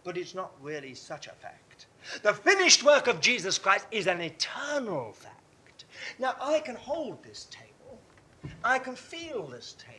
but 0.03 0.18
it's 0.18 0.36
not 0.36 0.51
really 0.62 0.93
such 0.93 1.28
a 1.28 1.32
fact. 1.32 1.88
The 2.22 2.34
finished 2.34 2.84
work 2.84 3.07
of 3.07 3.20
Jesus 3.20 3.57
Christ 3.57 3.88
is 3.91 4.07
an 4.07 4.22
eternal 4.22 5.14
fact. 5.14 5.86
Now, 6.20 6.36
I 6.39 6.59
can 6.59 6.76
hold 6.76 7.24
this 7.24 7.47
table, 7.49 7.99
I 8.64 8.80
can 8.80 8.95
feel 8.95 9.47
this 9.47 9.74
table. 9.74 9.97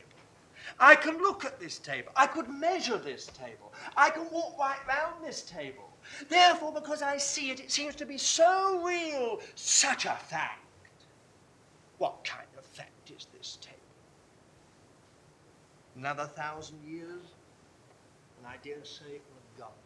I 0.79 0.95
can 0.95 1.17
look 1.17 1.43
at 1.43 1.59
this 1.59 1.77
table. 1.77 2.11
I 2.15 2.25
could 2.25 2.47
measure 2.47 2.97
this 2.97 3.27
table. 3.27 3.73
I 3.97 4.09
can 4.09 4.29
walk 4.31 4.57
right 4.57 4.79
round 4.87 5.23
this 5.23 5.41
table. 5.41 5.89
Therefore, 6.29 6.71
because 6.71 7.01
I 7.01 7.17
see 7.17 7.49
it, 7.51 7.59
it 7.59 7.69
seems 7.69 7.95
to 7.95 8.05
be 8.05 8.17
so 8.17 8.81
real, 8.81 9.41
such 9.55 10.05
a 10.05 10.15
fact. 10.15 10.59
What 11.97 12.23
kind 12.23 12.47
of 12.57 12.63
fact 12.65 13.11
is 13.11 13.27
this 13.33 13.57
table? 13.61 13.77
Another 15.97 16.25
thousand 16.25 16.79
years, 16.85 17.21
and 18.43 18.51
I 18.51 18.57
dare 18.61 18.83
say 18.83 19.05
it 19.05 19.21
will 19.29 19.39
have 19.39 19.59
gone. 19.59 19.79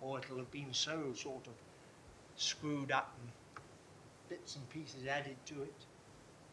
Or 0.00 0.18
it'll 0.18 0.38
have 0.38 0.50
been 0.50 0.72
so 0.72 1.12
sort 1.14 1.46
of 1.46 1.52
screwed 2.36 2.90
up 2.90 3.12
and 3.20 3.30
bits 4.28 4.56
and 4.56 4.68
pieces 4.70 5.06
added 5.06 5.36
to 5.46 5.62
it 5.62 5.84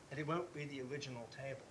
that 0.10 0.20
it 0.20 0.28
won't 0.28 0.54
be 0.54 0.66
the 0.66 0.82
original 0.82 1.28
table. 1.36 1.62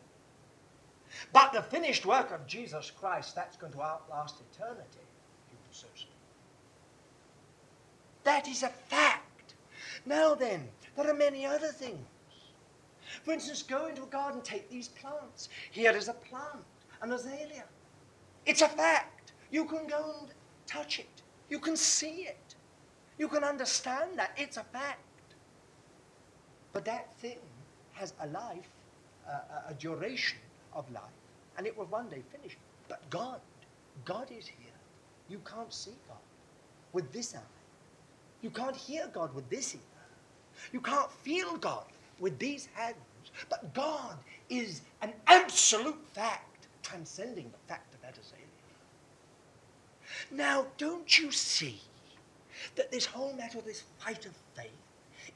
But 1.33 1.53
the 1.53 1.63
finished 1.63 2.07
work 2.07 2.31
of 2.31 2.47
Jesus 2.47 2.91
Christ, 2.91 3.35
that's 3.35 3.59
going 3.59 3.73
to 3.75 3.83
outlast 3.83 4.37
eternity, 4.55 5.05
you 5.51 5.59
so 5.71 5.87
speak. 5.95 6.09
That 8.25 8.49
is 8.49 8.63
a 8.63 8.69
fact. 8.69 9.55
Now 10.07 10.35
then, 10.35 10.69
there 10.97 11.11
are 11.11 11.15
many 11.15 11.45
other 11.45 11.69
things. 11.69 12.07
For 13.25 13.33
instance, 13.33 13.63
go 13.63 13.87
into 13.87 14.05
a 14.05 14.07
garden, 14.07 14.41
take 14.41 14.71
these 14.71 14.89
plants. 14.89 15.51
Here 15.71 15.93
is 15.93 16.09
a 16.09 16.15
plant, 16.15 16.65
an 17.03 17.13
azalea. 17.13 17.65
It's 18.47 18.63
a 18.63 18.69
fact. 18.69 19.33
You 19.51 19.65
can 19.67 19.87
go 19.87 20.15
and 20.21 20.29
touch 20.67 20.99
it. 20.99 21.23
You 21.51 21.59
can 21.59 21.77
see 21.77 22.23
it. 22.23 22.55
You 23.19 23.29
can 23.29 23.45
understand 23.45 24.19
that. 24.19 24.31
It's 24.37 24.57
a 24.57 24.65
fact. 24.65 25.01
But 26.73 26.85
that 26.87 27.15
thing 27.17 27.39
has 27.93 28.15
a 28.23 28.27
life, 28.29 28.69
a 29.69 29.75
duration 29.75 30.39
of 30.75 30.91
life, 30.91 31.03
and 31.59 31.67
it 31.67 31.77
will 31.77 31.87
one 31.87 32.09
day 32.09 32.23
finish. 32.33 32.57
But 32.89 33.09
God, 33.11 33.41
God 34.05 34.29
is 34.31 34.47
here. 34.47 34.73
You 35.29 35.41
can't 35.45 35.73
see 35.73 35.95
God 36.09 36.19
with 36.93 37.13
this 37.13 37.35
eye. 37.35 37.41
You 38.41 38.51
can't 38.51 38.75
hear 38.75 39.09
God 39.13 39.35
with 39.35 39.49
this 39.51 39.75
ear. 39.75 39.81
You 40.73 40.81
can't 40.81 41.11
feel 41.11 41.57
God 41.59 41.85
with 42.19 42.39
these 42.39 42.69
hands. 42.75 42.97
But 43.49 43.73
God 43.75 44.17
is 44.49 44.83
an 45.01 45.13
absolute 45.27 45.99
fact, 46.13 46.52
transcending 46.83 47.51
the 47.51 47.59
fact 47.69 47.95
of 47.95 48.03
Atazalia. 48.03 48.53
Now, 50.31 50.67
don't 50.79 51.19
you 51.19 51.31
see 51.31 51.81
that 52.77 52.91
this 52.91 53.07
whole 53.07 53.33
matter, 53.35 53.61
this 53.61 53.85
fight 53.99 54.27
of 54.27 54.33
faith, 54.55 54.71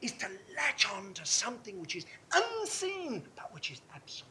is 0.02 0.12
to 0.12 0.28
latch 0.56 0.90
on 0.92 1.12
to 1.14 1.24
something 1.24 1.80
which 1.80 1.96
is 1.96 2.06
unseen, 2.34 3.22
but 3.36 3.52
which 3.54 3.70
is 3.70 3.80
absolute? 3.94 4.30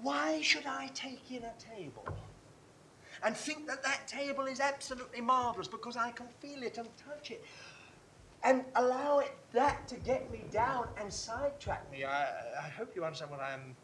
Why 0.00 0.40
should 0.42 0.66
I 0.66 0.88
take 0.94 1.30
in 1.30 1.44
a 1.44 1.52
table 1.76 2.04
and 3.22 3.36
think 3.36 3.68
that 3.68 3.84
that 3.84 4.08
table 4.08 4.46
is 4.46 4.58
absolutely 4.58 5.20
marvelous 5.20 5.68
because 5.68 5.96
I 5.96 6.10
can 6.10 6.26
feel 6.40 6.62
it 6.62 6.76
and 6.76 6.88
touch 6.96 7.30
it 7.30 7.44
and 8.42 8.64
allow 8.74 9.20
it 9.20 9.32
that 9.52 9.86
to 9.88 9.96
get 9.96 10.30
me 10.32 10.42
down 10.50 10.88
and 10.98 11.12
sidetrack 11.12 11.88
me? 11.92 12.04
I, 12.04 12.24
I 12.24 12.68
hope 12.76 12.96
you 12.96 13.04
understand 13.04 13.30
what 13.30 13.40
I'm 13.40 13.76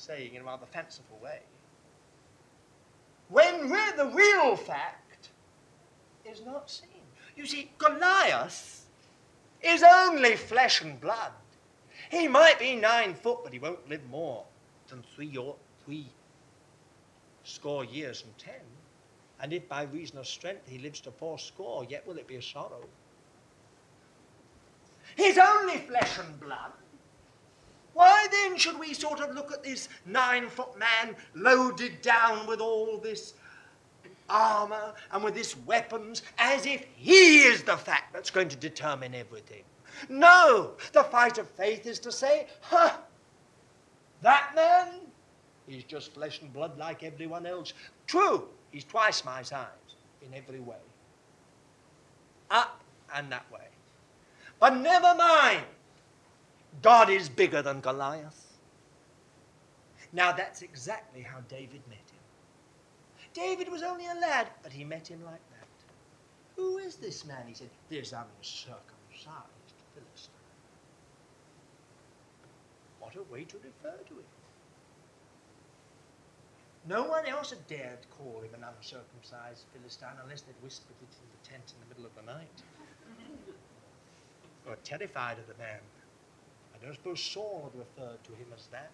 saying 0.00 0.34
in 0.34 0.42
a 0.42 0.44
rather 0.44 0.66
fanciful 0.66 1.18
way. 1.22 1.40
When 3.28 3.70
we're 3.70 3.96
the 3.96 4.06
real 4.06 4.56
fact 4.56 5.28
is 6.24 6.42
not 6.44 6.70
seen. 6.70 6.88
You 7.36 7.46
see, 7.46 7.70
Goliath 7.78 8.86
is 9.62 9.82
only 9.82 10.36
flesh 10.36 10.80
and 10.80 11.00
blood. 11.00 11.32
He 12.10 12.26
might 12.26 12.58
be 12.58 12.74
nine 12.74 13.14
foot, 13.14 13.38
but 13.44 13.52
he 13.52 13.58
won't 13.58 13.88
live 13.88 14.00
more 14.10 14.44
than 14.88 15.02
three 15.14 15.36
or 15.36 15.54
three 15.84 16.06
score 17.44 17.84
years 17.84 18.24
and 18.24 18.36
ten. 18.38 18.60
And 19.40 19.52
if 19.52 19.68
by 19.68 19.84
reason 19.84 20.18
of 20.18 20.26
strength 20.26 20.68
he 20.68 20.78
lives 20.78 21.00
to 21.00 21.10
four 21.10 21.38
score, 21.38 21.84
yet 21.88 22.06
will 22.06 22.18
it 22.18 22.26
be 22.26 22.36
a 22.36 22.42
sorrow. 22.42 22.84
He's 25.16 25.38
only 25.38 25.78
flesh 25.78 26.18
and 26.18 26.40
blood. 26.40 26.72
Why 27.94 28.26
then 28.30 28.56
should 28.56 28.78
we 28.78 28.94
sort 28.94 29.20
of 29.20 29.34
look 29.34 29.52
at 29.52 29.62
this 29.62 29.88
nine 30.06 30.48
foot 30.48 30.78
man 30.78 31.16
loaded 31.34 32.00
down 32.02 32.46
with 32.46 32.60
all 32.60 32.98
this 32.98 33.34
armor 34.28 34.94
and 35.10 35.24
with 35.24 35.34
this 35.34 35.56
weapons 35.66 36.22
as 36.38 36.66
if 36.66 36.84
he 36.96 37.40
is 37.40 37.62
the 37.62 37.76
fact 37.76 38.12
that's 38.12 38.30
going 38.30 38.48
to 38.48 38.56
determine 38.56 39.14
everything? 39.14 39.62
No, 40.08 40.72
the 40.92 41.02
fight 41.04 41.38
of 41.38 41.48
faith 41.50 41.86
is 41.86 41.98
to 42.00 42.12
say, 42.12 42.46
huh, 42.60 42.96
that 44.22 44.52
man, 44.54 44.88
he's 45.66 45.84
just 45.84 46.14
flesh 46.14 46.40
and 46.40 46.52
blood 46.52 46.78
like 46.78 47.02
everyone 47.02 47.44
else. 47.46 47.72
True, 48.06 48.48
he's 48.70 48.84
twice 48.84 49.24
my 49.24 49.42
size 49.42 49.66
in 50.22 50.32
every 50.34 50.60
way. 50.60 50.76
Up 52.50 52.80
and 53.14 53.30
that 53.32 53.50
way. 53.52 53.66
But 54.58 54.76
never 54.76 55.14
mind. 55.14 55.64
God 56.82 57.10
is 57.10 57.28
bigger 57.28 57.62
than 57.62 57.80
Goliath. 57.80 58.58
Now 60.12 60.32
that's 60.32 60.62
exactly 60.62 61.22
how 61.22 61.40
David 61.48 61.82
met 61.88 61.98
him. 61.98 62.20
David 63.32 63.70
was 63.70 63.82
only 63.82 64.06
a 64.06 64.14
lad, 64.14 64.48
but 64.62 64.72
he 64.72 64.84
met 64.84 65.06
him 65.06 65.24
like 65.24 65.40
that. 65.50 65.68
Who 66.56 66.78
is 66.78 66.96
this 66.96 67.24
man? 67.24 67.44
He 67.46 67.54
said, 67.54 67.70
This 67.88 68.12
uncircumcised 68.12 68.80
Philistine. 69.94 70.34
What 72.98 73.14
a 73.16 73.22
way 73.32 73.44
to 73.44 73.56
refer 73.58 73.96
to 73.96 74.14
him. 74.14 74.24
No 76.88 77.04
one 77.04 77.26
else 77.26 77.50
had 77.50 77.66
dared 77.66 77.98
call 78.18 78.40
him 78.40 78.54
an 78.54 78.64
uncircumcised 78.64 79.64
Philistine 79.72 80.16
unless 80.22 80.40
they'd 80.42 80.62
whispered 80.62 80.96
it 81.02 81.14
in 81.22 81.28
the 81.30 81.48
tent 81.48 81.72
in 81.74 81.80
the 81.80 81.94
middle 81.94 82.06
of 82.06 82.14
the 82.16 82.32
night. 82.32 82.62
or 84.66 84.76
terrified 84.82 85.38
of 85.38 85.46
the 85.46 85.54
man. 85.62 85.80
I 86.80 86.86
don't 86.86 86.94
suppose 86.94 87.22
Saul 87.22 87.70
referred 87.74 88.22
to 88.24 88.32
him 88.32 88.46
as 88.54 88.66
that. 88.68 88.90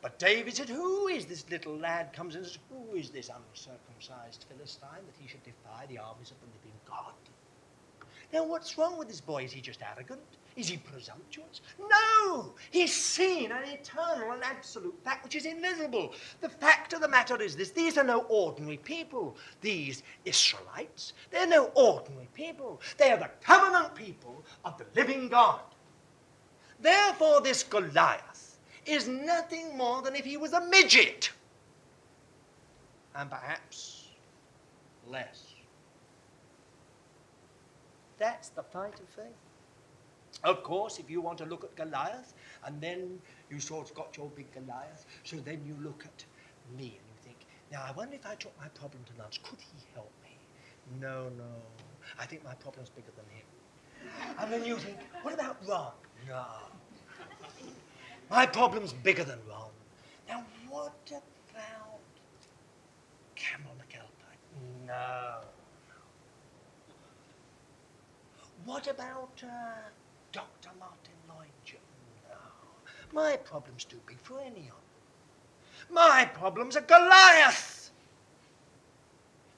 But 0.00 0.18
David 0.18 0.56
said, 0.56 0.68
Who 0.68 1.06
is 1.06 1.26
this 1.26 1.48
little 1.48 1.76
lad? 1.76 2.12
Comes 2.12 2.34
in 2.34 2.40
and 2.40 2.48
says, 2.48 2.58
Who 2.70 2.96
is 2.96 3.10
this 3.10 3.30
uncircumcised 3.30 4.46
Philistine 4.48 5.06
that 5.06 5.20
he 5.20 5.28
should 5.28 5.44
defy 5.44 5.86
the 5.88 5.98
armies 5.98 6.32
of 6.32 6.40
the 6.40 6.46
living 6.46 6.78
God? 6.88 7.14
Now, 8.32 8.44
what's 8.44 8.76
wrong 8.76 8.98
with 8.98 9.08
this 9.08 9.20
boy? 9.20 9.44
Is 9.44 9.52
he 9.52 9.60
just 9.60 9.80
arrogant? 9.82 10.20
Is 10.56 10.68
he 10.68 10.76
presumptuous? 10.76 11.60
No! 11.78 12.54
He's 12.70 12.94
seen 12.94 13.52
an 13.52 13.64
eternal 13.64 14.32
and 14.32 14.42
absolute 14.42 14.98
fact 15.04 15.24
which 15.24 15.36
is 15.36 15.46
invisible. 15.46 16.12
The 16.40 16.48
fact 16.48 16.92
of 16.92 17.00
the 17.00 17.08
matter 17.08 17.40
is 17.40 17.56
this 17.56 17.70
these 17.70 17.96
are 17.96 18.04
no 18.04 18.20
ordinary 18.28 18.78
people. 18.78 19.36
These 19.60 20.02
Israelites, 20.24 21.12
they're 21.30 21.46
no 21.46 21.66
ordinary 21.74 22.28
people. 22.34 22.80
They 22.98 23.12
are 23.12 23.18
the 23.18 23.30
covenant 23.42 23.94
people 23.94 24.44
of 24.64 24.76
the 24.78 24.86
living 24.94 25.28
God. 25.28 25.60
Therefore, 26.82 27.40
this 27.40 27.62
Goliath 27.62 28.58
is 28.84 29.06
nothing 29.06 29.76
more 29.76 30.02
than 30.02 30.16
if 30.16 30.24
he 30.24 30.36
was 30.36 30.52
a 30.52 30.60
midget. 30.60 31.30
And 33.14 33.30
perhaps 33.30 34.08
less. 35.08 35.54
That's 38.18 38.48
the 38.50 38.62
fight 38.62 38.98
of 39.00 39.08
faith. 39.08 39.26
Of 40.44 40.64
course, 40.64 40.98
if 40.98 41.08
you 41.08 41.20
want 41.20 41.38
to 41.38 41.44
look 41.44 41.62
at 41.62 41.76
Goliath, 41.76 42.34
and 42.64 42.80
then 42.80 43.20
you 43.48 43.60
sort 43.60 43.88
of 43.88 43.94
got 43.94 44.16
your 44.16 44.28
big 44.30 44.52
Goliath, 44.52 45.06
so 45.24 45.36
then 45.36 45.60
you 45.64 45.76
look 45.82 46.04
at 46.04 46.24
me 46.76 46.84
and 46.84 46.92
you 46.92 47.18
think, 47.22 47.36
now 47.70 47.84
I 47.86 47.92
wonder 47.92 48.16
if 48.16 48.26
I 48.26 48.34
took 48.34 48.58
my 48.58 48.68
problem 48.68 49.04
to 49.04 49.22
lunch, 49.22 49.42
could 49.42 49.60
he 49.60 49.86
help 49.94 50.10
me? 50.24 50.36
No, 51.00 51.24
no. 51.36 51.52
I 52.18 52.26
think 52.26 52.44
my 52.44 52.54
problem's 52.54 52.88
bigger 52.90 53.12
than 53.14 53.24
him. 53.36 53.44
And 54.38 54.52
then 54.52 54.64
you 54.64 54.76
think, 54.76 54.98
what 55.22 55.34
about 55.34 55.56
Ron? 55.66 55.92
No. 56.28 56.44
My 58.30 58.46
problem's 58.46 58.92
bigger 58.92 59.24
than 59.24 59.38
Ron. 59.48 59.68
Now, 60.28 60.44
what 60.68 60.94
about 61.10 62.00
Campbell 63.36 63.74
McAlpine? 63.78 64.86
No. 64.86 65.34
What 68.64 68.88
about 68.88 69.42
uh, 69.42 69.48
Dr. 70.32 70.70
Martyn 70.78 71.14
Lloyd-Jones? 71.28 71.82
No. 72.28 73.20
My 73.20 73.36
problem's 73.36 73.84
too 73.84 74.00
big 74.06 74.18
for 74.20 74.40
any 74.40 74.46
of 74.46 74.54
them. 74.54 74.76
My 75.90 76.24
problem's 76.32 76.76
a 76.76 76.80
Goliath. 76.80 77.90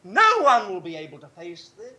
No 0.02 0.40
one 0.40 0.72
will 0.72 0.80
be 0.80 0.96
able 0.96 1.18
to 1.18 1.28
face 1.28 1.70
this. 1.78 1.92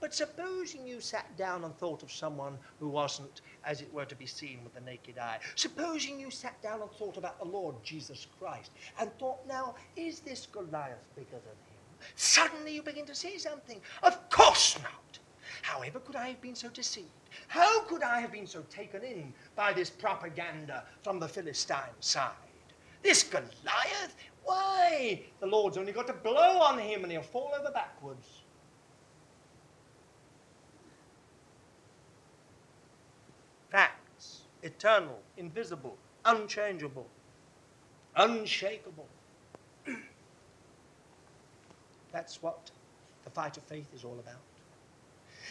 But 0.00 0.14
supposing 0.14 0.86
you 0.86 1.00
sat 1.00 1.36
down 1.36 1.64
and 1.64 1.76
thought 1.76 2.02
of 2.02 2.12
someone 2.12 2.56
who 2.78 2.88
wasn't, 2.88 3.40
as 3.64 3.80
it 3.80 3.92
were, 3.92 4.04
to 4.04 4.14
be 4.14 4.26
seen 4.26 4.60
with 4.62 4.74
the 4.74 4.80
naked 4.80 5.18
eye. 5.18 5.38
Supposing 5.56 6.20
you 6.20 6.30
sat 6.30 6.60
down 6.62 6.82
and 6.82 6.90
thought 6.92 7.16
about 7.16 7.38
the 7.38 7.44
Lord 7.44 7.74
Jesus 7.82 8.26
Christ 8.38 8.70
and 9.00 9.12
thought, 9.18 9.46
now, 9.48 9.74
is 9.96 10.20
this 10.20 10.46
Goliath 10.46 11.04
bigger 11.16 11.30
than 11.32 11.40
him? 11.40 11.78
Suddenly 12.14 12.74
you 12.74 12.82
begin 12.82 13.06
to 13.06 13.14
see 13.14 13.38
something. 13.38 13.80
Of 14.02 14.30
course 14.30 14.78
not. 14.82 15.18
However 15.62 15.98
could 15.98 16.16
I 16.16 16.28
have 16.28 16.40
been 16.40 16.54
so 16.54 16.68
deceived? 16.68 17.08
How 17.48 17.82
could 17.82 18.02
I 18.02 18.20
have 18.20 18.32
been 18.32 18.46
so 18.46 18.62
taken 18.70 19.02
in 19.02 19.32
by 19.56 19.72
this 19.72 19.90
propaganda 19.90 20.84
from 21.02 21.18
the 21.18 21.28
Philistine 21.28 21.96
side? 22.00 22.30
This 23.02 23.22
Goliath? 23.22 24.14
Why? 24.44 25.22
The 25.40 25.46
Lord's 25.46 25.76
only 25.76 25.92
got 25.92 26.06
to 26.06 26.12
blow 26.12 26.58
on 26.60 26.78
him 26.78 27.02
and 27.02 27.12
he'll 27.12 27.22
fall 27.22 27.52
over 27.58 27.70
backwards. 27.70 28.42
Facts, 33.70 34.42
eternal, 34.68 35.18
invisible, 35.38 35.96
unchangeable, 36.24 37.06
unshakable. 38.16 39.06
That's 42.12 42.42
what 42.42 42.70
the 43.24 43.30
fight 43.30 43.56
of 43.56 43.62
faith 43.64 43.86
is 43.94 44.04
all 44.04 44.18
about. 44.18 44.36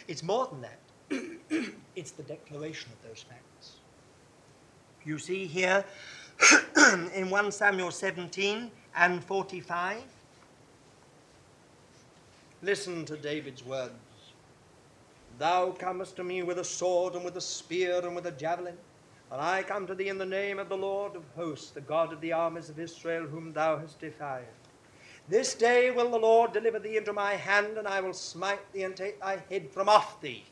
It's 0.06 0.22
more 0.22 0.46
than 0.46 0.60
that. 0.60 0.78
it's 1.96 2.12
the 2.12 2.22
declaration 2.22 2.90
of 2.92 3.08
those 3.08 3.24
facts. 3.24 3.76
You 5.04 5.18
see 5.18 5.46
here 5.46 5.84
in 7.14 7.28
1 7.28 7.52
Samuel 7.52 7.90
17 7.90 8.70
and 8.96 9.24
45, 9.24 10.02
listen 12.62 13.04
to 13.06 13.16
David's 13.16 13.64
words. 13.64 13.94
Thou 15.38 15.70
comest 15.70 16.16
to 16.16 16.24
me 16.24 16.42
with 16.42 16.58
a 16.58 16.64
sword 16.64 17.14
and 17.14 17.24
with 17.24 17.36
a 17.36 17.40
spear 17.40 18.00
and 18.04 18.14
with 18.14 18.26
a 18.26 18.32
javelin. 18.32 18.76
And 19.30 19.40
I 19.40 19.62
come 19.62 19.86
to 19.86 19.94
thee 19.94 20.08
in 20.08 20.18
the 20.18 20.24
name 20.24 20.58
of 20.58 20.68
the 20.68 20.76
Lord 20.76 21.14
of 21.14 21.22
hosts, 21.36 21.70
the 21.70 21.80
God 21.80 22.12
of 22.12 22.20
the 22.20 22.32
armies 22.32 22.70
of 22.70 22.78
Israel, 22.78 23.26
whom 23.26 23.52
thou 23.52 23.78
hast 23.78 24.00
defied. 24.00 24.46
This 25.28 25.54
day 25.54 25.90
will 25.90 26.10
the 26.10 26.18
Lord 26.18 26.52
deliver 26.52 26.78
thee 26.78 26.96
into 26.96 27.12
my 27.12 27.34
hand, 27.34 27.76
and 27.76 27.86
I 27.86 28.00
will 28.00 28.14
smite 28.14 28.72
thee 28.72 28.84
and 28.84 28.96
take 28.96 29.20
thy 29.20 29.42
head 29.50 29.70
from 29.70 29.88
off 29.88 30.20
thee. 30.22 30.44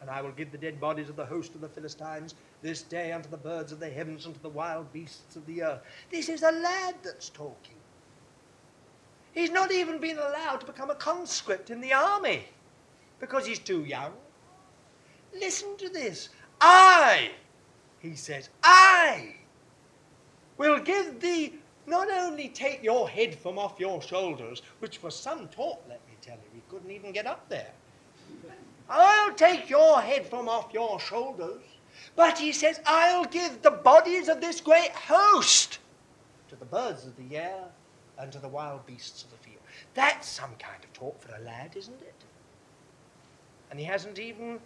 And 0.00 0.10
I 0.10 0.22
will 0.22 0.32
give 0.32 0.50
the 0.50 0.58
dead 0.58 0.80
bodies 0.80 1.08
of 1.08 1.16
the 1.16 1.26
host 1.26 1.54
of 1.54 1.60
the 1.60 1.68
Philistines 1.68 2.34
this 2.62 2.82
day 2.82 3.12
unto 3.12 3.28
the 3.28 3.36
birds 3.36 3.70
of 3.70 3.78
the 3.78 3.88
heavens 3.88 4.26
and 4.26 4.34
to 4.34 4.42
the 4.42 4.48
wild 4.48 4.92
beasts 4.92 5.36
of 5.36 5.46
the 5.46 5.62
earth. 5.62 5.80
This 6.10 6.28
is 6.28 6.42
a 6.42 6.50
lad 6.50 6.96
that's 7.04 7.28
talking. 7.28 7.76
He's 9.32 9.50
not 9.50 9.70
even 9.70 9.98
been 9.98 10.18
allowed 10.18 10.60
to 10.60 10.66
become 10.66 10.90
a 10.90 10.94
conscript 10.96 11.70
in 11.70 11.80
the 11.80 11.92
army 11.92 12.46
because 13.20 13.46
he's 13.46 13.60
too 13.60 13.84
young. 13.84 14.12
Listen 15.32 15.76
to 15.76 15.88
this. 15.88 16.30
I, 16.60 17.30
he 18.00 18.16
says, 18.16 18.48
I 18.62 19.34
will 20.56 20.80
give 20.80 21.20
thee 21.20 21.54
not 21.86 22.10
only 22.10 22.48
take 22.48 22.82
your 22.82 23.08
head 23.08 23.34
from 23.34 23.58
off 23.58 23.78
your 23.78 24.00
shoulders, 24.00 24.62
which 24.78 25.02
was 25.02 25.14
some 25.14 25.48
talk, 25.48 25.82
let 25.88 26.00
me 26.08 26.14
tell 26.20 26.36
you, 26.36 26.50
he 26.54 26.62
couldn't 26.68 26.90
even 26.90 27.12
get 27.12 27.26
up 27.26 27.48
there. 27.48 27.72
I'll 28.88 29.32
take 29.34 29.70
your 29.70 30.00
head 30.00 30.26
from 30.26 30.48
off 30.48 30.72
your 30.72 30.98
shoulders, 30.98 31.62
but 32.16 32.38
he 32.38 32.52
says, 32.52 32.80
I'll 32.86 33.24
give 33.24 33.62
the 33.62 33.70
bodies 33.70 34.28
of 34.28 34.40
this 34.40 34.60
great 34.60 34.92
host 34.92 35.78
to 36.48 36.56
the 36.56 36.64
birds 36.64 37.06
of 37.06 37.16
the 37.16 37.36
air 37.36 37.64
and 38.18 38.32
to 38.32 38.38
the 38.38 38.48
wild 38.48 38.84
beasts 38.86 39.22
of 39.22 39.30
the 39.30 39.36
field. 39.36 39.60
That's 39.94 40.28
some 40.28 40.54
kind 40.58 40.82
of 40.82 40.92
talk 40.92 41.20
for 41.20 41.34
a 41.34 41.40
lad, 41.40 41.76
isn't 41.76 42.00
it? 42.00 42.14
And 43.70 43.78
he 43.78 43.84
hasn't 43.84 44.18
even 44.18 44.58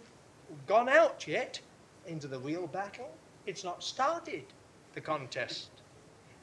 gone 0.67 0.89
out 0.89 1.27
yet 1.27 1.59
into 2.07 2.27
the 2.27 2.39
real 2.39 2.67
battle. 2.67 3.11
It's 3.45 3.63
not 3.63 3.83
started, 3.83 4.45
the 4.93 5.01
contest. 5.01 5.69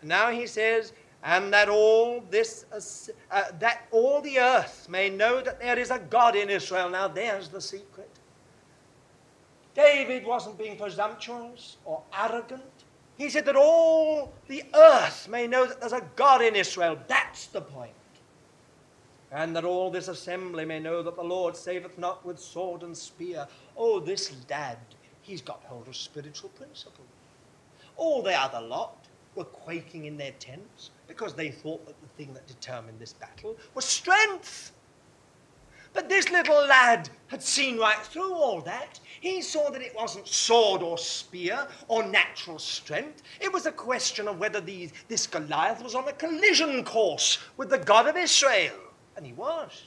And 0.00 0.09
now 0.09 0.30
he 0.30 0.46
says, 0.46 0.92
and 1.24 1.53
that 1.53 1.68
all 1.68 2.24
this, 2.30 2.64
uh, 3.30 3.42
that 3.61 3.86
all 3.92 4.20
the 4.20 4.38
earth 4.38 4.88
may 4.88 5.09
know 5.09 5.40
that 5.40 5.61
there 5.61 5.78
is 5.78 5.90
a 5.90 5.98
God 5.98 6.34
in 6.34 6.50
Israel. 6.50 6.90
Now 6.90 7.07
there's 7.07 7.48
the 7.48 7.61
secret. 7.61 8.11
David 9.74 10.26
wasn't 10.26 10.59
being 10.59 10.76
presumptuous 10.76 11.76
or 11.84 12.03
arrogant. 12.18 12.62
He 13.16 13.30
said 13.30 13.44
that 13.44 13.57
all 13.57 14.32
the 14.48 14.64
earth 14.74 15.28
may 15.28 15.46
know 15.46 15.66
that 15.66 15.80
there's 15.80 15.92
a 15.92 16.05
God 16.16 16.42
in 16.42 16.57
Israel. 16.57 16.98
That's 17.07 17.46
the 17.46 17.61
point. 17.61 17.92
And 19.30 19.57
that 19.57 19.64
all 19.64 19.90
this 19.90 20.09
assembly 20.09 20.64
may 20.64 20.80
know 20.80 21.03
that 21.03 21.16
the 21.16 21.22
Lord 21.22 21.57
saveth 21.57 21.96
not 21.96 22.24
with 22.26 22.38
sword 22.38 22.82
and 22.82 22.96
spear. 22.96 23.46
Oh, 23.76 24.00
this 24.00 24.34
lad, 24.50 24.76
he's 25.22 25.40
got 25.40 25.62
hold 25.64 25.88
of 25.88 25.96
spiritual 25.96 26.50
principles. 26.50 27.06
All 27.96 28.22
the 28.22 28.34
other 28.34 28.60
lot 28.60 28.96
were 29.34 29.44
quaking 29.44 30.04
in 30.04 30.16
their 30.16 30.32
tents 30.32 30.90
because 31.06 31.34
they 31.34 31.50
thought 31.50 31.86
that 31.86 32.00
the 32.02 32.08
thing 32.08 32.34
that 32.34 32.46
determined 32.46 32.98
this 32.98 33.14
battle 33.14 33.56
was 33.74 33.84
strength. 33.84 34.72
But 35.94 36.08
this 36.08 36.30
little 36.30 36.66
lad 36.66 37.10
had 37.26 37.42
seen 37.42 37.78
right 37.78 37.98
through 37.98 38.32
all 38.32 38.62
that. 38.62 38.98
He 39.20 39.42
saw 39.42 39.70
that 39.70 39.82
it 39.82 39.94
wasn't 39.94 40.26
sword 40.26 40.82
or 40.82 40.96
spear 40.96 41.66
or 41.88 42.02
natural 42.02 42.58
strength. 42.58 43.22
It 43.40 43.52
was 43.52 43.66
a 43.66 43.72
question 43.72 44.26
of 44.26 44.38
whether 44.38 44.60
these, 44.60 44.92
this 45.08 45.26
Goliath 45.26 45.82
was 45.82 45.94
on 45.94 46.08
a 46.08 46.12
collision 46.12 46.82
course 46.84 47.38
with 47.58 47.68
the 47.68 47.78
God 47.78 48.08
of 48.08 48.16
Israel. 48.16 48.76
And 49.16 49.26
he 49.26 49.34
was. 49.34 49.84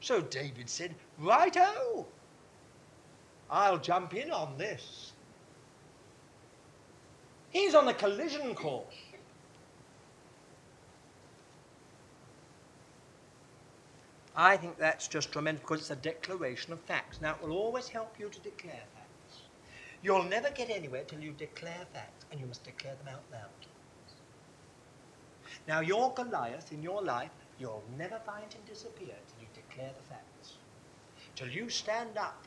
So 0.00 0.22
David 0.22 0.70
said, 0.70 0.94
Righto, 1.18 2.06
I'll 3.50 3.78
jump 3.78 4.14
in 4.14 4.30
on 4.30 4.58
this. 4.58 5.12
He's 7.50 7.74
on 7.74 7.88
a 7.88 7.94
collision 7.94 8.54
course. 8.54 8.94
I 14.36 14.58
think 14.58 14.76
that's 14.76 15.08
just 15.08 15.32
tremendous 15.32 15.62
because 15.62 15.80
it's 15.80 15.90
a 15.90 15.96
declaration 15.96 16.72
of 16.72 16.80
facts. 16.80 17.20
Now, 17.22 17.36
it 17.36 17.42
will 17.42 17.56
always 17.56 17.88
help 17.88 18.16
you 18.18 18.28
to 18.28 18.38
declare 18.40 18.82
facts. 18.94 19.42
You'll 20.02 20.24
never 20.24 20.50
get 20.50 20.68
anywhere 20.68 21.04
till 21.04 21.20
you 21.20 21.32
declare 21.32 21.86
facts, 21.94 22.26
and 22.30 22.38
you 22.38 22.46
must 22.46 22.62
declare 22.62 22.96
them 22.96 23.14
out 23.14 23.22
loud. 23.32 23.48
Now, 25.66 25.80
your 25.80 26.12
Goliath 26.12 26.70
in 26.70 26.82
your 26.82 27.02
life, 27.02 27.30
you'll 27.58 27.82
never 27.96 28.18
find 28.26 28.52
him 28.52 28.60
disappear 28.68 29.14
till 29.28 29.40
you 29.40 29.48
declare 29.54 29.92
the 29.96 30.08
facts. 30.08 30.58
Till 31.34 31.48
you 31.48 31.70
stand 31.70 32.18
up 32.18 32.45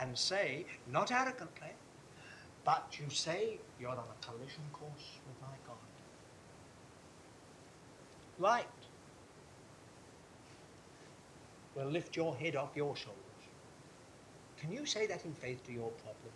and 0.00 0.16
say, 0.16 0.64
not 0.90 1.12
arrogantly, 1.12 1.72
but 2.64 2.98
you 2.98 3.08
say 3.10 3.58
you're 3.80 3.90
on 3.90 3.98
a 3.98 4.24
collision 4.24 4.62
course 4.72 5.18
with 5.26 5.40
my 5.40 5.56
God. 5.66 5.76
Right 8.38 8.66
will 11.74 11.86
lift 11.86 12.16
your 12.16 12.34
head 12.36 12.56
off 12.56 12.70
your 12.74 12.94
shoulders. 12.96 13.18
Can 14.58 14.72
you 14.72 14.86
say 14.86 15.06
that 15.06 15.24
in 15.24 15.32
faith 15.32 15.64
to 15.66 15.72
your 15.72 15.90
problem? 15.90 16.32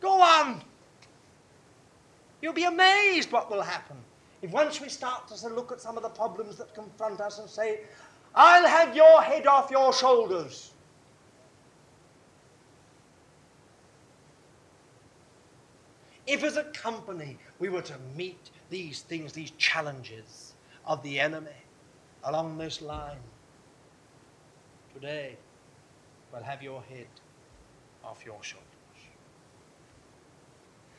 Go 0.00 0.20
on! 0.20 0.62
You'll 2.40 2.52
be 2.52 2.64
amazed 2.64 3.32
what 3.32 3.50
will 3.50 3.62
happen. 3.62 3.96
If 4.42 4.50
once 4.50 4.80
we 4.80 4.88
start 4.88 5.26
to 5.28 5.48
look 5.48 5.72
at 5.72 5.80
some 5.80 5.96
of 5.96 6.02
the 6.02 6.10
problems 6.10 6.56
that 6.58 6.74
confront 6.74 7.20
us 7.20 7.38
and 7.38 7.48
say, 7.48 7.80
I'll 8.34 8.68
have 8.68 8.94
your 8.94 9.22
head 9.22 9.46
off 9.46 9.70
your 9.70 9.92
shoulders. 9.92 10.72
If 16.26 16.42
as 16.42 16.56
a 16.56 16.64
company 16.64 17.38
we 17.58 17.68
were 17.68 17.82
to 17.82 17.94
meet 18.16 18.50
these 18.68 19.02
things, 19.02 19.32
these 19.32 19.52
challenges 19.52 20.54
of 20.84 21.02
the 21.02 21.20
enemy 21.20 21.50
along 22.24 22.58
this 22.58 22.82
line, 22.82 23.18
today 24.92 25.36
will 26.32 26.42
have 26.42 26.62
your 26.62 26.82
head 26.82 27.06
off 28.04 28.24
your 28.24 28.42
shoulders. 28.42 28.66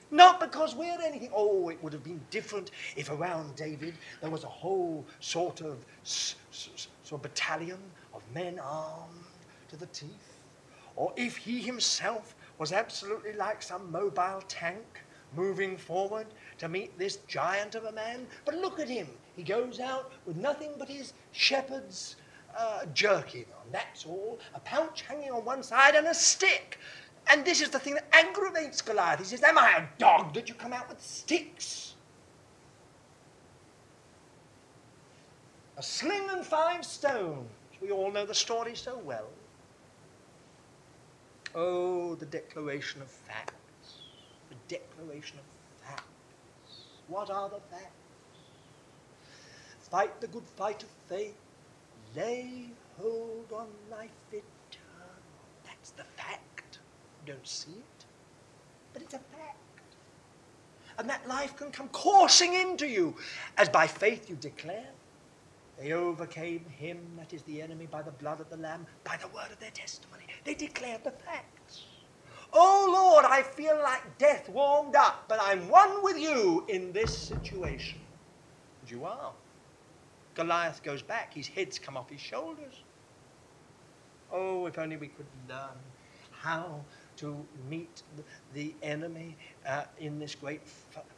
Not 0.09 0.39
because 0.39 0.73
we're 0.73 1.01
anything. 1.03 1.29
Oh, 1.33 1.67
it 1.67 1.83
would 1.83 1.91
have 1.91 2.03
been 2.03 2.21
different 2.29 2.71
if 2.95 3.09
around 3.09 3.57
David 3.57 3.95
there 4.21 4.29
was 4.29 4.45
a 4.45 4.47
whole 4.47 5.05
sort 5.19 5.59
of, 5.59 5.83
sort 6.03 6.87
of 7.11 7.21
battalion 7.21 7.79
of 8.13 8.21
men 8.33 8.57
armed 8.59 9.25
to 9.67 9.75
the 9.75 9.87
teeth. 9.87 10.39
Or 10.95 11.11
if 11.17 11.35
he 11.35 11.59
himself 11.59 12.35
was 12.57 12.71
absolutely 12.71 13.33
like 13.33 13.61
some 13.61 13.91
mobile 13.91 14.41
tank 14.47 15.03
moving 15.35 15.77
forward 15.77 16.27
to 16.57 16.67
meet 16.67 16.97
this 16.97 17.17
giant 17.27 17.75
of 17.75 17.85
a 17.85 17.91
man. 17.91 18.27
But 18.45 18.55
look 18.55 18.79
at 18.79 18.89
him. 18.89 19.07
He 19.35 19.43
goes 19.43 19.79
out 19.79 20.11
with 20.25 20.37
nothing 20.37 20.71
but 20.77 20.89
his 20.89 21.13
shepherd's 21.31 22.15
uh, 22.57 22.85
jerkin 22.93 23.45
on, 23.59 23.71
that's 23.71 24.05
all. 24.05 24.39
A 24.55 24.59
pouch 24.59 25.01
hanging 25.01 25.31
on 25.31 25.45
one 25.45 25.63
side 25.63 25.95
and 25.95 26.07
a 26.07 26.13
stick. 26.13 26.79
And 27.29 27.43
this 27.45 27.61
is 27.61 27.69
the 27.69 27.79
thing 27.79 27.93
that 27.95 28.07
aggravates 28.11 28.81
Goliath. 28.81 29.19
He 29.19 29.25
says, 29.25 29.43
Am 29.43 29.57
I 29.57 29.77
a 29.77 29.99
dog 29.99 30.33
that 30.33 30.47
you 30.47 30.55
come 30.55 30.73
out 30.73 30.89
with 30.89 31.01
sticks? 31.01 31.95
A 35.77 35.83
sling 35.83 36.27
and 36.31 36.45
five 36.45 36.83
stones. 36.83 37.49
We 37.81 37.91
all 37.91 38.11
know 38.11 38.25
the 38.25 38.33
story 38.33 38.75
so 38.75 38.97
well. 38.97 39.27
Oh, 41.53 42.15
the 42.15 42.25
declaration 42.25 43.01
of 43.01 43.09
facts. 43.09 43.53
Declaration 44.67 45.39
of 45.39 45.87
facts. 45.87 46.03
What 47.07 47.29
are 47.29 47.49
the 47.49 47.59
facts? 47.71 47.91
Fight 49.89 50.19
the 50.19 50.27
good 50.27 50.47
fight 50.55 50.83
of 50.83 50.89
faith 51.07 51.35
lay 52.15 52.69
hold 52.99 53.51
on 53.53 53.67
life 53.89 54.09
eternal. 54.31 55.15
That's 55.65 55.91
the 55.91 56.03
fact. 56.03 56.79
Don't 57.25 57.47
see 57.47 57.71
it, 57.71 58.05
but 58.93 59.01
it's 59.01 59.13
a 59.13 59.19
fact. 59.19 59.57
And 60.97 61.09
that 61.09 61.27
life 61.27 61.55
can 61.55 61.71
come 61.71 61.89
coursing 61.89 62.53
into 62.53 62.87
you 62.87 63.15
as 63.57 63.69
by 63.69 63.87
faith 63.87 64.29
you 64.29 64.35
declare. 64.35 64.89
They 65.79 65.93
overcame 65.93 66.65
him, 66.65 66.97
that 67.17 67.33
is 67.33 67.43
the 67.43 67.61
enemy, 67.61 67.85
by 67.85 68.01
the 68.01 68.11
blood 68.11 68.39
of 68.39 68.49
the 68.49 68.57
Lamb, 68.57 68.87
by 69.03 69.15
the 69.17 69.27
word 69.27 69.51
of 69.51 69.59
their 69.59 69.71
testimony. 69.71 70.23
They 70.43 70.55
declared 70.55 71.03
the 71.03 71.11
facts. 71.11 71.56
Oh 72.53 72.89
Lord, 72.93 73.25
I 73.25 73.43
feel 73.43 73.77
like 73.83 74.17
death 74.17 74.49
warmed 74.49 74.95
up, 74.95 75.25
but 75.29 75.39
I'm 75.41 75.69
one 75.69 76.03
with 76.03 76.17
you 76.17 76.65
in 76.69 76.93
this 76.93 77.27
situation. 77.27 77.99
And 78.81 78.89
you 78.91 79.05
are. 79.05 79.33
Goliath 80.35 80.83
goes 80.83 81.01
back, 81.01 81.33
his 81.33 81.47
head's 81.47 81.79
come 81.79 81.97
off 81.97 82.09
his 82.09 82.21
shoulders. 82.21 82.83
Oh, 84.31 84.65
if 84.67 84.77
only 84.77 84.97
we 84.97 85.07
could 85.07 85.27
learn 85.47 85.77
how 86.31 86.85
to 87.17 87.47
meet 87.69 88.03
the, 88.15 88.23
enemy 88.83 89.37
uh, 89.65 89.85
in 89.97 90.19
this 90.19 90.35
great 90.35 90.61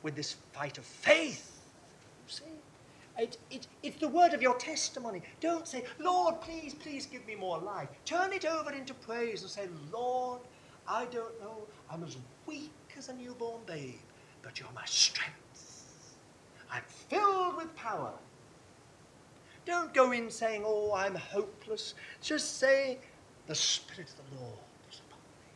with 0.04 0.16
this 0.16 0.34
fight 0.54 0.78
of 0.78 0.86
faith. 0.86 1.74
You 2.24 2.30
see, 2.30 2.64
it, 3.18 3.38
it, 3.50 3.68
it's 3.84 3.98
the 4.00 4.08
word 4.08 4.34
of 4.34 4.42
your 4.42 4.56
testimony. 4.58 5.24
Don't 5.42 5.68
say, 5.68 5.86
Lord, 6.00 6.42
please, 6.42 6.74
please 6.76 7.06
give 7.06 7.26
me 7.28 7.36
more 7.36 7.60
life. 7.60 7.90
Turn 8.06 8.34
it 8.34 8.46
over 8.46 8.72
into 8.72 8.94
praise 8.94 9.42
and 9.42 9.52
say, 9.52 9.68
Lord, 9.92 10.42
I 10.90 11.06
don't 11.06 11.40
know, 11.40 11.68
I'm 11.90 12.04
as 12.04 12.18
weak 12.46 12.72
as 12.98 13.10
a 13.10 13.14
newborn 13.14 13.62
babe, 13.66 13.94
but 14.42 14.60
you're 14.60 14.72
my 14.74 14.86
strength. 14.86 15.36
I'm 16.72 16.84
filled 17.10 17.58
with 17.58 17.76
power 17.76 18.12
don't 19.70 19.94
go 19.94 20.12
in 20.12 20.32
saying, 20.32 20.64
Oh, 20.66 20.94
I'm 20.96 21.14
hopeless. 21.14 21.94
Just 22.22 22.58
say, 22.58 22.98
The 23.46 23.54
Spirit 23.54 24.10
of 24.10 24.36
the 24.36 24.44
Lord 24.44 24.58
is 24.92 25.02
upon 25.08 25.20
me. 25.20 25.52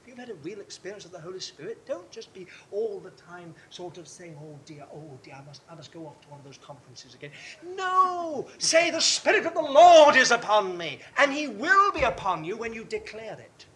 If 0.00 0.08
you've 0.08 0.18
had 0.18 0.30
a 0.30 0.34
real 0.36 0.60
experience 0.60 1.04
of 1.04 1.12
the 1.12 1.20
Holy 1.20 1.40
Spirit, 1.40 1.84
don't 1.86 2.10
just 2.10 2.32
be 2.32 2.46
all 2.72 3.00
the 3.00 3.10
time 3.10 3.54
sort 3.68 3.98
of 3.98 4.08
saying, 4.08 4.34
oh 4.42 4.58
dear, 4.64 4.84
oh 4.94 5.18
dear, 5.22 5.34
I 5.34 5.46
must, 5.46 5.60
I 5.70 5.74
must 5.74 5.92
go 5.92 6.06
off 6.06 6.20
to 6.22 6.28
one 6.28 6.38
of 6.38 6.44
those 6.46 6.58
conferences 6.58 7.14
again. 7.14 7.30
No! 7.76 8.46
Say, 8.56 8.90
the 8.90 9.00
Spirit 9.00 9.44
of 9.44 9.52
the 9.52 9.60
Lord 9.60 10.16
is 10.16 10.30
upon 10.30 10.78
me, 10.78 11.00
and 11.18 11.30
He 11.30 11.48
will 11.48 11.92
be 11.92 12.02
upon 12.02 12.44
you 12.44 12.56
when 12.56 12.72
you 12.72 12.84
declare 12.84 13.38
it. 13.38 13.66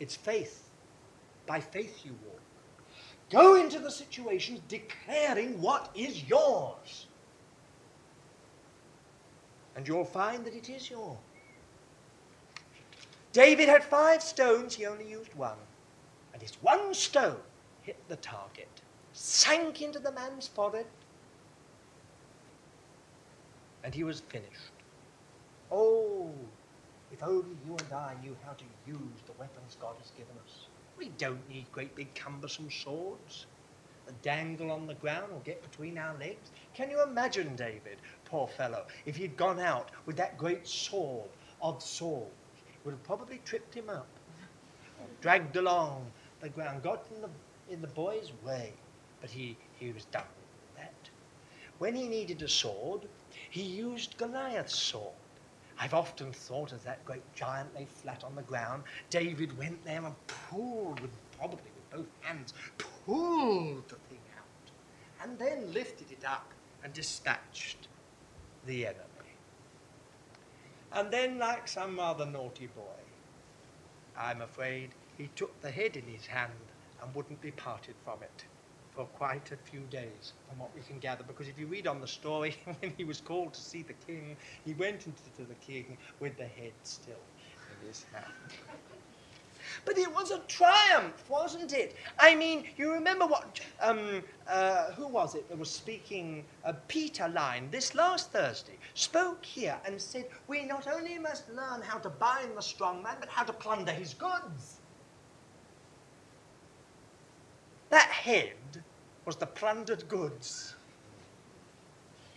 It's 0.00 0.16
faith. 0.16 0.64
By 1.46 1.60
faith 1.60 2.04
you 2.04 2.16
walk. 2.26 2.40
Go 3.30 3.56
into 3.56 3.78
the 3.78 3.90
situations 3.90 4.60
declaring 4.68 5.60
what 5.60 5.90
is 5.94 6.28
yours. 6.28 7.06
And 9.76 9.86
you'll 9.86 10.04
find 10.04 10.44
that 10.44 10.54
it 10.54 10.68
is 10.68 10.90
yours. 10.90 11.18
David 13.32 13.68
had 13.68 13.82
five 13.82 14.22
stones, 14.22 14.74
he 14.74 14.86
only 14.86 15.10
used 15.10 15.34
one. 15.34 15.58
And 16.32 16.40
his 16.40 16.52
one 16.62 16.94
stone 16.94 17.40
hit 17.82 17.96
the 18.08 18.16
target, 18.16 18.68
sank 19.12 19.82
into 19.82 19.98
the 19.98 20.12
man's 20.12 20.46
forehead, 20.46 20.86
and 23.82 23.94
he 23.94 24.04
was 24.04 24.20
finished. 24.20 24.72
Oh, 25.70 26.32
if 27.14 27.22
only 27.22 27.56
you 27.64 27.76
and 27.76 27.92
I 27.92 28.14
knew 28.20 28.36
how 28.44 28.54
to 28.54 28.64
use 28.88 29.20
the 29.26 29.32
weapons 29.38 29.76
God 29.80 29.94
has 30.00 30.10
given 30.18 30.34
us. 30.44 30.66
We 30.98 31.10
don't 31.10 31.48
need 31.48 31.70
great 31.70 31.94
big 31.94 32.12
cumbersome 32.16 32.72
swords 32.72 33.46
that 34.04 34.20
dangle 34.22 34.72
on 34.72 34.88
the 34.88 34.94
ground 34.94 35.30
or 35.32 35.38
get 35.44 35.62
between 35.62 35.96
our 35.96 36.18
legs. 36.18 36.50
Can 36.74 36.90
you 36.90 37.00
imagine 37.04 37.54
David, 37.54 37.98
poor 38.24 38.48
fellow, 38.48 38.84
if 39.06 39.14
he'd 39.14 39.36
gone 39.36 39.60
out 39.60 39.92
with 40.06 40.16
that 40.16 40.36
great 40.36 40.66
sword 40.66 41.30
of 41.62 41.80
swords? 41.80 42.32
It 42.66 42.84
would 42.84 42.92
have 42.92 43.04
probably 43.04 43.40
tripped 43.44 43.74
him 43.74 43.88
up, 43.88 44.08
dragged 45.20 45.54
along 45.54 46.10
the 46.40 46.48
ground, 46.48 46.82
got 46.82 47.06
in 47.14 47.22
the, 47.22 47.30
in 47.72 47.80
the 47.80 47.86
boy's 47.86 48.32
way, 48.44 48.72
but 49.20 49.30
he, 49.30 49.56
he 49.78 49.92
was 49.92 50.04
done 50.06 50.24
with 50.72 50.82
that. 50.82 51.10
When 51.78 51.94
he 51.94 52.08
needed 52.08 52.42
a 52.42 52.48
sword, 52.48 53.02
he 53.50 53.62
used 53.62 54.18
Goliath's 54.18 54.74
sword. 54.74 55.14
I've 55.78 55.94
often 55.94 56.32
thought 56.32 56.72
as 56.72 56.82
that 56.82 57.04
great 57.04 57.22
giant 57.34 57.74
lay 57.74 57.86
flat 57.86 58.24
on 58.24 58.34
the 58.34 58.42
ground. 58.42 58.84
David 59.10 59.56
went 59.58 59.84
there 59.84 60.04
and 60.04 60.14
pulled, 60.26 61.00
with, 61.00 61.10
probably 61.38 61.70
with 61.74 61.90
both 61.90 62.08
hands, 62.20 62.54
pulled 62.78 63.88
the 63.88 63.96
thing 63.96 64.20
out, 64.36 65.22
and 65.22 65.38
then 65.38 65.72
lifted 65.72 66.10
it 66.12 66.24
up 66.24 66.52
and 66.82 66.92
dispatched 66.92 67.88
the 68.66 68.86
enemy. 68.86 69.00
And 70.92 71.10
then, 71.10 71.38
like 71.38 71.66
some 71.66 71.98
rather 71.98 72.24
naughty 72.24 72.68
boy, 72.68 72.82
I'm 74.16 74.42
afraid 74.42 74.90
he 75.18 75.28
took 75.34 75.60
the 75.60 75.70
head 75.70 75.96
in 75.96 76.04
his 76.04 76.26
hand 76.26 76.52
and 77.02 77.14
wouldn't 77.14 77.40
be 77.40 77.50
parted 77.50 77.96
from 78.04 78.22
it 78.22 78.44
for 78.94 79.04
quite 79.06 79.50
a 79.52 79.56
few 79.56 79.80
days, 79.90 80.32
from 80.48 80.58
what 80.58 80.74
we 80.74 80.80
can 80.82 80.98
gather. 80.98 81.24
Because 81.24 81.48
if 81.48 81.58
you 81.58 81.66
read 81.66 81.86
on 81.86 82.00
the 82.00 82.06
story, 82.06 82.56
when 82.64 82.92
he 82.96 83.04
was 83.04 83.20
called 83.20 83.52
to 83.54 83.60
see 83.60 83.82
the 83.82 83.94
king, 84.06 84.36
he 84.64 84.74
went 84.74 85.06
into 85.06 85.22
the 85.48 85.54
king 85.54 85.98
with 86.20 86.36
the 86.36 86.46
head 86.46 86.72
still 86.82 87.24
in 87.82 87.88
his 87.88 88.04
hand. 88.12 88.32
But 89.84 89.98
it 89.98 90.12
was 90.12 90.30
a 90.30 90.38
triumph, 90.40 91.28
wasn't 91.28 91.72
it? 91.72 91.96
I 92.18 92.34
mean, 92.34 92.64
you 92.76 92.92
remember 92.92 93.26
what, 93.26 93.60
um, 93.80 94.22
uh, 94.46 94.92
who 94.92 95.08
was 95.08 95.34
it 95.34 95.48
that 95.48 95.58
was 95.58 95.70
speaking? 95.70 96.44
Uh, 96.64 96.74
Peter 96.86 97.28
Line, 97.28 97.70
this 97.70 97.94
last 97.94 98.30
Thursday, 98.30 98.78
spoke 98.94 99.44
here 99.44 99.78
and 99.86 100.00
said, 100.00 100.26
We 100.46 100.64
not 100.64 100.86
only 100.86 101.18
must 101.18 101.48
learn 101.48 101.82
how 101.82 101.98
to 101.98 102.10
bind 102.10 102.56
the 102.56 102.62
strong 102.62 103.02
man, 103.02 103.16
but 103.20 103.28
how 103.28 103.44
to 103.44 103.52
plunder 103.52 103.92
his 103.92 104.14
goods. 104.14 104.73
That 107.94 108.10
head 108.10 108.82
was 109.24 109.36
the 109.36 109.46
plundered 109.46 110.08
goods. 110.08 110.74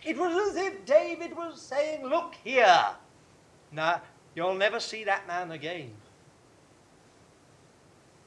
It 0.04 0.16
was 0.16 0.50
as 0.50 0.56
if 0.56 0.86
David 0.86 1.36
was 1.36 1.60
saying, 1.60 2.06
Look 2.06 2.36
here. 2.44 2.86
Now, 3.72 4.00
you'll 4.36 4.54
never 4.54 4.78
see 4.78 5.02
that 5.02 5.26
man 5.26 5.50
again 5.50 5.90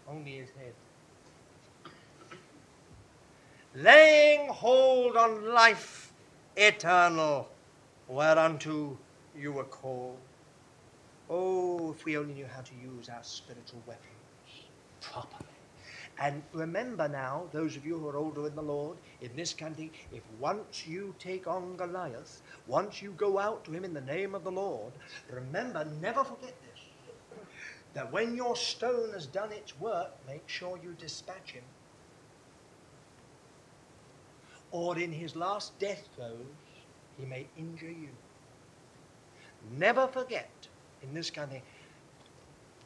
only 0.09 0.31
his 0.31 0.49
head. 0.59 1.93
Laying 3.75 4.49
hold 4.49 5.15
on 5.15 5.53
life 5.53 6.11
eternal, 6.57 7.47
whereunto 8.09 8.97
you 9.37 9.53
were 9.53 9.63
called. 9.63 10.17
Oh, 11.29 11.91
if 11.91 12.03
we 12.03 12.17
only 12.17 12.33
knew 12.33 12.45
how 12.45 12.59
to 12.59 12.73
use 12.75 13.07
our 13.07 13.23
spiritual 13.23 13.81
weapons 13.87 14.67
properly. 14.99 15.50
And 16.19 16.43
remember 16.53 17.07
now, 17.07 17.47
those 17.51 17.75
of 17.75 17.85
you 17.85 17.97
who 17.97 18.07
are 18.07 18.17
older 18.17 18.45
in 18.47 18.55
the 18.55 18.61
Lord, 18.61 18.97
in 19.21 19.35
this 19.35 19.53
country, 19.53 19.91
if 20.13 20.21
once 20.39 20.85
you 20.85 21.15
take 21.19 21.47
on 21.47 21.75
Goliath, 21.77 22.41
once 22.67 23.01
you 23.01 23.11
go 23.11 23.39
out 23.39 23.65
to 23.65 23.71
him 23.71 23.83
in 23.83 23.93
the 23.93 24.01
name 24.01 24.35
of 24.35 24.43
the 24.43 24.51
Lord, 24.51 24.93
remember, 25.31 25.85
never 26.01 26.23
forget 26.23 26.53
this 26.61 26.81
that 27.93 28.11
when 28.11 28.35
your 28.35 28.55
stone 28.55 29.11
has 29.11 29.25
done 29.25 29.51
its 29.51 29.77
work, 29.79 30.11
make 30.25 30.47
sure 30.47 30.79
you 30.81 30.95
dispatch 30.97 31.51
him. 31.51 31.63
Or 34.71 34.97
in 34.97 35.11
his 35.11 35.35
last 35.35 35.77
death 35.77 36.07
throes, 36.15 36.37
he 37.19 37.25
may 37.25 37.47
injure 37.57 37.91
you. 37.91 38.07
Never 39.77 40.07
forget, 40.07 40.49
in 41.03 41.13
this 41.13 41.29
of 41.29 41.61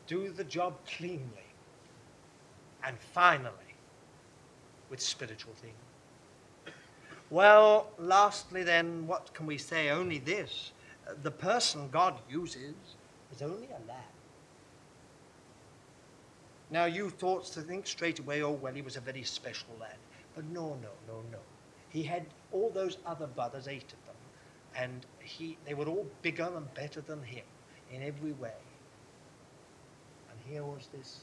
do 0.07 0.29
the 0.29 0.43
job 0.43 0.73
cleanly. 0.97 1.44
And 2.85 2.97
finally, 2.99 3.51
with 4.89 5.01
spiritual 5.01 5.53
things. 5.53 5.73
Well, 7.29 7.89
lastly, 7.97 8.63
then, 8.63 9.07
what 9.07 9.33
can 9.33 9.47
we 9.47 9.57
say? 9.57 9.89
Only 9.89 10.19
this 10.19 10.71
the 11.21 11.31
person 11.31 11.89
God 11.91 12.15
uses 12.29 12.73
is 13.33 13.41
only 13.41 13.67
a 13.67 13.87
lad. 13.87 14.03
Now, 16.71 16.85
you 16.85 17.09
thought 17.09 17.45
to 17.45 17.61
think 17.61 17.85
straight 17.85 18.19
away, 18.19 18.41
oh, 18.41 18.51
well, 18.51 18.73
he 18.73 18.81
was 18.81 18.97
a 18.97 19.01
very 19.01 19.23
special 19.23 19.69
lad. 19.79 19.97
But 20.35 20.45
no, 20.45 20.77
no, 20.81 20.89
no, 21.07 21.21
no. 21.31 21.37
He 21.89 22.03
had 22.03 22.25
all 22.51 22.71
those 22.71 22.97
other 23.05 23.27
brothers, 23.27 23.67
eight 23.67 23.93
of 23.93 24.05
them, 24.05 24.15
and 24.75 25.05
he, 25.19 25.57
they 25.65 25.73
were 25.73 25.85
all 25.85 26.05
bigger 26.21 26.49
and 26.55 26.73
better 26.73 27.01
than 27.01 27.23
him 27.23 27.45
in 27.91 28.03
every 28.03 28.33
way. 28.33 28.51
And 30.29 30.39
here 30.51 30.63
was 30.63 30.89
this 30.91 31.21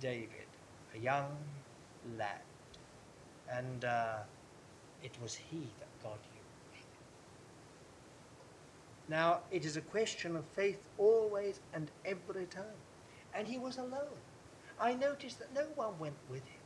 David, 0.00 0.41
a 0.94 0.98
young 0.98 1.36
lad. 2.18 2.40
And 3.50 3.84
uh, 3.84 4.18
it 5.02 5.16
was 5.22 5.34
he 5.34 5.68
that 5.78 5.88
God 6.02 6.18
used. 6.34 6.86
Now, 9.08 9.40
it 9.50 9.64
is 9.64 9.76
a 9.76 9.80
question 9.80 10.36
of 10.36 10.44
faith 10.44 10.80
always 10.96 11.60
and 11.74 11.90
every 12.04 12.46
time. 12.46 12.78
And 13.34 13.46
he 13.46 13.58
was 13.58 13.78
alone. 13.78 14.20
I 14.80 14.94
noticed 14.94 15.38
that 15.38 15.54
no 15.54 15.66
one 15.74 15.98
went 15.98 16.16
with 16.30 16.44
him. 16.46 16.60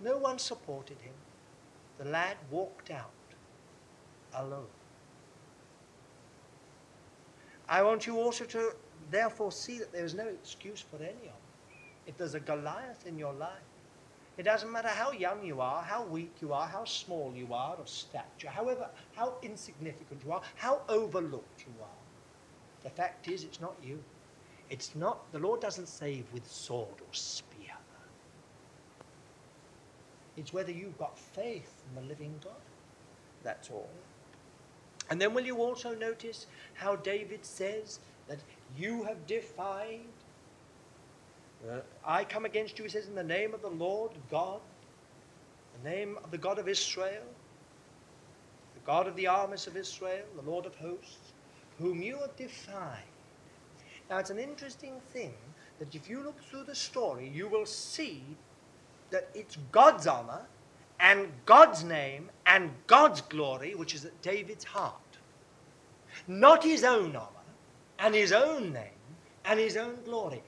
No 0.00 0.18
one 0.18 0.38
supported 0.38 1.00
him. 1.00 1.14
The 1.98 2.04
lad 2.06 2.36
walked 2.50 2.90
out 2.90 3.10
alone. 4.34 4.66
I 7.68 7.82
want 7.82 8.06
you 8.06 8.18
also 8.18 8.44
to 8.46 8.74
therefore 9.10 9.52
see 9.52 9.78
that 9.78 9.92
there 9.92 10.04
is 10.04 10.14
no 10.14 10.26
excuse 10.26 10.80
for 10.80 10.96
any 10.96 11.28
of 11.28 11.34
us. 11.34 11.43
If 12.06 12.16
there's 12.16 12.34
a 12.34 12.40
Goliath 12.40 13.06
in 13.06 13.18
your 13.18 13.32
life, 13.32 13.50
it 14.36 14.42
doesn't 14.42 14.70
matter 14.70 14.88
how 14.88 15.12
young 15.12 15.44
you 15.44 15.60
are, 15.60 15.82
how 15.82 16.04
weak 16.04 16.32
you 16.40 16.52
are, 16.52 16.66
how 16.66 16.84
small 16.84 17.32
you 17.34 17.54
are 17.54 17.76
of 17.76 17.88
stature, 17.88 18.48
however, 18.48 18.88
how 19.14 19.34
insignificant 19.42 20.22
you 20.24 20.32
are, 20.32 20.42
how 20.56 20.82
overlooked 20.88 21.64
you 21.66 21.72
are. 21.80 22.82
The 22.82 22.90
fact 22.90 23.28
is, 23.28 23.44
it's 23.44 23.60
not 23.60 23.76
you. 23.82 24.02
It's 24.70 24.94
not, 24.96 25.30
the 25.32 25.38
Lord 25.38 25.60
doesn't 25.60 25.88
save 25.88 26.24
with 26.32 26.50
sword 26.50 27.00
or 27.00 27.12
spear. 27.12 27.54
It's 30.36 30.52
whether 30.52 30.72
you've 30.72 30.98
got 30.98 31.16
faith 31.16 31.82
in 31.88 32.02
the 32.02 32.08
living 32.08 32.34
God. 32.42 32.52
That's 33.44 33.70
all. 33.70 33.90
And 35.10 35.20
then 35.20 35.32
will 35.32 35.44
you 35.44 35.58
also 35.58 35.94
notice 35.94 36.46
how 36.74 36.96
David 36.96 37.44
says 37.44 38.00
that 38.26 38.38
you 38.76 39.04
have 39.04 39.26
defied? 39.26 40.00
I 42.04 42.24
come 42.24 42.44
against 42.44 42.78
you, 42.78 42.84
he 42.84 42.90
says, 42.90 43.08
in 43.08 43.14
the 43.14 43.22
name 43.22 43.54
of 43.54 43.62
the 43.62 43.70
Lord 43.70 44.12
God, 44.30 44.60
the 45.82 45.88
name 45.88 46.18
of 46.22 46.30
the 46.30 46.38
God 46.38 46.58
of 46.58 46.68
Israel, 46.68 47.24
the 48.74 48.86
God 48.86 49.06
of 49.06 49.16
the 49.16 49.26
armies 49.26 49.66
of 49.66 49.76
Israel, 49.76 50.24
the 50.36 50.50
Lord 50.50 50.66
of 50.66 50.74
hosts, 50.76 51.32
whom 51.78 52.02
you 52.02 52.18
have 52.18 52.36
defied. 52.36 53.02
Now, 54.10 54.18
it's 54.18 54.30
an 54.30 54.38
interesting 54.38 55.00
thing 55.12 55.34
that 55.78 55.94
if 55.94 56.08
you 56.08 56.22
look 56.22 56.40
through 56.42 56.64
the 56.64 56.74
story, 56.74 57.30
you 57.34 57.48
will 57.48 57.66
see 57.66 58.22
that 59.10 59.28
it's 59.34 59.56
God's 59.72 60.06
honor 60.06 60.42
and 61.00 61.28
God's 61.46 61.82
name 61.84 62.30
and 62.46 62.70
God's 62.86 63.20
glory 63.22 63.74
which 63.74 63.94
is 63.94 64.04
at 64.04 64.22
David's 64.22 64.64
heart. 64.64 64.94
Not 66.26 66.62
his 66.62 66.84
own 66.84 67.16
honor 67.16 67.28
and 67.98 68.14
his 68.14 68.32
own 68.32 68.72
name 68.72 68.90
and 69.44 69.58
his 69.58 69.76
own 69.76 69.98
glory. 70.04 70.42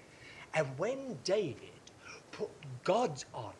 And 0.55 0.66
when 0.78 1.18
David 1.24 1.80
put 2.32 2.49
God's 2.84 3.24
honor 3.34 3.53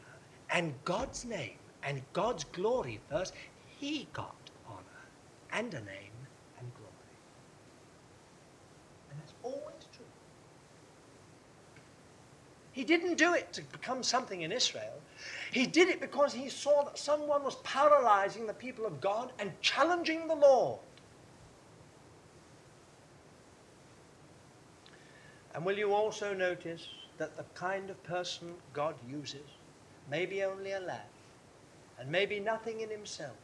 and 0.51 0.75
God's 0.85 1.25
name 1.25 1.59
and 1.83 2.03
God's 2.13 2.45
glory 2.45 3.01
first, 3.09 3.35
he 3.79 4.09
got 4.13 4.35
honor 4.69 4.81
and 5.53 5.73
a 5.75 5.81
name 5.81 6.17
and 6.59 6.75
glory. 6.75 6.93
And 9.11 9.21
that's 9.21 9.35
always 9.43 9.87
true. 9.95 10.05
He 12.73 12.85
didn't 12.85 13.17
do 13.17 13.33
it 13.35 13.53
to 13.55 13.63
become 13.63 14.03
something 14.03 14.43
in 14.43 14.53
Israel. 14.53 15.01
He 15.51 15.67
did 15.67 15.89
it 15.89 16.01
because 16.01 16.35
he 16.35 16.51
saw 16.51 16.85
that 16.85 16.99
someone 16.99 17.43
was 17.43 17.57
paralyzing 17.57 18.47
the 18.47 18.53
people 18.53 18.85
of 18.85 19.01
God 19.01 19.33
and 19.39 19.51
challenging 19.63 20.29
the 20.29 20.35
Lord. 20.35 20.81
And 25.57 25.65
will 25.65 25.79
you 25.79 25.95
also 25.95 26.35
notice 26.35 26.87
that 27.17 27.39
the 27.39 27.45
kind 27.55 27.89
of 27.89 28.03
person 28.05 28.55
God 28.75 28.95
uses 29.11 29.49
may 30.11 30.27
be 30.27 30.43
only 30.45 30.73
a 30.73 30.81
lad 30.81 31.09
and 31.99 32.13
maybe 32.13 32.39
nothing 32.39 32.83
in 32.83 32.91
himself. 32.91 33.37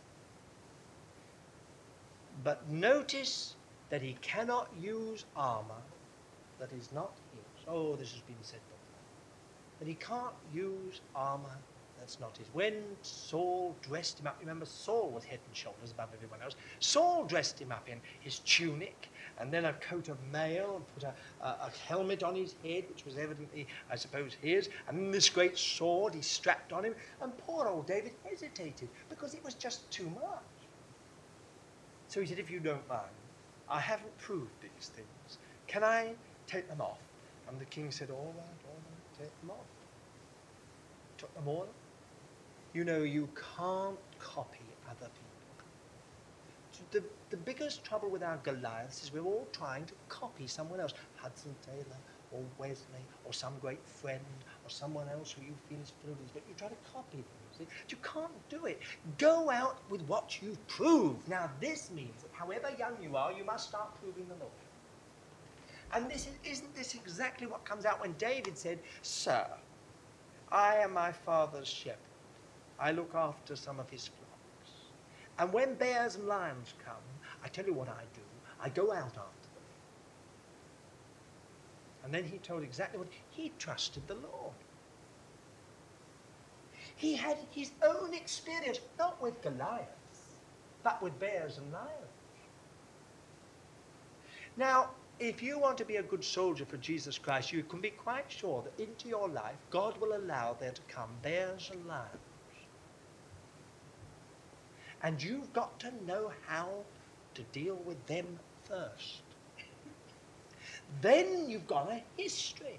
But 2.44 2.68
notice 2.68 3.54
that 3.88 4.02
he 4.02 4.18
cannot 4.20 4.68
use 4.78 5.24
armor 5.34 5.82
that 6.60 6.70
is 6.72 6.92
not 6.92 7.12
his. 7.34 7.64
Oh, 7.66 7.96
this 7.96 8.12
has 8.12 8.20
been 8.20 8.36
said 8.42 8.60
before. 8.68 9.78
That 9.78 9.88
he 9.88 9.94
can't 9.94 10.34
use 10.52 11.00
armor 11.16 11.58
that's 12.02 12.18
not 12.18 12.36
his. 12.36 12.48
When 12.52 12.74
Saul 13.02 13.76
dressed 13.80 14.18
him 14.18 14.26
up, 14.26 14.36
remember 14.40 14.66
Saul 14.66 15.10
was 15.10 15.22
head 15.22 15.38
and 15.46 15.56
shoulders 15.56 15.92
above 15.92 16.08
everyone 16.12 16.42
else. 16.42 16.56
Saul 16.80 17.24
dressed 17.24 17.60
him 17.60 17.70
up 17.70 17.88
in 17.88 18.00
his 18.18 18.40
tunic 18.40 19.08
and 19.38 19.52
then 19.52 19.66
a 19.66 19.72
coat 19.74 20.08
of 20.08 20.18
mail 20.32 20.74
and 20.76 20.94
put 20.94 21.04
a, 21.04 21.14
a, 21.46 21.68
a, 21.68 21.70
helmet 21.86 22.24
on 22.24 22.34
his 22.34 22.56
head, 22.64 22.84
which 22.88 23.04
was 23.04 23.16
evidently, 23.16 23.68
I 23.88 23.94
suppose, 23.94 24.36
his, 24.42 24.68
and 24.88 25.14
this 25.14 25.28
great 25.28 25.56
sword 25.56 26.14
he 26.14 26.22
strapped 26.22 26.72
on 26.72 26.84
him. 26.84 26.96
And 27.20 27.36
poor 27.38 27.68
old 27.68 27.86
David 27.86 28.12
hesitated 28.28 28.88
because 29.08 29.34
it 29.34 29.44
was 29.44 29.54
just 29.54 29.88
too 29.92 30.10
much. 30.10 30.42
So 32.08 32.20
he 32.20 32.26
said, 32.26 32.40
If 32.40 32.50
you 32.50 32.58
don't 32.58 32.86
mind, 32.88 33.14
I 33.70 33.78
haven't 33.78 34.18
proved 34.18 34.50
these 34.60 34.88
things. 34.88 35.38
Can 35.68 35.84
I 35.84 36.14
take 36.48 36.68
them 36.68 36.80
off? 36.80 36.98
And 37.48 37.60
the 37.60 37.64
king 37.66 37.92
said, 37.92 38.10
All 38.10 38.34
right, 38.36 38.66
all 38.66 38.74
right, 38.74 39.18
take 39.20 39.40
them 39.40 39.50
off. 39.50 39.66
Took 41.16 41.32
them 41.36 41.46
all 41.46 41.60
off. 41.60 41.81
You 42.74 42.84
know, 42.84 43.02
you 43.02 43.28
can't 43.56 43.98
copy 44.18 44.64
other 44.88 45.08
people 45.14 45.32
the, 46.92 47.02
the 47.30 47.36
biggest 47.36 47.84
trouble 47.84 48.08
with 48.08 48.22
our 48.22 48.38
Goliaths 48.44 49.02
is 49.02 49.12
we're 49.12 49.24
all 49.24 49.48
trying 49.52 49.84
to 49.86 49.94
copy 50.08 50.46
someone 50.46 50.78
else. 50.80 50.94
Hudson 51.16 51.54
Taylor 51.66 51.98
or 52.30 52.40
Wesley 52.58 53.04
or 53.24 53.32
some 53.32 53.54
great 53.60 53.84
friend 53.86 54.20
or 54.64 54.70
someone 54.70 55.08
else 55.08 55.32
who 55.32 55.42
you 55.42 55.54
feel 55.68 55.78
is 55.82 55.92
fluent, 56.02 56.20
but 56.32 56.42
you 56.48 56.54
try 56.56 56.68
to 56.68 56.92
copy 56.92 57.18
them. 57.18 57.66
You 57.88 57.96
can't 58.02 58.48
do 58.48 58.66
it. 58.66 58.80
Go 59.18 59.50
out 59.50 59.78
with 59.88 60.00
what 60.02 60.42
you've 60.42 60.66
proved. 60.66 61.28
Now, 61.28 61.50
this 61.60 61.90
means 61.90 62.22
that 62.22 62.30
however 62.32 62.70
young 62.78 62.96
you 63.00 63.16
are, 63.16 63.32
you 63.32 63.44
must 63.44 63.68
start 63.68 63.88
proving 64.00 64.26
the 64.28 64.34
Lord. 64.34 64.50
And 65.94 66.10
this 66.10 66.26
is, 66.26 66.50
isn't 66.50 66.74
this 66.74 66.94
exactly 66.94 67.46
what 67.46 67.64
comes 67.64 67.84
out 67.84 68.00
when 68.00 68.14
David 68.14 68.56
said, 68.56 68.78
Sir, 69.02 69.46
I 70.50 70.76
am 70.76 70.94
my 70.94 71.12
father's 71.12 71.68
shepherd. 71.68 71.98
I 72.82 72.90
look 72.90 73.14
after 73.14 73.54
some 73.54 73.78
of 73.78 73.88
his 73.88 74.08
flocks. 74.08 74.72
And 75.38 75.52
when 75.52 75.74
bears 75.74 76.16
and 76.16 76.26
lions 76.26 76.74
come, 76.84 76.96
I 77.44 77.48
tell 77.48 77.64
you 77.64 77.74
what 77.74 77.88
I 77.88 78.02
do. 78.12 78.20
I 78.60 78.70
go 78.70 78.92
out 78.92 79.04
after 79.04 79.16
them. 79.16 79.62
And 82.04 82.12
then 82.12 82.24
he 82.24 82.38
told 82.38 82.64
exactly 82.64 82.98
what 82.98 83.08
he 83.30 83.52
trusted 83.56 84.08
the 84.08 84.14
Lord. 84.14 84.52
He 86.96 87.14
had 87.14 87.38
his 87.52 87.70
own 87.84 88.14
experience, 88.14 88.80
not 88.98 89.22
with 89.22 89.40
Goliath, 89.42 89.86
but 90.82 91.00
with 91.00 91.16
bears 91.20 91.58
and 91.58 91.72
lions. 91.72 91.88
Now, 94.56 94.90
if 95.20 95.40
you 95.40 95.56
want 95.56 95.78
to 95.78 95.84
be 95.84 95.96
a 95.96 96.02
good 96.02 96.24
soldier 96.24 96.64
for 96.64 96.78
Jesus 96.78 97.16
Christ, 97.16 97.52
you 97.52 97.62
can 97.62 97.80
be 97.80 97.90
quite 97.90 98.30
sure 98.30 98.64
that 98.64 98.82
into 98.82 99.08
your 99.08 99.28
life, 99.28 99.56
God 99.70 99.96
will 100.00 100.16
allow 100.16 100.54
there 100.54 100.72
to 100.72 100.82
come 100.88 101.10
bears 101.22 101.70
and 101.72 101.86
lions. 101.86 102.31
And 105.02 105.22
you've 105.22 105.52
got 105.52 105.78
to 105.80 105.92
know 106.06 106.30
how 106.46 106.68
to 107.34 107.42
deal 107.52 107.76
with 107.84 108.04
them 108.06 108.38
first. 108.64 109.22
then 111.00 111.48
you've 111.48 111.66
got 111.66 111.90
a 111.90 112.02
history 112.16 112.78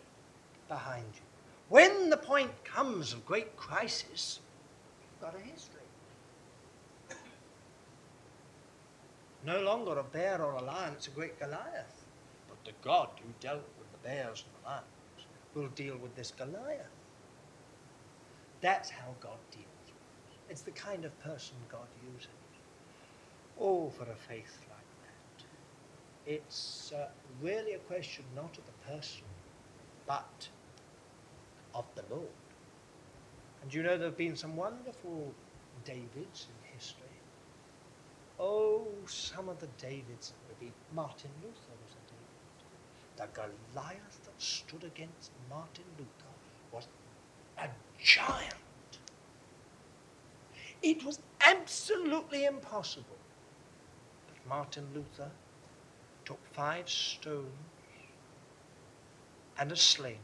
behind 0.67 1.05
you. 1.15 1.21
When 1.69 2.09
the 2.09 2.17
point 2.17 2.51
comes 2.63 3.13
of 3.13 3.25
great 3.25 3.55
crisis, 3.57 4.39
you've 5.01 5.21
got 5.21 5.39
a 5.39 5.43
history. 5.43 5.81
No 9.45 9.61
longer 9.61 9.97
a 9.99 10.03
bear 10.03 10.41
or 10.41 10.53
a 10.53 10.61
lion, 10.61 10.93
it's 10.93 11.07
a 11.07 11.11
great 11.11 11.37
Goliath. 11.37 12.05
But 12.47 12.63
the 12.63 12.71
God 12.81 13.09
who 13.21 13.29
dealt 13.41 13.67
with 13.77 13.91
the 13.91 14.07
bears 14.07 14.45
and 14.45 14.63
the 14.63 14.69
lions 14.69 14.85
will 15.53 15.67
deal 15.75 15.97
with 15.97 16.15
this 16.15 16.31
Goliath. 16.31 16.87
That's 18.61 18.89
how 18.89 19.13
God 19.19 19.37
deals. 19.51 19.72
It's 20.49 20.61
the 20.61 20.71
kind 20.71 21.05
of 21.05 21.19
person 21.23 21.55
God 21.71 21.87
uses. 22.13 22.29
Oh, 23.59 23.89
for 23.89 24.03
a 24.03 24.15
faith 24.15 24.57
like 24.69 24.77
that. 26.27 26.33
It's 26.33 26.91
uh, 26.95 27.07
really 27.41 27.73
a 27.73 27.79
question 27.79 28.25
not 28.35 28.57
of 28.57 28.65
the 28.65 28.91
person, 28.91 29.25
but 30.07 30.47
of 31.73 31.85
the 31.95 32.03
Lord. 32.09 32.27
And 33.61 33.73
you 33.73 33.83
know 33.83 33.97
there 33.97 34.07
have 34.07 34.17
been 34.17 34.35
some 34.35 34.55
wonderful 34.55 35.33
Davids 35.85 36.47
in 36.49 36.73
history. 36.77 37.03
Oh, 38.39 38.87
some 39.07 39.47
of 39.49 39.59
the 39.59 39.67
Davids, 39.79 40.33
maybe 40.49 40.71
Martin 40.93 41.29
Luther 41.41 41.73
was 41.81 41.93
a 41.95 42.03
David. 42.11 43.35
The 43.35 43.41
Goliath 43.73 44.19
that 44.25 44.41
stood 44.41 44.83
against 44.83 45.31
Martin 45.49 45.85
Luther 45.97 46.33
was 46.71 46.87
a 47.57 47.69
giant. 48.01 48.62
It 50.83 51.03
was 51.05 51.19
absolutely 51.39 52.43
impossible. 52.43 53.17
But 54.27 54.49
Martin 54.49 54.85
Luther 54.93 55.31
took 56.25 56.45
five 56.53 56.89
stones 56.89 57.47
and 59.57 59.71
a 59.71 59.77
sling 59.77 60.19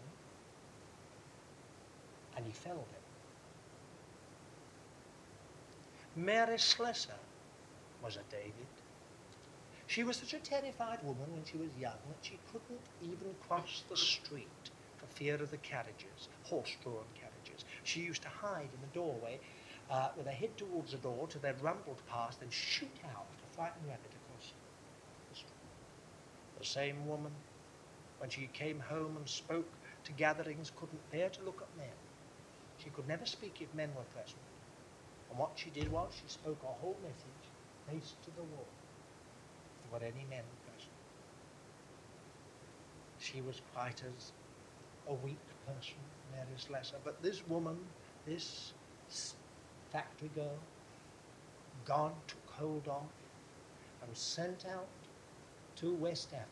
and 2.35 2.45
he 2.45 2.51
felled 2.51 2.77
him. 2.77 2.85
Mary 6.15 6.57
Slessor 6.57 7.19
was 8.03 8.17
a 8.17 8.23
David. 8.29 8.53
She 9.87 10.03
was 10.03 10.17
such 10.17 10.33
a 10.33 10.39
terrified 10.39 11.01
woman 11.03 11.31
when 11.33 11.45
she 11.45 11.57
was 11.57 11.69
young 11.79 11.97
that 12.09 12.17
she 12.21 12.37
couldn't 12.51 12.81
even 13.01 13.33
cross 13.47 13.83
the 13.89 13.97
street 13.97 14.69
for 14.97 15.07
fear 15.07 15.35
of 15.35 15.51
the 15.51 15.57
carriages, 15.57 16.27
horse-drawn 16.43 17.05
carriages. 17.15 17.65
She 17.83 18.01
used 18.01 18.21
to 18.23 18.29
hide 18.29 18.69
in 18.73 18.81
the 18.81 18.93
doorway 18.93 19.39
uh, 19.89 20.09
with 20.17 20.27
a 20.27 20.31
head 20.31 20.55
towards 20.57 20.91
the 20.91 20.97
door 20.97 21.27
till 21.27 21.41
they'd 21.41 21.61
rumbled 21.61 22.01
past 22.09 22.41
and 22.41 22.51
shoot 22.53 22.99
out 23.05 23.25
a 23.43 23.55
frightened 23.55 23.87
rabbit 23.87 24.11
across 24.23 24.53
the 25.29 25.35
street. 25.35 25.49
The 26.59 26.65
same 26.65 27.07
woman, 27.07 27.31
when 28.19 28.29
she 28.29 28.49
came 28.53 28.79
home 28.79 29.17
and 29.17 29.27
spoke 29.27 29.71
to 30.03 30.11
gatherings, 30.13 30.71
couldn't 30.75 31.11
bear 31.11 31.29
to 31.29 31.43
look 31.43 31.61
at 31.61 31.77
men. 31.77 31.95
She 32.77 32.89
could 32.89 33.07
never 33.07 33.25
speak 33.25 33.61
if 33.61 33.73
men 33.73 33.89
were 33.95 34.03
present. 34.13 34.41
And 35.29 35.39
what 35.39 35.51
she 35.55 35.69
did 35.69 35.91
was 35.91 36.11
she 36.13 36.27
spoke 36.27 36.59
a 36.63 36.81
whole 36.81 36.97
message 37.03 37.45
face 37.89 38.13
to 38.23 38.31
the 38.31 38.43
wall. 38.43 38.67
If 39.85 39.91
there 39.91 39.99
were 39.99 40.05
any 40.05 40.25
men 40.29 40.43
present. 40.65 40.91
She 43.19 43.41
was 43.41 43.61
quite 43.73 44.01
as 44.03 44.31
a 45.07 45.13
weak 45.13 45.39
person, 45.65 45.97
Mary 46.31 46.57
Slessor. 46.57 46.97
But 47.03 47.21
this 47.21 47.45
woman, 47.47 47.77
this 48.25 48.73
factory 49.91 50.29
girl, 50.35 50.59
God 51.85 52.11
took 52.27 52.53
hold 52.53 52.87
of 52.87 53.03
and 54.03 54.15
sent 54.15 54.65
out 54.65 54.87
to 55.77 55.93
West 55.93 56.29
Africa. 56.33 56.49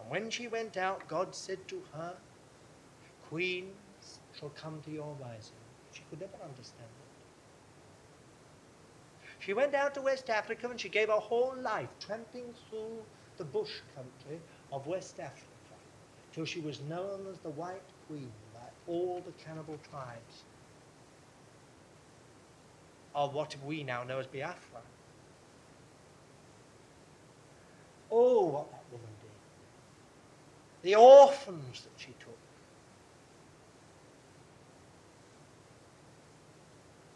And 0.00 0.10
when 0.10 0.30
she 0.30 0.48
went 0.48 0.76
out, 0.76 1.08
God 1.08 1.34
said 1.34 1.66
to 1.68 1.82
her, 1.94 2.14
Queens 3.28 4.20
shall 4.38 4.50
come 4.50 4.80
to 4.84 4.90
your 4.90 5.14
rising. 5.20 5.52
She 5.92 6.02
could 6.10 6.20
never 6.20 6.36
understand 6.42 6.88
it. 6.88 7.10
She 9.38 9.54
went 9.54 9.74
out 9.74 9.94
to 9.94 10.02
West 10.02 10.28
Africa 10.28 10.68
and 10.68 10.78
she 10.80 10.88
gave 10.88 11.08
her 11.08 11.14
whole 11.14 11.54
life 11.56 11.88
tramping 11.98 12.54
through 12.68 12.98
the 13.38 13.44
bush 13.44 13.80
country 13.94 14.38
of 14.70 14.86
West 14.86 15.18
Africa 15.18 15.46
till 16.32 16.44
she 16.44 16.60
was 16.60 16.80
known 16.82 17.26
as 17.30 17.38
the 17.38 17.50
White 17.50 17.88
Queen 18.06 18.30
by 18.52 18.68
all 18.86 19.22
the 19.24 19.32
cannibal 19.42 19.78
tribes 19.90 20.44
of 23.14 23.34
what 23.34 23.56
we 23.66 23.82
now 23.82 24.02
know 24.04 24.18
as 24.18 24.26
Biafra. 24.26 24.80
Oh, 28.10 28.46
what 28.46 28.70
that 28.70 28.82
woman 28.90 29.10
did. 29.22 30.90
The 30.90 30.94
orphans 30.96 31.82
that 31.82 31.92
she 31.96 32.12
took. 32.20 32.36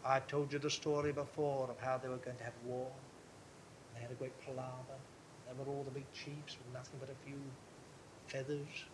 I 0.05 0.19
told 0.19 0.53
you 0.53 0.59
the 0.59 0.69
story 0.69 1.11
before 1.11 1.67
of 1.69 1.79
how 1.83 1.97
they 1.97 2.07
were 2.07 2.17
going 2.17 2.37
to 2.37 2.43
have 2.43 2.53
war. 2.67 2.87
They 3.95 4.01
had 4.01 4.11
a 4.11 4.15
great 4.15 4.39
palaver. 4.45 4.99
There 5.47 5.55
were 5.57 5.71
all 5.71 5.83
the 5.83 5.91
big 5.91 6.05
chiefs 6.13 6.57
with 6.57 6.73
nothing 6.73 6.99
but 6.99 7.09
a 7.09 7.25
few 7.25 7.39
feathers 8.27 8.85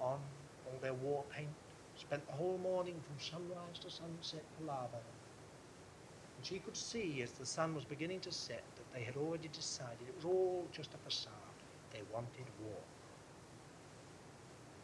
on 0.00 0.18
all 0.66 0.78
their 0.80 0.94
war 0.94 1.24
paint. 1.36 1.48
Spent 1.96 2.26
the 2.26 2.32
whole 2.32 2.58
morning 2.62 2.94
from 3.06 3.20
sunrise 3.20 3.78
to 3.82 3.90
sunset 3.90 4.44
palavering. 4.58 5.17
And 6.38 6.46
she 6.46 6.60
could 6.60 6.76
see 6.76 7.20
as 7.20 7.32
the 7.32 7.44
sun 7.44 7.74
was 7.74 7.84
beginning 7.84 8.20
to 8.20 8.30
set 8.30 8.62
that 8.76 8.94
they 8.94 9.02
had 9.02 9.16
already 9.16 9.48
decided 9.48 10.06
it 10.06 10.14
was 10.14 10.24
all 10.24 10.68
just 10.72 10.94
a 10.94 10.98
facade. 10.98 11.32
They 11.92 12.00
wanted 12.14 12.46
war. 12.64 12.78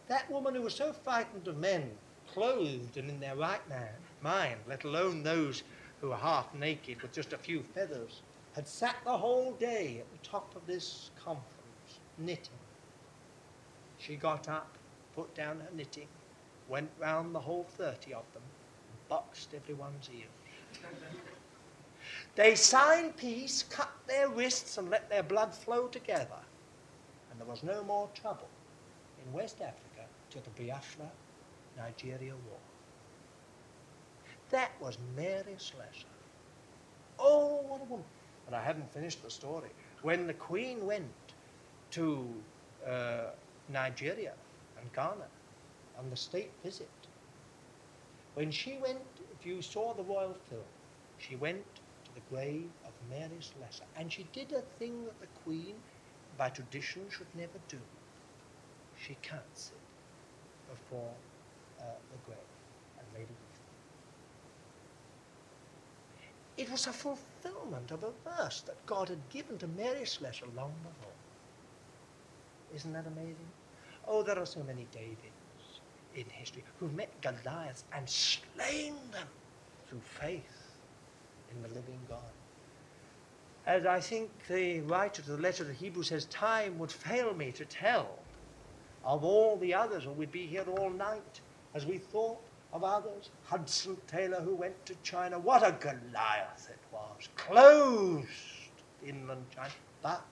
That 0.09 0.28
woman 0.31 0.56
who 0.56 0.62
was 0.62 0.74
so 0.74 0.93
frightened 0.93 1.47
of 1.47 1.56
men, 1.56 1.93
clothed 2.35 2.97
and 2.97 3.09
in 3.09 3.20
their 3.20 3.36
right 3.36 3.66
man, 3.68 3.94
mind, 4.20 4.56
let 4.68 4.82
alone 4.82 5.22
those 5.22 5.62
who 6.01 6.09
were 6.09 6.16
half 6.16 6.52
naked 6.56 7.01
with 7.01 7.12
just 7.12 7.32
a 7.32 7.39
few 7.39 7.62
feathers, 7.62 8.22
had 8.56 8.66
sat 8.66 8.97
the 9.05 9.16
whole 9.16 9.52
day 9.52 10.01
at 10.01 10.10
the 10.10 10.28
top 10.28 10.56
of 10.56 10.66
this 10.66 11.10
conference, 11.24 12.01
knitting. 12.18 12.59
She 13.98 14.16
got 14.16 14.48
up, 14.48 14.76
put 15.14 15.35
down 15.36 15.60
her 15.60 15.70
knitting, 15.74 16.09
went 16.68 16.90
round 16.98 17.32
the 17.32 17.40
whole 17.40 17.66
thirty 17.76 18.12
of 18.12 18.24
them, 18.35 18.43
and 18.43 19.09
boxed 19.09 19.55
everyone's 19.55 20.10
ears. 20.10 21.22
they 22.36 22.55
signed 22.55 23.16
peace, 23.16 23.62
cut 23.62 23.93
their 24.06 24.28
wrists, 24.28 24.77
and 24.78 24.90
let 24.90 25.09
their 25.09 25.23
blood 25.23 25.55
flow 25.55 25.86
together. 25.86 26.43
And 27.31 27.40
there 27.40 27.47
was 27.47 27.62
no 27.62 27.82
more 27.85 28.09
trouble 28.15 28.48
in 29.24 29.32
West 29.32 29.61
Africa 29.61 30.06
till 30.31 30.43
the 30.43 30.62
Biafra 30.62 31.11
Nigeria 31.77 32.32
War. 32.32 32.59
That 34.51 34.73
was 34.81 34.98
Mary 35.16 35.56
Slessor. 35.59 36.06
Oh, 37.19 37.62
what 37.69 37.81
a 37.81 37.85
woman. 37.85 38.06
But 38.44 38.55
I 38.55 38.62
haven't 38.62 38.93
finished 38.93 39.23
the 39.23 39.31
story. 39.31 39.70
When 40.02 40.27
the 40.27 40.35
Queen 40.35 40.85
went 40.86 41.05
to 41.93 42.28
uh, 42.86 43.31
Nigeria 43.73 44.32
and 44.81 44.93
Ghana 44.93 45.27
on 45.98 46.11
the 46.11 46.16
state 46.16 46.51
visit, 46.62 46.89
when 48.35 48.51
she 48.51 48.78
went, 48.82 48.98
if 49.39 49.47
you 49.47 49.62
saw 49.62 49.94
the 49.94 50.02
royal 50.02 50.36
film, 50.51 50.62
she 51.19 51.36
went 51.36 51.65
the 52.15 52.20
grave 52.35 52.70
of 52.86 52.93
Mary 53.11 53.41
Slessor, 53.41 53.85
and 53.97 54.12
she 54.12 54.24
did 54.32 54.53
a 54.53 54.62
thing 54.78 55.05
that 55.05 55.20
the 55.20 55.27
Queen, 55.45 55.74
by 56.39 56.49
tradition, 56.49 57.03
should 57.11 57.35
never 57.35 57.59
do. 57.69 57.78
She 58.97 59.16
curtsied 59.23 59.78
before 60.69 61.15
uh, 61.81 61.85
the 62.11 62.19
grave 62.24 62.39
and 62.99 63.07
made 63.12 63.28
a 63.28 63.35
wreath. 63.35 63.61
It 66.57 66.70
was 66.70 66.86
a 66.86 66.93
fulfillment 66.93 67.91
of 67.91 68.05
a 68.05 68.12
verse 68.24 68.62
that 68.62 68.86
God 68.86 69.09
had 69.09 69.28
given 69.28 69.59
to 69.59 69.66
Mary 69.66 70.07
Slessor 70.07 70.47
long 70.55 70.73
before. 70.82 71.19
Isn't 72.73 72.93
that 72.93 73.07
amazing? 73.07 73.51
Oh, 74.07 74.23
there 74.23 74.39
are 74.39 74.47
so 74.47 74.62
many 74.62 74.86
Davids 74.93 75.81
in 76.15 76.27
history 76.31 76.65
who've 76.78 76.95
met 76.95 77.20
Goliaths 77.20 77.85
and 77.93 78.09
slain 78.09 78.95
them 79.11 79.27
through 79.89 80.01
faith 80.01 80.64
in 81.56 81.62
the 81.62 81.68
living 81.68 81.98
God. 82.09 82.18
As 83.66 83.86
I 83.86 84.01
think 84.01 84.31
the 84.48 84.81
writer 84.82 85.22
of 85.22 85.28
the 85.28 85.39
letter 85.39 85.64
to 85.64 85.72
Hebrews 85.72 86.09
says, 86.09 86.26
time 86.26 86.78
would 86.78 86.93
fail 86.93 87.32
me 87.35 87.51
to 87.52 87.64
tell 87.64 88.18
of 89.05 89.24
all 89.24 89.56
the 89.56 89.74
others, 89.74 90.06
or 90.06 90.12
we'd 90.12 90.32
be 90.32 90.47
here 90.47 90.64
all 90.78 90.90
night 90.90 91.40
as 91.74 91.86
we 91.86 91.98
thought 91.98 92.40
of 92.72 92.85
others. 92.85 93.31
Hudson 93.44 93.97
Taylor, 94.06 94.40
who 94.40 94.55
went 94.55 94.85
to 94.86 94.94
China, 95.02 95.39
what 95.39 95.62
a 95.62 95.72
Goliath 95.72 96.68
it 96.70 96.78
was, 96.93 97.28
closed 97.36 98.26
inland 99.06 99.44
China, 99.55 99.70
but 100.02 100.24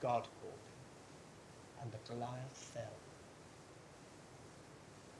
God 0.00 0.22
called 0.40 0.52
him, 0.52 1.82
and 1.82 1.92
the 1.92 2.12
Goliath 2.12 2.70
fell. 2.74 2.82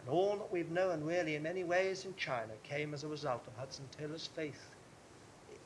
And 0.00 0.08
all 0.14 0.36
that 0.36 0.52
we've 0.52 0.70
known, 0.70 1.02
really, 1.02 1.34
in 1.34 1.42
many 1.42 1.64
ways 1.64 2.04
in 2.04 2.14
China, 2.16 2.52
came 2.62 2.94
as 2.94 3.02
a 3.02 3.08
result 3.08 3.44
of 3.46 3.56
Hudson 3.56 3.84
Taylor's 3.98 4.28
faith 4.28 4.75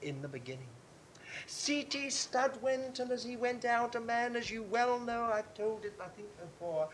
in 0.02 0.22
the 0.22 0.28
beginning. 0.28 0.68
C.T. 1.46 2.10
Studd 2.10 2.60
went, 2.62 2.98
and 2.98 3.10
as 3.10 3.24
he 3.24 3.36
went 3.36 3.64
out, 3.64 3.94
a 3.94 4.00
man, 4.00 4.36
as 4.36 4.50
you 4.50 4.62
well 4.62 4.98
know, 4.98 5.24
I've 5.24 5.54
told 5.54 5.84
it, 5.84 5.94
I 6.00 6.08
think, 6.08 6.28
before, 6.40 6.88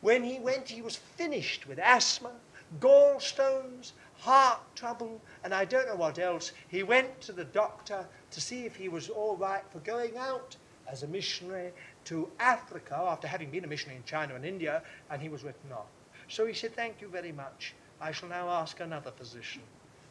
when 0.00 0.24
he 0.24 0.38
went, 0.38 0.68
he 0.68 0.80
was 0.80 0.96
finished 0.96 1.66
with 1.66 1.78
asthma, 1.78 2.32
gallstones, 2.80 3.92
heart 4.18 4.60
trouble, 4.74 5.20
and 5.44 5.52
I 5.52 5.64
don't 5.64 5.86
know 5.86 5.96
what 5.96 6.18
else. 6.18 6.52
He 6.68 6.82
went 6.82 7.20
to 7.22 7.32
the 7.32 7.44
doctor 7.44 8.06
to 8.30 8.40
see 8.40 8.64
if 8.64 8.76
he 8.76 8.88
was 8.88 9.08
all 9.08 9.36
right 9.36 9.64
for 9.70 9.80
going 9.80 10.16
out 10.16 10.56
as 10.88 11.02
a 11.02 11.08
missionary 11.08 11.72
to 12.04 12.30
Africa 12.38 12.96
after 12.96 13.28
having 13.28 13.50
been 13.50 13.64
a 13.64 13.68
missionary 13.68 13.98
in 13.98 14.04
China 14.04 14.34
and 14.34 14.44
India, 14.44 14.82
and 15.10 15.20
he 15.20 15.28
was 15.28 15.44
written 15.44 15.72
off. 15.72 15.86
So 16.28 16.46
he 16.46 16.54
said, 16.54 16.74
Thank 16.74 17.00
you 17.00 17.08
very 17.08 17.32
much. 17.32 17.74
I 18.00 18.12
shall 18.12 18.28
now 18.28 18.48
ask 18.48 18.80
another 18.80 19.10
physician. 19.10 19.62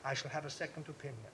I 0.06 0.14
shall 0.14 0.30
have 0.32 0.46
a 0.46 0.50
second 0.50 0.88
opinion. 0.88 1.32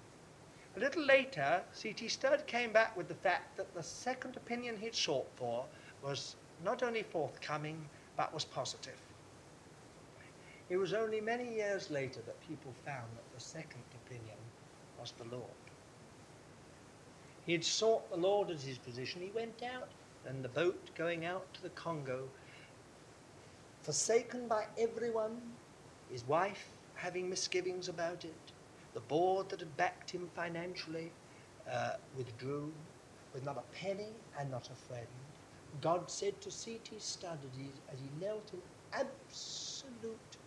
A 0.76 0.80
little 0.80 1.06
later, 1.06 1.64
C.T. 1.72 2.10
Studd 2.10 2.46
came 2.48 2.74
back 2.74 2.98
with 2.98 3.08
the 3.08 3.16
fact 3.16 3.56
that 3.56 3.74
the 3.74 3.84
second 3.84 4.36
opinion 4.36 4.78
he'd 4.78 4.94
sought 4.94 5.28
for 5.36 5.66
was 6.04 6.36
not 6.66 6.84
only 6.84 7.04
forthcoming, 7.04 7.88
but 8.18 8.34
was 8.34 8.44
positive. 8.44 9.00
It 10.70 10.78
was 10.78 10.94
only 10.94 11.22
many 11.22 11.54
years 11.56 11.90
later 11.90 12.22
that 12.26 12.48
people 12.48 12.74
found 12.86 13.08
that 13.16 13.34
the 13.34 13.40
second 13.40 13.84
opinion 14.06 14.38
was 15.00 15.14
the 15.18 15.36
Lord. 15.36 15.44
He 17.46 17.54
had 17.54 17.64
sought 17.64 18.10
the 18.10 18.18
Lord 18.18 18.50
as 18.50 18.64
his 18.64 18.78
position. 18.78 19.22
He 19.22 19.32
went 19.32 19.62
out, 19.64 19.90
and 20.26 20.44
the 20.44 20.50
boat 20.50 20.90
going 20.96 21.24
out 21.26 21.54
to 21.54 21.62
the 21.62 21.70
Congo, 21.70 22.28
forsaken 23.84 24.48
by 24.48 24.66
everyone, 24.78 25.40
his 26.12 26.28
wife 26.28 26.68
having 26.96 27.30
misgivings 27.30 27.88
about 27.88 28.26
it, 28.26 28.52
the 28.96 29.02
board 29.02 29.50
that 29.50 29.60
had 29.60 29.78
backed 29.78 30.10
him 30.10 30.28
financially 30.36 31.12
uh, 31.72 31.92
withdrew 32.18 32.74
with 33.34 33.46
not 33.46 33.58
a 33.58 33.76
penny 33.76 34.14
and 34.40 34.50
not 34.50 34.70
a 34.72 34.76
friend. 34.76 35.08
God 35.82 36.10
said 36.10 36.42
to 36.42 36.50
C.T. 36.50 36.96
Studd 37.00 37.40
as 37.92 38.00
he, 38.00 38.10
knelt 38.20 38.54
in 38.54 38.62
absolute 38.94 40.38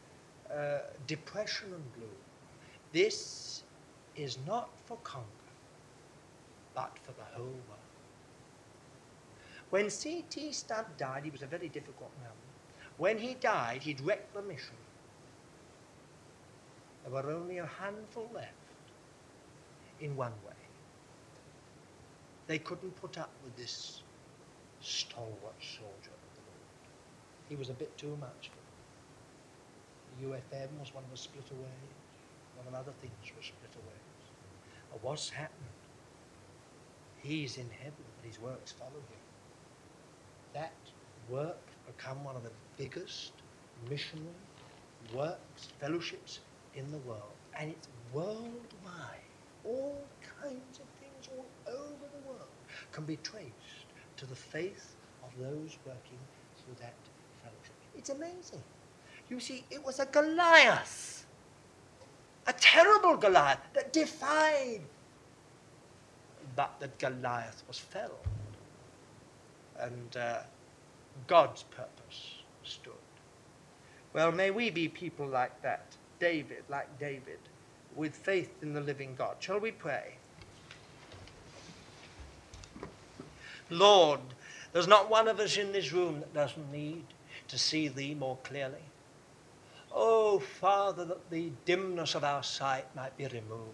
uh, 0.52 0.78
depression 1.06 1.74
and 1.74 1.84
gloom. 1.94 2.10
This 2.92 3.64
is 4.16 4.38
not 4.46 4.70
for 4.86 4.96
Congo, 5.04 5.26
but 6.74 6.98
for 7.02 7.12
the 7.12 7.24
whole 7.36 7.44
world. 7.68 7.80
When 9.70 9.90
C.T. 9.90 10.52
Studd 10.52 10.86
died, 10.96 11.24
he 11.24 11.30
was 11.30 11.42
a 11.42 11.46
very 11.46 11.68
difficult 11.68 12.10
man. 12.22 12.32
When 12.96 13.18
he 13.18 13.34
died, 13.34 13.82
he'd 13.82 14.00
wrecked 14.00 14.34
the 14.34 14.42
mission. 14.42 14.76
There 17.04 17.12
were 17.12 17.30
only 17.30 17.58
a 17.58 17.66
handful 17.66 18.28
left 18.34 18.52
in 20.00 20.16
one 20.16 20.32
way. 20.46 20.52
They 22.46 22.58
couldn't 22.58 22.96
put 23.00 23.18
up 23.18 23.30
with 23.44 23.56
this 23.56 24.02
stalwart 24.80 25.60
soldier 25.60 26.14
of 26.14 26.30
the 26.34 26.42
Lord. 26.46 26.68
He 27.48 27.56
was 27.56 27.68
a 27.68 27.74
bit 27.74 27.96
too 27.98 28.16
much 28.20 28.50
for 28.50 28.56
them. 28.56 28.68
The 30.18 30.26
UFM 30.26 30.78
was 30.78 30.94
one 30.94 31.04
of 31.04 31.10
the 31.10 31.16
split 31.16 31.50
away. 31.50 31.78
One 32.56 32.66
of 32.66 32.74
other 32.74 32.92
things 33.00 33.12
was 33.36 33.46
split 33.46 33.74
away. 33.74 33.98
But 34.90 35.02
what's 35.02 35.30
happened? 35.30 35.58
He's 37.22 37.58
in 37.58 37.68
heaven, 37.70 38.04
but 38.16 38.28
his 38.28 38.40
works 38.40 38.72
follow 38.72 38.90
him. 38.90 39.22
That 40.54 40.72
work 41.28 41.60
become 41.86 42.24
one 42.24 42.36
of 42.36 42.42
the 42.42 42.50
biggest 42.76 43.32
missionary 43.88 44.28
works, 45.14 45.68
fellowships 45.80 46.40
in 46.74 46.90
the 46.90 46.98
world. 46.98 47.22
And 47.58 47.70
it's 47.70 47.88
worldwide. 48.12 49.24
All 49.64 50.04
kinds 50.40 50.78
of 50.78 50.86
things 51.00 51.28
all 51.36 51.46
over 51.66 52.04
the 52.12 52.28
world 52.28 52.48
can 52.92 53.04
be 53.04 53.16
traced 53.16 53.86
to 54.16 54.26
the 54.26 54.34
faith 54.34 54.94
of 55.24 55.30
those 55.38 55.76
working 55.84 56.18
through 56.56 56.74
that 56.80 56.94
fellowship. 57.42 57.74
It's 57.96 58.10
amazing. 58.10 58.62
You 59.28 59.40
see, 59.40 59.64
it 59.70 59.84
was 59.84 60.00
a 60.00 60.06
Goliath, 60.06 61.26
a 62.46 62.52
terrible 62.54 63.16
Goliath 63.16 63.60
that 63.74 63.92
defied, 63.92 64.80
but 66.56 66.80
that 66.80 66.98
Goliath 66.98 67.62
was 67.68 67.78
felled. 67.78 68.26
And 69.78 70.16
uh, 70.16 70.38
God's 71.26 71.64
purpose 71.64 72.42
stood. 72.64 72.92
Well, 74.12 74.32
may 74.32 74.50
we 74.50 74.70
be 74.70 74.88
people 74.88 75.26
like 75.26 75.60
that, 75.62 75.94
David, 76.18 76.64
like 76.68 76.98
David, 76.98 77.38
with 77.94 78.14
faith 78.14 78.50
in 78.62 78.72
the 78.72 78.80
living 78.80 79.14
God. 79.16 79.36
Shall 79.40 79.60
we 79.60 79.70
pray? 79.70 80.14
Lord, 83.70 84.20
there's 84.72 84.88
not 84.88 85.10
one 85.10 85.28
of 85.28 85.40
us 85.40 85.56
in 85.56 85.72
this 85.72 85.92
room 85.92 86.20
that 86.20 86.34
doesn't 86.34 86.72
need 86.72 87.04
to 87.48 87.58
see 87.58 87.88
Thee 87.88 88.14
more 88.14 88.38
clearly. 88.42 88.74
Oh, 89.92 90.38
Father, 90.38 91.04
that 91.04 91.30
the 91.30 91.50
dimness 91.64 92.14
of 92.14 92.24
our 92.24 92.42
sight 92.42 92.84
might 92.94 93.16
be 93.16 93.24
removed. 93.24 93.72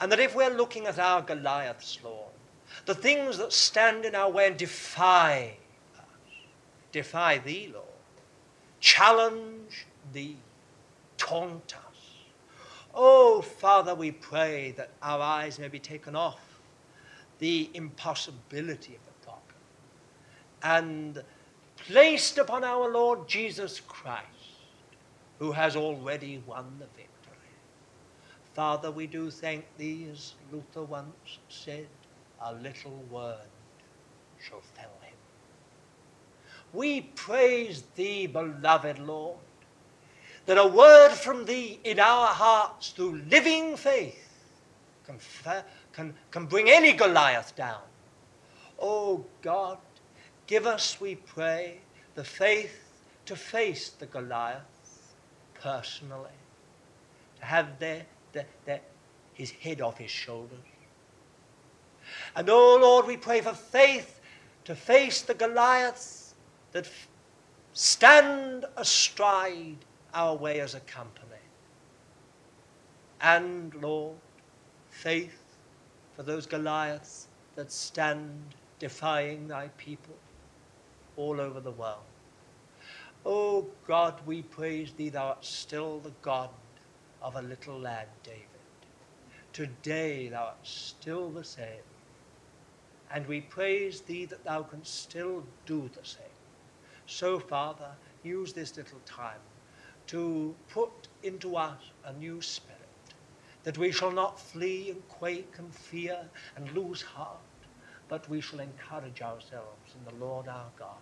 And 0.00 0.12
that 0.12 0.20
if 0.20 0.34
we're 0.34 0.54
looking 0.54 0.86
at 0.86 0.98
our 0.98 1.22
Goliaths, 1.22 1.98
Lord, 2.04 2.32
the 2.86 2.94
things 2.94 3.38
that 3.38 3.52
stand 3.52 4.04
in 4.04 4.14
our 4.14 4.30
way 4.30 4.46
and 4.46 4.56
defy 4.56 5.56
us, 5.96 6.04
defy 6.92 7.38
Thee, 7.38 7.70
Lord, 7.72 7.86
challenge 8.80 9.86
Thee, 10.12 10.36
taunt 11.18 11.74
us. 11.76 11.98
Oh, 12.94 13.42
Father, 13.42 13.94
we 13.94 14.10
pray 14.10 14.72
that 14.76 14.90
our 15.02 15.20
eyes 15.20 15.58
may 15.58 15.68
be 15.68 15.78
taken 15.78 16.16
off 16.16 16.40
the 17.38 17.70
impossibility 17.74 18.94
of 18.94 19.00
the 19.04 19.26
problem 19.26 19.42
and 20.62 21.22
placed 21.76 22.38
upon 22.38 22.64
our 22.64 22.90
Lord 22.90 23.28
Jesus 23.28 23.80
Christ, 23.80 24.24
who 25.38 25.52
has 25.52 25.76
already 25.76 26.42
won 26.46 26.64
the 26.78 26.86
victory. 26.86 27.04
Father, 28.54 28.90
we 28.90 29.06
do 29.06 29.30
thank 29.30 29.64
Thee, 29.76 30.08
as 30.10 30.34
Luther 30.50 30.82
once 30.82 31.38
said, 31.48 31.86
a 32.42 32.54
little 32.54 33.04
word 33.10 33.46
shall 34.40 34.60
fell 34.74 34.90
him. 35.02 35.14
We 36.72 37.02
praise 37.02 37.84
Thee, 37.94 38.26
beloved 38.26 38.98
Lord, 38.98 39.38
that 40.48 40.56
a 40.56 40.66
word 40.66 41.10
from 41.10 41.44
Thee 41.44 41.78
in 41.84 42.00
our 42.00 42.28
hearts 42.28 42.92
through 42.92 43.20
living 43.28 43.76
faith 43.76 44.46
can, 45.04 45.18
can, 45.92 46.14
can 46.30 46.46
bring 46.46 46.70
any 46.70 46.94
Goliath 46.94 47.54
down. 47.54 47.82
Oh 48.78 49.26
God, 49.42 49.76
give 50.46 50.66
us, 50.66 50.98
we 51.02 51.16
pray, 51.16 51.80
the 52.14 52.24
faith 52.24 52.82
to 53.26 53.36
face 53.36 53.90
the 53.90 54.06
Goliath 54.06 55.12
personally, 55.60 56.40
to 57.40 57.44
have 57.44 57.78
their, 57.78 58.06
their, 58.32 58.46
their, 58.64 58.80
his 59.34 59.50
head 59.50 59.82
off 59.82 59.98
his 59.98 60.10
shoulders. 60.10 60.58
And 62.34 62.48
oh 62.48 62.78
Lord, 62.80 63.04
we 63.06 63.18
pray 63.18 63.42
for 63.42 63.52
faith 63.52 64.18
to 64.64 64.74
face 64.74 65.20
the 65.20 65.34
Goliaths 65.34 66.32
that 66.72 66.88
stand 67.74 68.64
astride 68.78 69.84
our 70.14 70.36
way 70.36 70.60
as 70.60 70.74
a 70.74 70.80
company. 70.80 71.26
And 73.20 73.74
Lord, 73.74 74.16
faith 74.90 75.56
for 76.16 76.22
those 76.22 76.46
Goliaths 76.46 77.28
that 77.56 77.72
stand 77.72 78.54
defying 78.78 79.48
thy 79.48 79.68
people 79.76 80.14
all 81.16 81.40
over 81.40 81.60
the 81.60 81.72
world. 81.72 82.04
Oh 83.26 83.66
God, 83.86 84.20
we 84.24 84.42
praise 84.42 84.92
thee, 84.92 85.08
thou 85.08 85.28
art 85.28 85.44
still 85.44 85.98
the 85.98 86.12
God 86.22 86.50
of 87.20 87.34
a 87.34 87.42
little 87.42 87.78
lad, 87.78 88.06
David. 88.22 88.44
Today 89.52 90.28
thou 90.28 90.44
art 90.44 90.56
still 90.62 91.30
the 91.30 91.44
same. 91.44 91.82
And 93.10 93.26
we 93.26 93.40
praise 93.40 94.02
thee 94.02 94.26
that 94.26 94.44
thou 94.44 94.62
canst 94.62 95.02
still 95.02 95.42
do 95.66 95.90
the 95.94 96.06
same. 96.06 96.24
So, 97.06 97.38
Father, 97.38 97.90
use 98.22 98.52
this 98.52 98.76
little 98.76 99.00
time 99.06 99.40
to 100.08 100.54
put 100.70 101.08
into 101.22 101.56
us 101.56 101.80
a 102.04 102.12
new 102.14 102.40
spirit, 102.40 102.78
that 103.64 103.78
we 103.78 103.92
shall 103.92 104.10
not 104.10 104.40
flee 104.40 104.90
and 104.90 105.08
quake 105.08 105.54
and 105.58 105.72
fear 105.74 106.18
and 106.56 106.72
lose 106.72 107.02
heart, 107.02 107.38
but 108.08 108.28
we 108.28 108.40
shall 108.40 108.60
encourage 108.60 109.22
ourselves 109.22 109.94
in 109.94 110.04
the 110.04 110.24
Lord 110.24 110.48
our 110.48 110.70
God, 110.78 110.98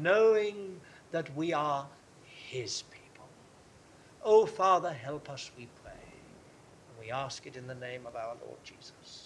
knowing 0.00 0.80
that 1.12 1.34
we 1.36 1.52
are 1.52 1.86
his 2.48 2.82
people. 2.82 3.28
Oh, 4.24 4.46
Father, 4.46 4.92
help 4.92 5.28
us, 5.28 5.50
we 5.56 5.68
pray. 5.82 5.92
And 5.92 7.06
we 7.06 7.10
ask 7.10 7.46
it 7.46 7.56
in 7.56 7.66
the 7.66 7.74
name 7.74 8.06
of 8.06 8.16
our 8.16 8.36
Lord 8.46 8.58
Jesus. 8.64 9.23